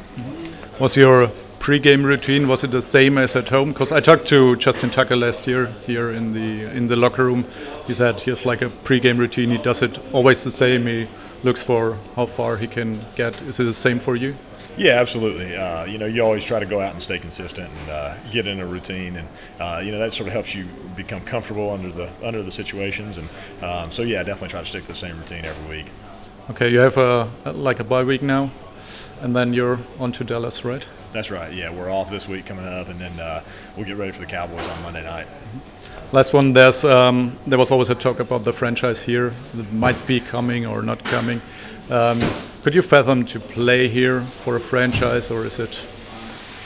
What's 0.78 0.98
your 0.98 1.32
pre-game 1.62 2.04
routine 2.04 2.48
was 2.48 2.64
it 2.64 2.72
the 2.72 2.82
same 2.82 3.20
as 3.20 3.36
at 3.36 3.48
home? 3.48 3.70
Because 3.70 3.92
I 3.92 4.00
talked 4.00 4.26
to 4.30 4.56
Justin 4.56 4.90
Tucker 4.90 5.16
last 5.16 5.46
year 5.46 5.68
here 5.86 6.10
in 6.10 6.32
the 6.32 6.76
in 6.76 6.88
the 6.88 6.96
locker 6.96 7.24
room. 7.24 7.46
He 7.86 7.94
said 7.94 8.20
he 8.20 8.32
has 8.32 8.46
like 8.46 8.64
a 8.64 8.70
pre-game 8.70 9.18
routine. 9.20 9.52
He 9.52 9.60
does 9.60 9.84
it 9.84 10.00
always 10.12 10.44
the 10.44 10.50
same. 10.50 10.88
He 10.88 11.08
looks 11.44 11.64
for 11.64 11.98
how 12.16 12.26
far 12.26 12.58
he 12.58 12.66
can 12.66 13.00
get. 13.16 13.40
Is 13.44 13.60
it 13.60 13.66
the 13.66 13.74
same 13.74 14.00
for 14.00 14.16
you? 14.16 14.36
Yeah, 14.76 14.94
absolutely. 14.94 15.56
Uh, 15.56 15.86
you 15.86 16.00
know, 16.00 16.08
you 16.08 16.24
always 16.24 16.44
try 16.44 16.60
to 16.60 16.66
go 16.66 16.80
out 16.82 16.94
and 16.94 17.02
stay 17.02 17.20
consistent 17.20 17.70
and 17.70 17.90
uh, 17.92 18.16
get 18.32 18.48
in 18.48 18.60
a 18.60 18.66
routine, 18.66 19.18
and 19.18 19.28
uh, 19.60 19.82
you 19.84 19.92
know 19.92 20.00
that 20.00 20.14
sort 20.14 20.28
of 20.28 20.34
helps 20.34 20.56
you 20.56 20.66
become 20.96 21.22
comfortable 21.22 21.70
under 21.70 21.92
the 21.92 22.10
under 22.24 22.42
the 22.42 22.52
situations. 22.52 23.18
And 23.18 23.30
um, 23.62 23.92
so, 23.92 24.02
yeah, 24.02 24.22
I 24.22 24.24
definitely 24.24 24.50
try 24.50 24.62
to 24.62 24.66
stick 24.66 24.82
to 24.84 24.88
the 24.88 24.96
same 24.96 25.16
routine 25.20 25.46
every 25.46 25.78
week. 25.78 25.92
Okay, 26.50 26.70
you 26.70 26.80
have 26.80 26.98
a 26.98 27.30
like 27.54 27.80
a 27.80 27.84
bye 27.84 28.04
week 28.04 28.24
now, 28.24 28.50
and 29.22 29.36
then 29.36 29.54
you're 29.54 29.78
on 30.00 30.12
to 30.14 30.24
Dallas, 30.24 30.66
right? 30.66 30.88
That's 31.12 31.30
right. 31.30 31.52
Yeah, 31.52 31.72
we're 31.72 31.92
off 31.92 32.10
this 32.10 32.28
week 32.28 32.46
coming 32.46 32.66
up, 32.66 32.88
and 32.88 33.00
then 33.00 33.20
uh, 33.20 33.44
we'll 33.76 33.86
get 33.86 33.98
ready 33.98 34.12
for 34.12 34.20
the 34.20 34.26
Cowboys 34.26 34.68
on 34.68 34.82
Monday 34.84 35.04
night. 35.04 35.28
Last 36.14 36.34
one, 36.34 36.54
there's 36.54 36.86
um, 36.86 37.38
there 37.48 37.60
was 37.60 37.72
always 37.72 37.90
a 37.90 37.96
talk 37.96 38.20
about 38.20 38.44
the 38.44 38.54
franchise 38.54 39.02
here 39.02 39.34
that 39.56 39.72
might 39.74 40.08
be 40.08 40.20
coming 40.20 40.66
or 40.66 40.82
not 40.82 41.04
coming. 41.04 41.42
Um, 41.90 42.22
could 42.64 42.76
you 42.76 42.82
fathom 42.82 43.26
to 43.26 43.40
play 43.40 43.88
here 43.88 44.22
for 44.22 44.56
a 44.56 44.60
franchise, 44.60 45.32
or 45.32 45.46
is 45.46 45.60
it 45.60 45.86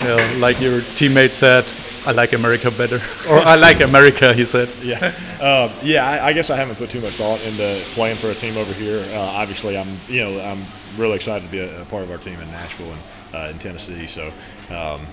you 0.01 0.07
know, 0.07 0.35
like 0.39 0.59
your 0.59 0.81
teammate 0.81 1.31
said, 1.31 1.65
I 2.05 2.11
like 2.11 2.33
America 2.33 2.69
better, 2.69 2.97
or 3.29 3.39
I 3.39 3.55
like 3.55 3.81
America, 3.81 4.33
he 4.33 4.45
said. 4.45 4.69
Yeah, 4.83 5.07
um, 5.41 5.71
yeah. 5.81 6.07
I, 6.07 6.27
I 6.27 6.33
guess 6.33 6.49
I 6.49 6.55
haven't 6.55 6.75
put 6.75 6.89
too 6.91 7.01
much 7.01 7.15
thought 7.15 7.43
into 7.45 7.81
playing 7.93 8.17
for 8.17 8.29
a 8.29 8.35
team 8.35 8.57
over 8.57 8.71
here. 8.73 9.03
Uh, 9.15 9.19
obviously, 9.19 9.77
I'm 9.77 9.97
you 10.07 10.23
know 10.23 10.39
I'm 10.41 10.63
really 10.97 11.15
excited 11.15 11.45
to 11.45 11.51
be 11.51 11.59
a, 11.59 11.81
a 11.81 11.85
part 11.85 12.03
of 12.03 12.11
our 12.11 12.17
team 12.17 12.39
in 12.39 12.47
Nashville 12.51 12.91
and 12.91 13.01
uh, 13.33 13.49
in 13.51 13.59
Tennessee. 13.59 14.07
So. 14.07 14.31
Um, 14.69 15.05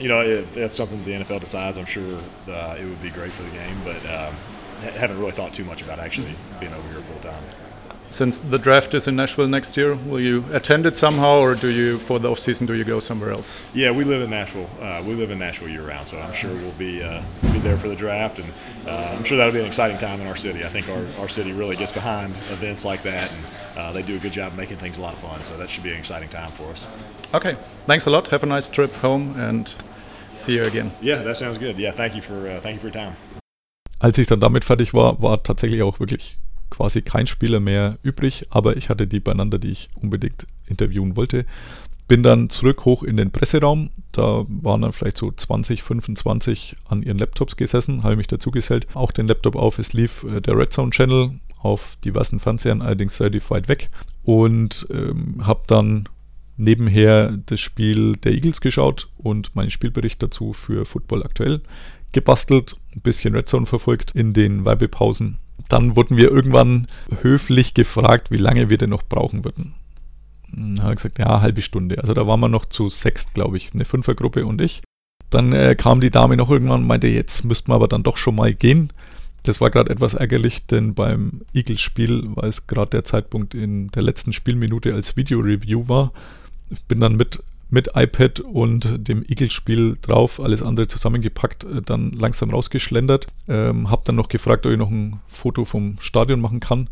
you 0.00 0.08
know, 0.08 0.20
if 0.20 0.54
that's 0.54 0.74
something 0.74 0.96
that 0.98 1.04
the 1.04 1.24
NFL 1.24 1.40
decides, 1.40 1.76
I'm 1.76 1.84
sure 1.84 2.20
uh, 2.48 2.76
it 2.78 2.84
would 2.84 3.02
be 3.02 3.10
great 3.10 3.32
for 3.32 3.42
the 3.42 3.50
game. 3.50 3.76
But 3.84 3.96
um, 4.06 4.32
ha- 4.80 4.92
haven't 4.96 5.18
really 5.18 5.32
thought 5.32 5.52
too 5.52 5.64
much 5.64 5.82
about 5.82 5.98
actually 5.98 6.34
being 6.60 6.72
over 6.72 6.88
here 6.90 7.00
full 7.00 7.18
time. 7.20 7.42
Since 8.10 8.38
the 8.38 8.58
draft 8.58 8.94
is 8.94 9.06
in 9.06 9.16
Nashville 9.16 9.48
next 9.48 9.76
year, 9.76 9.94
will 9.94 10.20
you 10.20 10.42
attend 10.52 10.86
it 10.86 10.96
somehow, 10.96 11.40
or 11.40 11.54
do 11.54 11.68
you, 11.68 11.98
for 11.98 12.18
the 12.18 12.30
off 12.30 12.38
season, 12.38 12.66
do 12.66 12.72
you 12.72 12.84
go 12.84 13.00
somewhere 13.00 13.30
else? 13.30 13.60
Yeah, 13.74 13.90
we 13.90 14.02
live 14.04 14.22
in 14.22 14.30
Nashville. 14.30 14.70
Uh, 14.80 15.02
we 15.06 15.14
live 15.14 15.30
in 15.30 15.38
Nashville 15.38 15.68
year 15.68 15.86
round, 15.86 16.08
so 16.08 16.18
I'm 16.18 16.32
sure 16.32 16.54
we'll 16.54 16.72
be 16.72 17.02
uh, 17.02 17.22
be 17.52 17.58
there 17.58 17.76
for 17.76 17.88
the 17.88 17.96
draft, 17.96 18.38
and 18.38 18.50
uh, 18.86 19.14
I'm 19.14 19.24
sure 19.24 19.36
that'll 19.36 19.52
be 19.52 19.60
an 19.60 19.66
exciting 19.66 19.98
time 19.98 20.22
in 20.22 20.26
our 20.26 20.36
city. 20.36 20.64
I 20.64 20.68
think 20.68 20.88
our, 20.88 21.04
our 21.20 21.28
city 21.28 21.52
really 21.52 21.76
gets 21.76 21.92
behind 21.92 22.32
events 22.50 22.82
like 22.82 23.02
that, 23.02 23.30
and 23.30 23.44
uh, 23.78 23.92
they 23.92 24.02
do 24.02 24.16
a 24.16 24.18
good 24.18 24.32
job 24.32 24.56
making 24.56 24.78
things 24.78 24.98
a 24.98 25.00
lot 25.00 25.12
of 25.12 25.20
fun. 25.20 25.42
So 25.42 25.56
that 25.56 25.70
should 25.70 25.84
be 25.84 25.92
an 25.92 25.98
exciting 25.98 26.28
time 26.28 26.50
for 26.50 26.70
us. 26.70 26.86
Okay, 27.32 27.56
thanks 27.86 28.06
a 28.06 28.10
lot. 28.10 28.28
Have 28.28 28.42
a 28.42 28.46
nice 28.46 28.68
trip 28.68 28.94
home, 29.02 29.34
and 29.38 29.74
see 30.36 30.56
you 30.56 30.64
again. 30.64 30.90
Yeah, 31.00 31.22
that 31.22 31.36
sounds 31.36 31.58
good. 31.58 31.78
Yeah, 31.78 31.92
thank 31.92 32.14
you 32.14 32.22
for 32.22 32.46
uh, 32.48 32.60
thank 32.60 32.74
you 32.74 32.80
for 32.80 32.88
your 32.88 32.92
time. 32.92 33.16
Als 34.00 34.18
ich 34.18 34.26
dann 34.26 34.40
damit 34.40 34.64
fertig 34.64 34.94
war, 34.94 35.20
war 35.22 35.42
tatsächlich 35.42 35.82
auch 35.82 35.98
wirklich 35.98 36.38
quasi 36.70 37.02
kein 37.02 37.26
Spieler 37.26 37.60
mehr 37.60 37.98
übrig, 38.02 38.46
aber 38.50 38.76
ich 38.76 38.90
hatte 38.90 39.06
die 39.06 39.20
beieinander, 39.20 39.58
die 39.58 39.70
ich 39.70 39.88
unbedingt 40.00 40.46
interviewen 40.66 41.16
wollte. 41.16 41.44
Bin 42.06 42.22
dann 42.22 42.48
zurück 42.48 42.84
hoch 42.84 43.02
in 43.02 43.16
den 43.16 43.32
Presseraum. 43.32 43.90
Da 44.12 44.46
waren 44.48 44.80
dann 44.80 44.92
vielleicht 44.92 45.18
so 45.18 45.30
20, 45.30 45.82
25 45.82 46.76
an 46.88 47.02
ihren 47.02 47.18
Laptops 47.18 47.56
gesessen, 47.56 48.02
habe 48.02 48.16
mich 48.16 48.28
dazu 48.28 48.50
gesellt. 48.50 48.86
Auch 48.94 49.12
den 49.12 49.26
Laptop 49.26 49.56
auf. 49.56 49.78
Es 49.78 49.92
lief 49.92 50.24
äh, 50.24 50.40
der 50.40 50.56
Red 50.56 50.72
Zone 50.72 50.90
Channel 50.90 51.32
auf 51.58 51.96
diversen 52.04 52.40
Fernsehern, 52.40 52.82
allerdings 52.82 53.20
relativ 53.20 53.50
weit 53.50 53.68
weg. 53.68 53.90
Und 54.22 54.86
ähm, 54.90 55.46
habe 55.46 55.62
dann 55.66 56.08
nebenher 56.56 57.38
das 57.46 57.60
Spiel 57.60 58.16
der 58.16 58.32
Eagles 58.32 58.60
geschaut 58.60 59.08
und 59.16 59.54
meinen 59.54 59.70
Spielbericht 59.70 60.22
dazu 60.22 60.52
für 60.52 60.84
Football 60.84 61.22
aktuell 61.22 61.62
gebastelt, 62.12 62.76
ein 62.94 63.00
bisschen 63.00 63.34
Red 63.34 63.48
Zone 63.48 63.66
verfolgt 63.66 64.12
in 64.12 64.32
den 64.32 64.64
Werbepausen. 64.64 65.38
Dann 65.68 65.96
wurden 65.96 66.16
wir 66.16 66.30
irgendwann 66.30 66.86
höflich 67.22 67.74
gefragt, 67.74 68.30
wie 68.30 68.38
lange 68.38 68.70
wir 68.70 68.78
denn 68.78 68.90
noch 68.90 69.02
brauchen 69.02 69.44
würden. 69.44 69.74
Dann 70.52 70.80
habe 70.80 70.92
ich 70.92 70.96
gesagt, 70.96 71.18
ja, 71.18 71.40
halbe 71.40 71.62
Stunde. 71.62 71.98
Also 71.98 72.14
da 72.14 72.26
waren 72.26 72.40
wir 72.40 72.48
noch 72.48 72.64
zu 72.64 72.88
sechst, 72.88 73.34
glaube 73.34 73.56
ich, 73.56 73.74
eine 73.74 73.84
Fünfergruppe 73.84 74.46
und 74.46 74.60
ich. 74.60 74.82
Dann 75.30 75.52
äh, 75.52 75.74
kam 75.74 76.00
die 76.00 76.10
Dame 76.10 76.36
noch 76.36 76.50
irgendwann 76.50 76.82
und 76.82 76.86
meinte, 76.86 77.08
jetzt 77.08 77.44
müssten 77.44 77.70
wir 77.70 77.74
aber 77.74 77.88
dann 77.88 78.02
doch 78.02 78.16
schon 78.16 78.36
mal 78.36 78.54
gehen. 78.54 78.90
Das 79.42 79.60
war 79.60 79.70
gerade 79.70 79.90
etwas 79.90 80.14
ärgerlich, 80.14 80.66
denn 80.66 80.94
beim 80.94 81.42
Eagles-Spiel 81.54 82.36
war 82.36 82.44
es 82.44 82.66
gerade 82.66 82.90
der 82.90 83.04
Zeitpunkt 83.04 83.54
in 83.54 83.88
der 83.88 84.02
letzten 84.02 84.32
Spielminute 84.32 84.94
als 84.94 85.16
Video-Review 85.16 85.88
war. 85.88 86.12
Ich 86.70 86.82
bin 86.84 87.00
dann 87.00 87.16
mit, 87.16 87.42
mit 87.70 87.90
iPad 87.94 88.40
und 88.40 89.08
dem 89.08 89.24
Eagles-Spiel 89.26 89.96
drauf, 90.02 90.40
alles 90.40 90.62
andere 90.62 90.88
zusammengepackt, 90.88 91.64
äh, 91.64 91.82
dann 91.82 92.12
langsam 92.12 92.50
rausgeschlendert. 92.50 93.28
Ähm, 93.48 93.90
hab 93.90 94.04
dann 94.04 94.16
noch 94.16 94.28
gefragt, 94.28 94.66
ob 94.66 94.72
ich 94.72 94.78
noch 94.78 94.90
ein 94.90 95.20
Foto 95.28 95.64
vom 95.64 95.96
Stadion 96.00 96.40
machen 96.40 96.60
kann. 96.60 96.88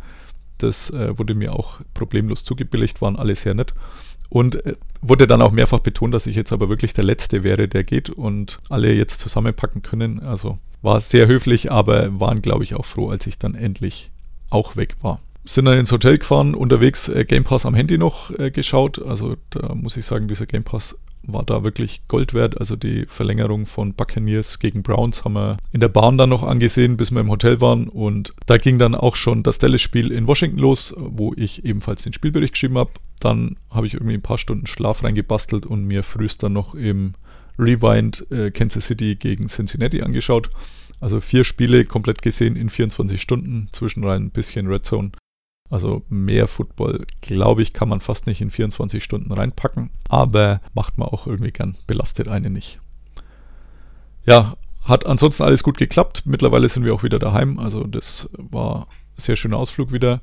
Das 0.58 0.90
äh, 0.90 1.18
wurde 1.18 1.34
mir 1.34 1.54
auch 1.54 1.80
problemlos 1.92 2.44
zugebilligt, 2.44 3.02
waren 3.02 3.16
alle 3.16 3.36
sehr 3.36 3.54
nett. 3.54 3.74
Und 4.28 4.64
äh, 4.66 4.74
wurde 5.02 5.26
dann 5.26 5.42
auch 5.42 5.52
mehrfach 5.52 5.80
betont, 5.80 6.14
dass 6.14 6.26
ich 6.26 6.36
jetzt 6.36 6.52
aber 6.52 6.68
wirklich 6.68 6.94
der 6.94 7.04
Letzte 7.04 7.44
wäre, 7.44 7.68
der 7.68 7.84
geht 7.84 8.10
und 8.10 8.58
alle 8.70 8.92
jetzt 8.92 9.20
zusammenpacken 9.20 9.82
können. 9.82 10.20
Also 10.20 10.58
War 10.86 11.00
sehr 11.00 11.26
höflich, 11.26 11.72
aber 11.72 12.20
waren, 12.20 12.42
glaube 12.42 12.62
ich, 12.62 12.74
auch 12.74 12.84
froh, 12.84 13.10
als 13.10 13.26
ich 13.26 13.40
dann 13.40 13.56
endlich 13.56 14.12
auch 14.50 14.76
weg 14.76 14.94
war. 15.02 15.18
Sind 15.44 15.64
dann 15.64 15.80
ins 15.80 15.90
Hotel 15.90 16.16
gefahren, 16.16 16.54
unterwegs 16.54 17.08
äh, 17.08 17.24
Game 17.24 17.42
Pass 17.42 17.66
am 17.66 17.74
Handy 17.74 17.98
noch 17.98 18.30
äh, 18.38 18.52
geschaut. 18.52 19.04
Also 19.04 19.34
da 19.50 19.74
muss 19.74 19.96
ich 19.96 20.06
sagen, 20.06 20.28
dieser 20.28 20.46
Game 20.46 20.62
Pass 20.62 21.00
war 21.24 21.42
da 21.42 21.64
wirklich 21.64 22.06
Gold 22.06 22.34
wert. 22.34 22.60
Also 22.60 22.76
die 22.76 23.04
Verlängerung 23.06 23.66
von 23.66 23.94
Buccaneers 23.94 24.60
gegen 24.60 24.84
Browns 24.84 25.24
haben 25.24 25.32
wir 25.32 25.56
in 25.72 25.80
der 25.80 25.88
Bahn 25.88 26.18
dann 26.18 26.28
noch 26.28 26.44
angesehen, 26.44 26.96
bis 26.96 27.10
wir 27.10 27.20
im 27.20 27.30
Hotel 27.30 27.60
waren. 27.60 27.88
Und 27.88 28.32
da 28.46 28.56
ging 28.56 28.78
dann 28.78 28.94
auch 28.94 29.16
schon 29.16 29.42
das 29.42 29.58
Dallas-Spiel 29.58 30.12
in 30.12 30.28
Washington 30.28 30.58
los, 30.58 30.94
wo 30.96 31.34
ich 31.36 31.64
ebenfalls 31.64 32.04
den 32.04 32.12
Spielbericht 32.12 32.52
geschrieben 32.52 32.78
habe. 32.78 32.92
Dann 33.18 33.56
habe 33.70 33.88
ich 33.88 33.94
irgendwie 33.94 34.14
ein 34.14 34.22
paar 34.22 34.38
Stunden 34.38 34.68
Schlaf 34.68 35.02
reingebastelt 35.02 35.66
und 35.66 35.84
mir 35.84 36.04
frühst 36.04 36.44
dann 36.44 36.52
noch 36.52 36.76
im 36.76 37.14
Rewind 37.58 38.30
äh, 38.30 38.50
Kansas 38.50 38.86
City 38.86 39.16
gegen 39.16 39.48
Cincinnati 39.48 40.02
angeschaut. 40.02 40.50
Also 41.00 41.20
vier 41.20 41.44
Spiele 41.44 41.84
komplett 41.84 42.22
gesehen 42.22 42.56
in 42.56 42.70
24 42.70 43.20
Stunden, 43.20 43.68
zwischenrein 43.70 44.24
ein 44.24 44.30
bisschen 44.30 44.66
Red 44.66 44.84
Zone. 44.84 45.12
Also 45.68 46.02
mehr 46.08 46.46
Football, 46.46 47.06
glaube 47.20 47.62
ich, 47.62 47.72
kann 47.72 47.88
man 47.88 48.00
fast 48.00 48.26
nicht 48.26 48.40
in 48.40 48.50
24 48.50 49.02
Stunden 49.02 49.32
reinpacken, 49.32 49.90
aber 50.08 50.60
macht 50.74 50.96
man 50.96 51.08
auch 51.08 51.26
irgendwie 51.26 51.50
gern, 51.50 51.76
belastet 51.86 52.28
einen 52.28 52.52
nicht. 52.52 52.78
Ja, 54.24 54.56
hat 54.84 55.06
ansonsten 55.06 55.42
alles 55.42 55.62
gut 55.62 55.76
geklappt. 55.76 56.22
Mittlerweile 56.26 56.68
sind 56.68 56.84
wir 56.84 56.94
auch 56.94 57.02
wieder 57.02 57.18
daheim. 57.18 57.58
Also 57.58 57.84
das 57.84 58.30
war 58.36 58.82
ein 58.82 58.86
sehr 59.16 59.36
schöner 59.36 59.56
Ausflug 59.56 59.92
wieder 59.92 60.20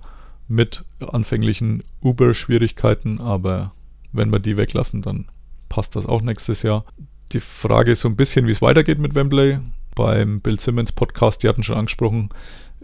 mit 0.47 0.85
anfänglichen 0.99 1.83
Uber-Schwierigkeiten, 2.01 3.19
aber 3.19 3.73
wenn 4.11 4.31
wir 4.31 4.39
die 4.39 4.57
weglassen, 4.57 5.01
dann 5.01 5.25
passt 5.67 5.95
das 5.95 6.05
auch 6.05 6.21
nächstes 6.21 6.61
Jahr. 6.61 6.85
Die 7.33 7.39
Frage 7.39 7.91
ist 7.91 8.01
so 8.01 8.09
ein 8.09 8.15
bisschen, 8.15 8.47
wie 8.47 8.51
es 8.51 8.61
weitergeht 8.61 8.99
mit 8.99 9.15
Wembley. 9.15 9.59
Beim 9.95 10.41
Bill 10.41 10.59
Simmons 10.59 10.91
Podcast, 10.91 11.43
die 11.43 11.49
hatten 11.49 11.63
schon 11.63 11.77
angesprochen, 11.77 12.29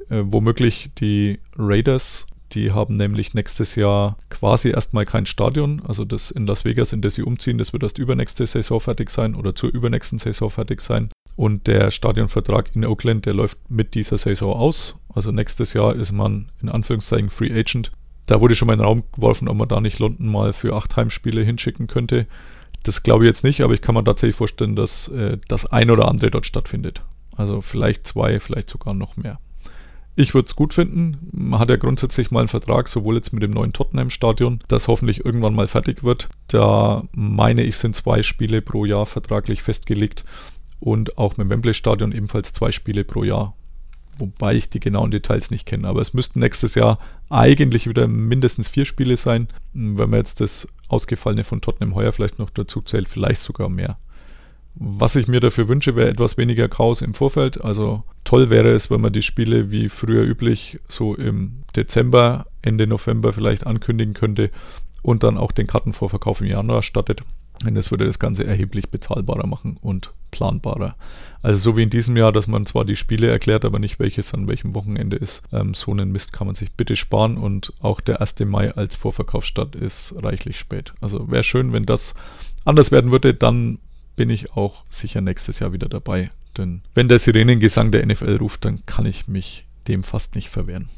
äh, 0.10 0.22
womöglich 0.24 0.92
die 1.00 1.40
Raiders 1.58 2.28
die 2.54 2.72
haben 2.72 2.96
nämlich 2.96 3.34
nächstes 3.34 3.76
Jahr 3.76 4.18
quasi 4.30 4.70
erstmal 4.70 5.06
kein 5.06 5.26
Stadion. 5.26 5.82
Also 5.86 6.06
das 6.06 6.32
in 6.32 6.48
Las 6.48 6.66
Vegas, 6.66 6.94
in 6.94 7.02
das 7.02 7.16
sie 7.16 7.24
umziehen, 7.24 7.58
das 7.58 7.74
wird 7.74 7.84
erst 7.84 8.00
übernächste 8.00 8.46
Saison 8.48 8.80
fertig 8.80 9.12
sein 9.12 9.36
oder 9.36 9.54
zur 9.54 9.72
übernächsten 9.72 10.20
Saison 10.20 10.50
fertig 10.50 10.82
sein. 10.82 11.10
Und 11.36 11.68
der 11.68 11.92
Stadionvertrag 11.92 12.76
in 12.76 12.86
Oakland, 12.86 13.26
der 13.26 13.34
läuft 13.34 13.58
mit 13.70 13.94
dieser 13.94 14.18
Saison 14.18 14.54
aus. 14.54 14.96
Also 15.14 15.32
nächstes 15.32 15.74
Jahr 15.74 15.96
ist 15.96 16.12
man 16.12 16.52
in 16.62 16.70
Anführungszeichen 16.70 17.30
Free 17.30 17.52
Agent. 17.52 17.92
Da 18.26 18.42
wurde 18.42 18.56
schon 18.56 18.68
mal 18.68 18.74
in 18.74 18.80
den 18.80 18.86
Raum 18.86 19.04
geworfen, 19.14 19.48
ob 19.48 19.58
man 19.58 19.68
da 19.68 19.80
nicht 19.80 20.00
London 20.00 20.28
mal 20.28 20.54
für 20.54 20.76
acht 20.76 20.96
Heimspiele 20.96 21.44
hinschicken 21.44 21.88
könnte. 21.88 22.28
Das 22.84 23.04
glaube 23.04 23.26
ich 23.26 23.28
jetzt 23.28 23.44
nicht, 23.44 23.62
aber 23.62 23.74
ich 23.74 23.82
kann 23.82 23.96
mir 23.96 24.04
tatsächlich 24.04 24.36
vorstellen, 24.36 24.76
dass 24.76 25.08
äh, 25.10 25.38
das 25.48 25.66
ein 25.66 25.92
oder 25.92 26.08
andere 26.08 26.32
dort 26.32 26.46
stattfindet. 26.46 27.02
Also 27.36 27.62
vielleicht 27.62 28.06
zwei, 28.08 28.40
vielleicht 28.40 28.70
sogar 28.70 28.94
noch 28.94 29.18
mehr. 29.18 29.40
Ich 30.16 30.34
würde 30.34 30.48
es 30.48 30.56
gut 30.56 30.74
finden. 30.74 31.30
Man 31.32 31.62
hat 31.62 31.70
ja 31.70 31.78
grundsätzlich 31.78 32.30
mal 32.30 32.40
einen 32.40 32.50
Vertrag, 32.50 32.90
sowohl 32.90 33.16
jetzt 33.16 33.32
mit 33.32 33.42
dem 33.42 33.52
neuen 33.52 33.72
Tottenham-Stadion, 33.72 34.60
das 34.68 34.90
hoffentlich 34.90 35.24
irgendwann 35.24 35.56
mal 35.56 35.70
fertig 35.70 36.04
wird. 36.04 36.28
Da 36.48 37.04
meine 37.14 37.64
ich, 37.64 37.78
sind 37.78 37.96
zwei 37.96 38.22
Spiele 38.22 38.62
pro 38.62 38.84
Jahr 38.84 39.06
vertraglich 39.06 39.62
festgelegt 39.62 40.26
und 40.82 41.18
auch 41.18 41.38
mit 41.38 41.46
dem 41.46 41.50
Wembley-Stadion 41.52 42.12
ebenfalls 42.12 42.52
zwei 42.52 42.72
Spiele 42.72 43.06
pro 43.06 43.24
Jahr. 43.24 43.56
Wobei 44.20 44.56
ich 44.56 44.70
die 44.70 44.80
genauen 44.80 45.12
Details 45.12 45.50
nicht 45.50 45.66
kenne. 45.66 45.88
Aber 45.88 46.02
es 46.02 46.14
müssten 46.14 46.40
nächstes 46.40 46.76
Jahr 46.76 47.00
eigentlich 47.30 47.88
wieder 47.88 48.08
mindestens 48.08 48.68
vier 48.68 48.86
Spiele 48.86 49.18
sein. 49.18 49.48
Wenn 49.74 50.10
man 50.10 50.20
jetzt 50.20 50.42
das 50.42 50.68
Ausgefallene 50.88 51.44
von 51.44 51.62
Tottenham 51.62 51.96
heuer 51.96 52.12
vielleicht 52.12 52.40
noch 52.40 52.50
dazu 52.50 52.82
zählt, 52.82 53.08
vielleicht 53.10 53.42
sogar 53.42 53.70
mehr. 53.70 53.98
Was 54.76 55.16
ich 55.16 55.28
mir 55.28 55.40
dafür 55.40 55.68
wünsche, 55.68 55.96
wäre 55.96 56.10
etwas 56.10 56.38
weniger 56.38 56.68
Chaos 56.70 57.02
im 57.02 57.14
Vorfeld. 57.14 57.64
Also 57.64 58.04
toll 58.24 58.50
wäre 58.50 58.70
es, 58.70 58.92
wenn 58.92 59.02
man 59.02 59.14
die 59.14 59.22
Spiele 59.22 59.72
wie 59.72 59.90
früher 59.90 60.24
üblich 60.24 60.80
so 60.88 61.16
im 61.16 61.64
Dezember, 61.76 62.46
Ende 62.62 62.88
November 62.88 63.34
vielleicht 63.34 63.66
ankündigen 63.66 64.14
könnte 64.14 64.52
und 65.02 65.24
dann 65.24 65.38
auch 65.38 65.52
den 65.52 65.68
Kartenvorverkauf 65.68 66.42
im 66.42 66.48
Januar 66.48 66.84
startet. 66.84 67.22
Denn 67.66 67.76
das 67.76 67.92
würde 67.92 68.06
das 68.06 68.20
Ganze 68.20 68.46
erheblich 68.46 68.90
bezahlbarer 68.90 69.46
machen 69.46 69.78
und 69.82 70.14
planbarer. 70.32 70.96
Also 71.42 71.60
so 71.72 71.78
wie 71.78 71.84
in 71.84 71.90
diesem 71.90 72.16
Jahr, 72.16 72.32
dass 72.32 72.48
man 72.48 72.66
zwar 72.66 72.86
die 72.86 72.96
Spiele 72.96 73.28
erklärt, 73.28 73.66
aber 73.66 73.80
nicht 73.80 74.00
welches 74.00 74.34
an 74.34 74.48
welchem 74.48 74.76
Wochenende 74.76 75.18
ist. 75.18 75.44
Ähm, 75.52 75.74
so 75.74 75.92
einen 75.92 76.12
Mist 76.12 76.32
kann 76.32 76.48
man 76.48 76.56
sich 76.56 76.72
bitte 76.72 76.96
sparen 76.96 77.38
und 77.38 77.74
auch 77.82 78.00
der 78.00 78.22
1. 78.22 78.40
Mai 78.42 78.74
als 78.74 78.96
Vorverkaufsstart 78.96 79.76
ist 79.76 80.16
reichlich 80.24 80.58
spät. 80.58 80.94
Also 81.02 81.30
wäre 81.30 81.44
schön, 81.44 81.74
wenn 81.74 81.86
das 81.86 82.16
anders 82.66 82.92
werden 82.92 83.12
würde, 83.12 83.34
dann 83.34 83.80
bin 84.16 84.30
ich 84.30 84.54
auch 84.54 84.84
sicher 84.90 85.22
nächstes 85.22 85.60
Jahr 85.60 85.74
wieder 85.74 85.90
dabei. 85.90 86.30
Denn 86.58 86.82
wenn 86.94 87.08
der 87.08 87.20
Sirenengesang 87.20 87.92
der 87.92 88.06
NFL 88.06 88.38
ruft, 88.38 88.66
dann 88.66 88.86
kann 88.86 89.06
ich 89.06 89.28
mich 89.28 89.66
dem 89.88 90.04
fast 90.04 90.36
nicht 90.36 90.50
verwehren. 90.50 90.90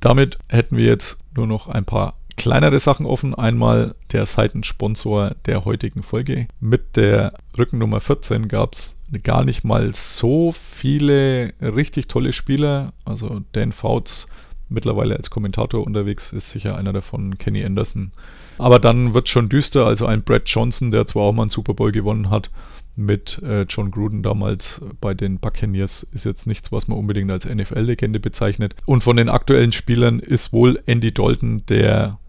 Damit 0.00 0.38
hätten 0.48 0.76
wir 0.76 0.86
jetzt 0.86 1.22
nur 1.34 1.46
noch 1.46 1.68
ein 1.68 1.84
paar 1.84 2.16
kleinere 2.40 2.78
Sachen 2.78 3.04
offen. 3.04 3.34
Einmal 3.34 3.94
der 4.12 4.24
Seitensponsor 4.24 5.32
der 5.44 5.66
heutigen 5.66 6.02
Folge. 6.02 6.46
Mit 6.58 6.96
der 6.96 7.34
Rückennummer 7.58 8.00
14 8.00 8.48
gab 8.48 8.72
es 8.72 8.98
gar 9.22 9.44
nicht 9.44 9.62
mal 9.62 9.92
so 9.92 10.50
viele 10.50 11.52
richtig 11.60 12.08
tolle 12.08 12.32
Spieler. 12.32 12.94
Also 13.04 13.42
Dan 13.52 13.72
Fouts 13.72 14.26
mittlerweile 14.70 15.16
als 15.16 15.28
Kommentator 15.28 15.84
unterwegs 15.84 16.32
ist, 16.32 16.50
sicher 16.50 16.78
einer 16.78 16.94
davon, 16.94 17.36
Kenny 17.36 17.62
Anderson. 17.62 18.10
Aber 18.56 18.78
dann 18.78 19.12
wird 19.12 19.28
schon 19.28 19.50
düster, 19.50 19.84
also 19.84 20.06
ein 20.06 20.22
Brad 20.22 20.48
Johnson, 20.48 20.90
der 20.90 21.04
zwar 21.04 21.24
auch 21.24 21.32
mal 21.34 21.42
einen 21.42 21.50
Super 21.50 21.74
Bowl 21.74 21.92
gewonnen 21.92 22.30
hat, 22.30 22.50
mit 22.96 23.42
äh, 23.42 23.62
John 23.62 23.90
Gruden 23.90 24.22
damals 24.22 24.80
bei 25.00 25.12
den 25.12 25.38
Buccaneers 25.38 26.02
ist 26.02 26.24
jetzt 26.24 26.46
nichts, 26.46 26.72
was 26.72 26.88
man 26.88 26.98
unbedingt 26.98 27.30
als 27.30 27.46
NFL-Legende 27.46 28.20
bezeichnet. 28.20 28.74
Und 28.86 29.02
von 29.02 29.16
den 29.16 29.28
aktuellen 29.28 29.72
Spielern 29.72 30.20
ist 30.20 30.52
wohl 30.52 30.82
Andy 30.86 31.12
Dalton 31.12 31.64
der 31.66 32.19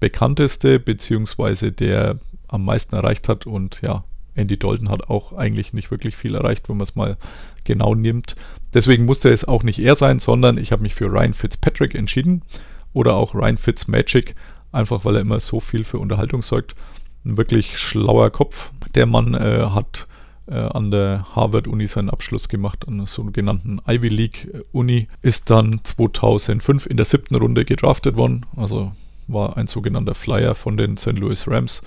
bekannteste, 0.00 0.80
beziehungsweise 0.80 1.72
der 1.72 2.18
am 2.48 2.64
meisten 2.64 2.96
erreicht 2.96 3.28
hat. 3.28 3.46
Und 3.46 3.82
ja, 3.82 4.04
Andy 4.34 4.58
Dalton 4.58 4.88
hat 4.88 5.08
auch 5.08 5.32
eigentlich 5.32 5.72
nicht 5.72 5.90
wirklich 5.90 6.16
viel 6.16 6.34
erreicht, 6.34 6.68
wenn 6.68 6.76
man 6.76 6.84
es 6.84 6.96
mal 6.96 7.16
genau 7.64 7.94
nimmt. 7.94 8.36
Deswegen 8.74 9.04
musste 9.04 9.30
es 9.30 9.46
auch 9.46 9.62
nicht 9.62 9.78
er 9.78 9.96
sein, 9.96 10.18
sondern 10.18 10.58
ich 10.58 10.72
habe 10.72 10.82
mich 10.82 10.94
für 10.94 11.06
Ryan 11.06 11.34
Fitzpatrick 11.34 11.94
entschieden 11.94 12.42
oder 12.92 13.14
auch 13.14 13.34
Ryan 13.34 13.56
Fitzmagic, 13.56 14.34
einfach 14.72 15.04
weil 15.04 15.16
er 15.16 15.20
immer 15.20 15.40
so 15.40 15.60
viel 15.60 15.84
für 15.84 15.98
Unterhaltung 15.98 16.42
sorgt. 16.42 16.74
Ein 17.24 17.36
wirklich 17.36 17.78
schlauer 17.78 18.30
Kopf. 18.30 18.72
Der 18.94 19.06
Mann 19.06 19.34
äh, 19.34 19.68
hat 19.70 20.08
äh, 20.46 20.54
an 20.54 20.90
der 20.90 21.26
Harvard-Uni 21.34 21.86
seinen 21.86 22.10
Abschluss 22.10 22.48
gemacht, 22.48 22.88
an 22.88 22.98
der 22.98 23.06
sogenannten 23.06 23.80
Ivy 23.86 24.08
League-Uni, 24.08 25.06
ist 25.22 25.50
dann 25.50 25.80
2005 25.82 26.86
in 26.86 26.96
der 26.96 27.06
siebten 27.06 27.36
Runde 27.36 27.64
gedraftet 27.64 28.16
worden, 28.16 28.46
also 28.56 28.92
war 29.32 29.56
ein 29.56 29.66
sogenannter 29.66 30.14
Flyer 30.14 30.54
von 30.54 30.76
den 30.76 30.96
St. 30.96 31.18
Louis 31.18 31.46
Rams. 31.46 31.82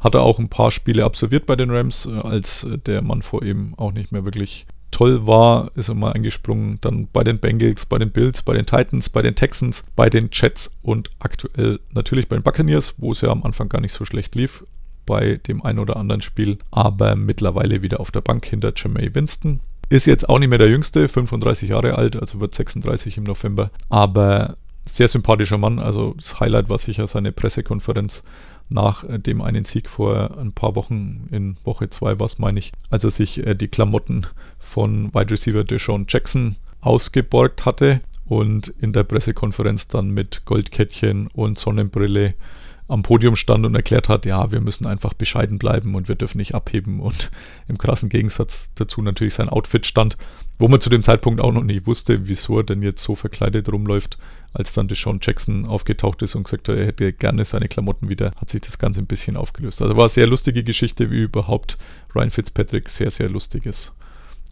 Hatte 0.00 0.20
auch 0.20 0.38
ein 0.38 0.48
paar 0.48 0.70
Spiele 0.70 1.04
absolviert 1.04 1.46
bei 1.46 1.56
den 1.56 1.70
Rams, 1.70 2.06
äh, 2.06 2.18
als 2.18 2.64
äh, 2.64 2.78
der 2.78 3.02
Mann 3.02 3.22
vor 3.22 3.42
ihm 3.42 3.74
auch 3.76 3.92
nicht 3.92 4.12
mehr 4.12 4.24
wirklich 4.24 4.66
toll 4.90 5.26
war, 5.26 5.70
ist 5.74 5.88
er 5.88 5.94
mal 5.94 6.12
eingesprungen. 6.12 6.78
Dann 6.80 7.08
bei 7.12 7.22
den 7.24 7.38
Bengals, 7.38 7.86
bei 7.86 7.98
den 7.98 8.10
Bills, 8.12 8.42
bei 8.42 8.54
den 8.54 8.66
Titans, 8.66 9.10
bei 9.10 9.22
den 9.22 9.34
Texans, 9.34 9.84
bei 9.94 10.08
den 10.08 10.30
Jets 10.32 10.78
und 10.82 11.10
aktuell 11.18 11.80
natürlich 11.92 12.28
bei 12.28 12.36
den 12.36 12.42
Buccaneers, 12.42 12.94
wo 12.98 13.12
es 13.12 13.20
ja 13.20 13.30
am 13.30 13.42
Anfang 13.42 13.68
gar 13.68 13.80
nicht 13.80 13.92
so 13.92 14.04
schlecht 14.04 14.34
lief 14.34 14.64
bei 15.06 15.36
dem 15.46 15.64
einen 15.64 15.78
oder 15.78 15.96
anderen 15.96 16.20
Spiel, 16.20 16.58
aber 16.70 17.14
mittlerweile 17.16 17.82
wieder 17.82 18.00
auf 18.00 18.10
der 18.10 18.20
Bank 18.20 18.44
hinter 18.44 18.72
Jermaine 18.76 19.14
Winston. 19.14 19.60
Ist 19.88 20.06
jetzt 20.06 20.28
auch 20.28 20.40
nicht 20.40 20.48
mehr 20.48 20.58
der 20.58 20.68
Jüngste, 20.68 21.08
35 21.08 21.70
Jahre 21.70 21.94
alt, 21.94 22.16
also 22.16 22.40
wird 22.40 22.54
36 22.54 23.18
im 23.18 23.24
November, 23.24 23.70
aber 23.88 24.56
sehr 24.88 25.08
sympathischer 25.08 25.58
Mann. 25.58 25.78
Also 25.78 26.14
das 26.16 26.40
Highlight 26.40 26.68
war 26.68 26.78
sicher 26.78 27.06
seine 27.06 27.32
Pressekonferenz 27.32 28.24
nach 28.68 29.04
äh, 29.04 29.18
dem 29.18 29.42
einen 29.42 29.64
Sieg 29.64 29.88
vor 29.88 30.38
ein 30.38 30.52
paar 30.52 30.76
Wochen, 30.76 31.28
in 31.30 31.56
Woche 31.64 31.88
2 31.88 32.18
war 32.18 32.26
es, 32.26 32.38
meine 32.38 32.58
ich, 32.58 32.72
als 32.90 33.04
er 33.04 33.10
sich 33.10 33.46
äh, 33.46 33.54
die 33.54 33.68
Klamotten 33.68 34.26
von 34.58 35.12
Wide 35.14 35.30
Receiver 35.30 35.64
Deshaun 35.64 36.06
Jackson 36.08 36.56
ausgeborgt 36.80 37.64
hatte 37.64 38.00
und 38.24 38.68
in 38.80 38.92
der 38.92 39.04
Pressekonferenz 39.04 39.88
dann 39.88 40.10
mit 40.10 40.44
Goldkettchen 40.44 41.28
und 41.28 41.58
Sonnenbrille 41.58 42.34
am 42.88 43.02
Podium 43.02 43.34
stand 43.34 43.66
und 43.66 43.74
erklärt 43.74 44.08
hat, 44.08 44.26
ja, 44.26 44.52
wir 44.52 44.60
müssen 44.60 44.86
einfach 44.86 45.12
bescheiden 45.12 45.58
bleiben 45.58 45.94
und 45.94 46.08
wir 46.08 46.14
dürfen 46.14 46.38
nicht 46.38 46.54
abheben 46.54 47.00
und 47.00 47.30
im 47.68 47.78
krassen 47.78 48.08
Gegensatz 48.08 48.72
dazu 48.74 49.02
natürlich 49.02 49.34
sein 49.34 49.48
Outfit 49.48 49.86
stand, 49.86 50.16
wo 50.58 50.68
man 50.68 50.80
zu 50.80 50.88
dem 50.88 51.02
Zeitpunkt 51.02 51.40
auch 51.40 51.52
noch 51.52 51.64
nicht 51.64 51.86
wusste, 51.86 52.28
wieso 52.28 52.58
er 52.58 52.64
denn 52.64 52.82
jetzt 52.82 53.02
so 53.02 53.14
verkleidet 53.14 53.70
rumläuft. 53.70 54.18
Als 54.52 54.72
dann 54.72 54.88
Deshaun 54.88 55.18
Jackson 55.20 55.66
aufgetaucht 55.66 56.22
ist 56.22 56.34
und 56.34 56.44
gesagt 56.44 56.68
hat, 56.68 56.76
er 56.78 56.86
hätte 56.86 57.12
gerne 57.12 57.44
seine 57.44 57.68
Klamotten 57.68 58.08
wieder, 58.08 58.30
hat 58.40 58.48
sich 58.48 58.62
das 58.62 58.78
Ganze 58.78 59.02
ein 59.02 59.06
bisschen 59.06 59.36
aufgelöst. 59.36 59.82
Also 59.82 59.96
war 59.96 60.04
eine 60.04 60.08
sehr 60.08 60.26
lustige 60.26 60.64
Geschichte, 60.64 61.10
wie 61.10 61.22
überhaupt 61.22 61.76
Ryan 62.14 62.30
Fitzpatrick 62.30 62.88
sehr, 62.88 63.10
sehr 63.10 63.28
lustig 63.28 63.66
ist. 63.66 63.94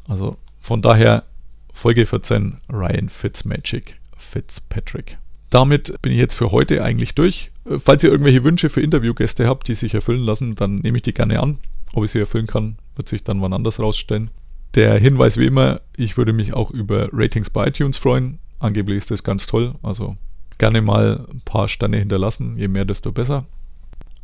Also 0.07 0.37
von 0.61 0.83
daher 0.83 1.25
Folge 1.73 2.05
14, 2.05 2.59
Ryan 2.71 3.09
Fitzmagic 3.09 3.99
Fitzpatrick 4.17 5.17
damit 5.55 6.03
bin 6.03 6.13
ich 6.13 6.19
jetzt 6.19 6.35
für 6.35 6.51
heute 6.51 6.83
eigentlich 6.83 7.15
durch. 7.15 7.53
Äh, 7.65 7.79
falls 7.79 8.03
ihr 8.03 8.11
irgendwelche 8.11 8.43
Wünsche 8.43 8.69
für 8.69 8.81
Interviewgäste 8.81 9.47
habt, 9.47 9.69
die 9.69 9.77
sich 9.77 9.95
erfüllen 9.95 10.25
lassen, 10.25 10.57
dann 10.57 10.79
nehme 10.79 10.97
ich 10.99 11.03
die 11.03 11.15
gerne 11.15 11.41
an. 11.41 11.59
Ob 11.93 12.05
ich 12.05 12.11
sie 12.11 12.19
erfüllen 12.19 12.49
kann, 12.49 12.77
wird 12.97 13.09
sich 13.09 13.23
dann 13.23 13.41
wann 13.41 13.53
anders 13.53 13.79
rausstellen. 13.79 14.31
Der 14.75 14.99
Hinweis 14.99 15.39
wie 15.39 15.47
immer, 15.47 15.81
ich 15.97 16.17
würde 16.17 16.33
mich 16.33 16.55
auch 16.55 16.73
über 16.73 17.09
Ratings 17.13 17.51
bei 17.51 17.69
iTunes 17.69 17.97
freuen. 17.97 18.41
Angeblich 18.59 18.99
ist 18.99 19.13
das 19.13 19.23
ganz 19.23 19.47
toll. 19.47 19.77
Also 19.85 20.17
gerne 20.59 20.83
mal 20.83 21.25
ein 21.31 21.43
paar 21.45 21.69
Sterne 21.69 21.99
hinterlassen. 21.99 22.59
Je 22.59 22.67
mehr, 22.67 22.85
desto 22.85 23.13
besser. 23.13 23.45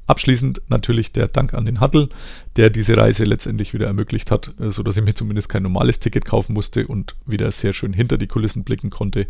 Abschließend 0.08 0.62
natürlich 0.68 1.12
der 1.12 1.28
Dank 1.28 1.54
an 1.54 1.64
den 1.64 1.80
Huddle, 1.80 2.08
der 2.56 2.70
diese 2.70 2.96
Reise 2.96 3.22
letztendlich 3.22 3.72
wieder 3.72 3.86
ermöglicht 3.86 4.32
hat, 4.32 4.52
sodass 4.58 4.96
ich 4.96 5.04
mir 5.04 5.14
zumindest 5.14 5.48
kein 5.48 5.62
normales 5.62 6.00
Ticket 6.00 6.24
kaufen 6.24 6.54
musste 6.54 6.88
und 6.88 7.14
wieder 7.26 7.52
sehr 7.52 7.72
schön 7.72 7.92
hinter 7.92 8.18
die 8.18 8.26
Kulissen 8.26 8.64
blicken 8.64 8.90
konnte. 8.90 9.28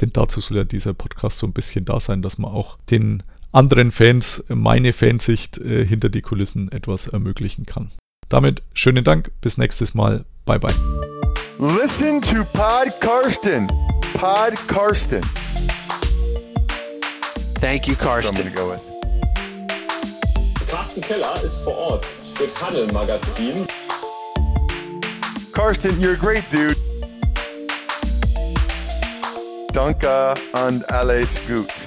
Denn 0.00 0.10
dazu 0.12 0.40
soll 0.40 0.58
ja 0.58 0.64
dieser 0.64 0.94
Podcast 0.94 1.38
so 1.38 1.46
ein 1.46 1.52
bisschen 1.52 1.84
da 1.84 2.00
sein, 2.00 2.22
dass 2.22 2.38
man 2.38 2.50
auch 2.50 2.78
den 2.90 3.22
anderen 3.52 3.90
Fans 3.90 4.44
meine 4.48 4.92
Fansicht 4.92 5.58
äh, 5.58 5.86
hinter 5.86 6.08
die 6.10 6.20
Kulissen 6.20 6.70
etwas 6.70 7.08
ermöglichen 7.08 7.64
kann. 7.64 7.90
Damit 8.28 8.62
schönen 8.74 9.04
Dank, 9.04 9.30
bis 9.40 9.56
nächstes 9.56 9.94
Mal, 9.94 10.24
bye 10.44 10.58
bye. 10.58 10.74
Listen 11.58 12.20
to 12.20 12.44
Pod 12.52 12.92
Karsten. 13.00 13.66
Pod 14.12 14.54
Karsten. 14.68 15.22
Thank 17.60 17.86
you, 17.86 17.94
Karsten. 17.94 18.52
go. 18.54 18.74
Carsten 20.68 21.00
Keller 21.00 21.40
ist 21.42 21.60
vor 21.60 21.74
Ort 21.76 22.06
für 22.34 22.48
Huddle 22.60 22.92
Magazin. 22.92 23.66
Karsten, 25.52 25.98
you're 25.98 26.12
a 26.12 26.16
great 26.16 26.44
dude. 26.52 26.76
Danke 29.76 30.32
and 30.54 30.82
alles 30.90 31.38
gut. 31.46 31.85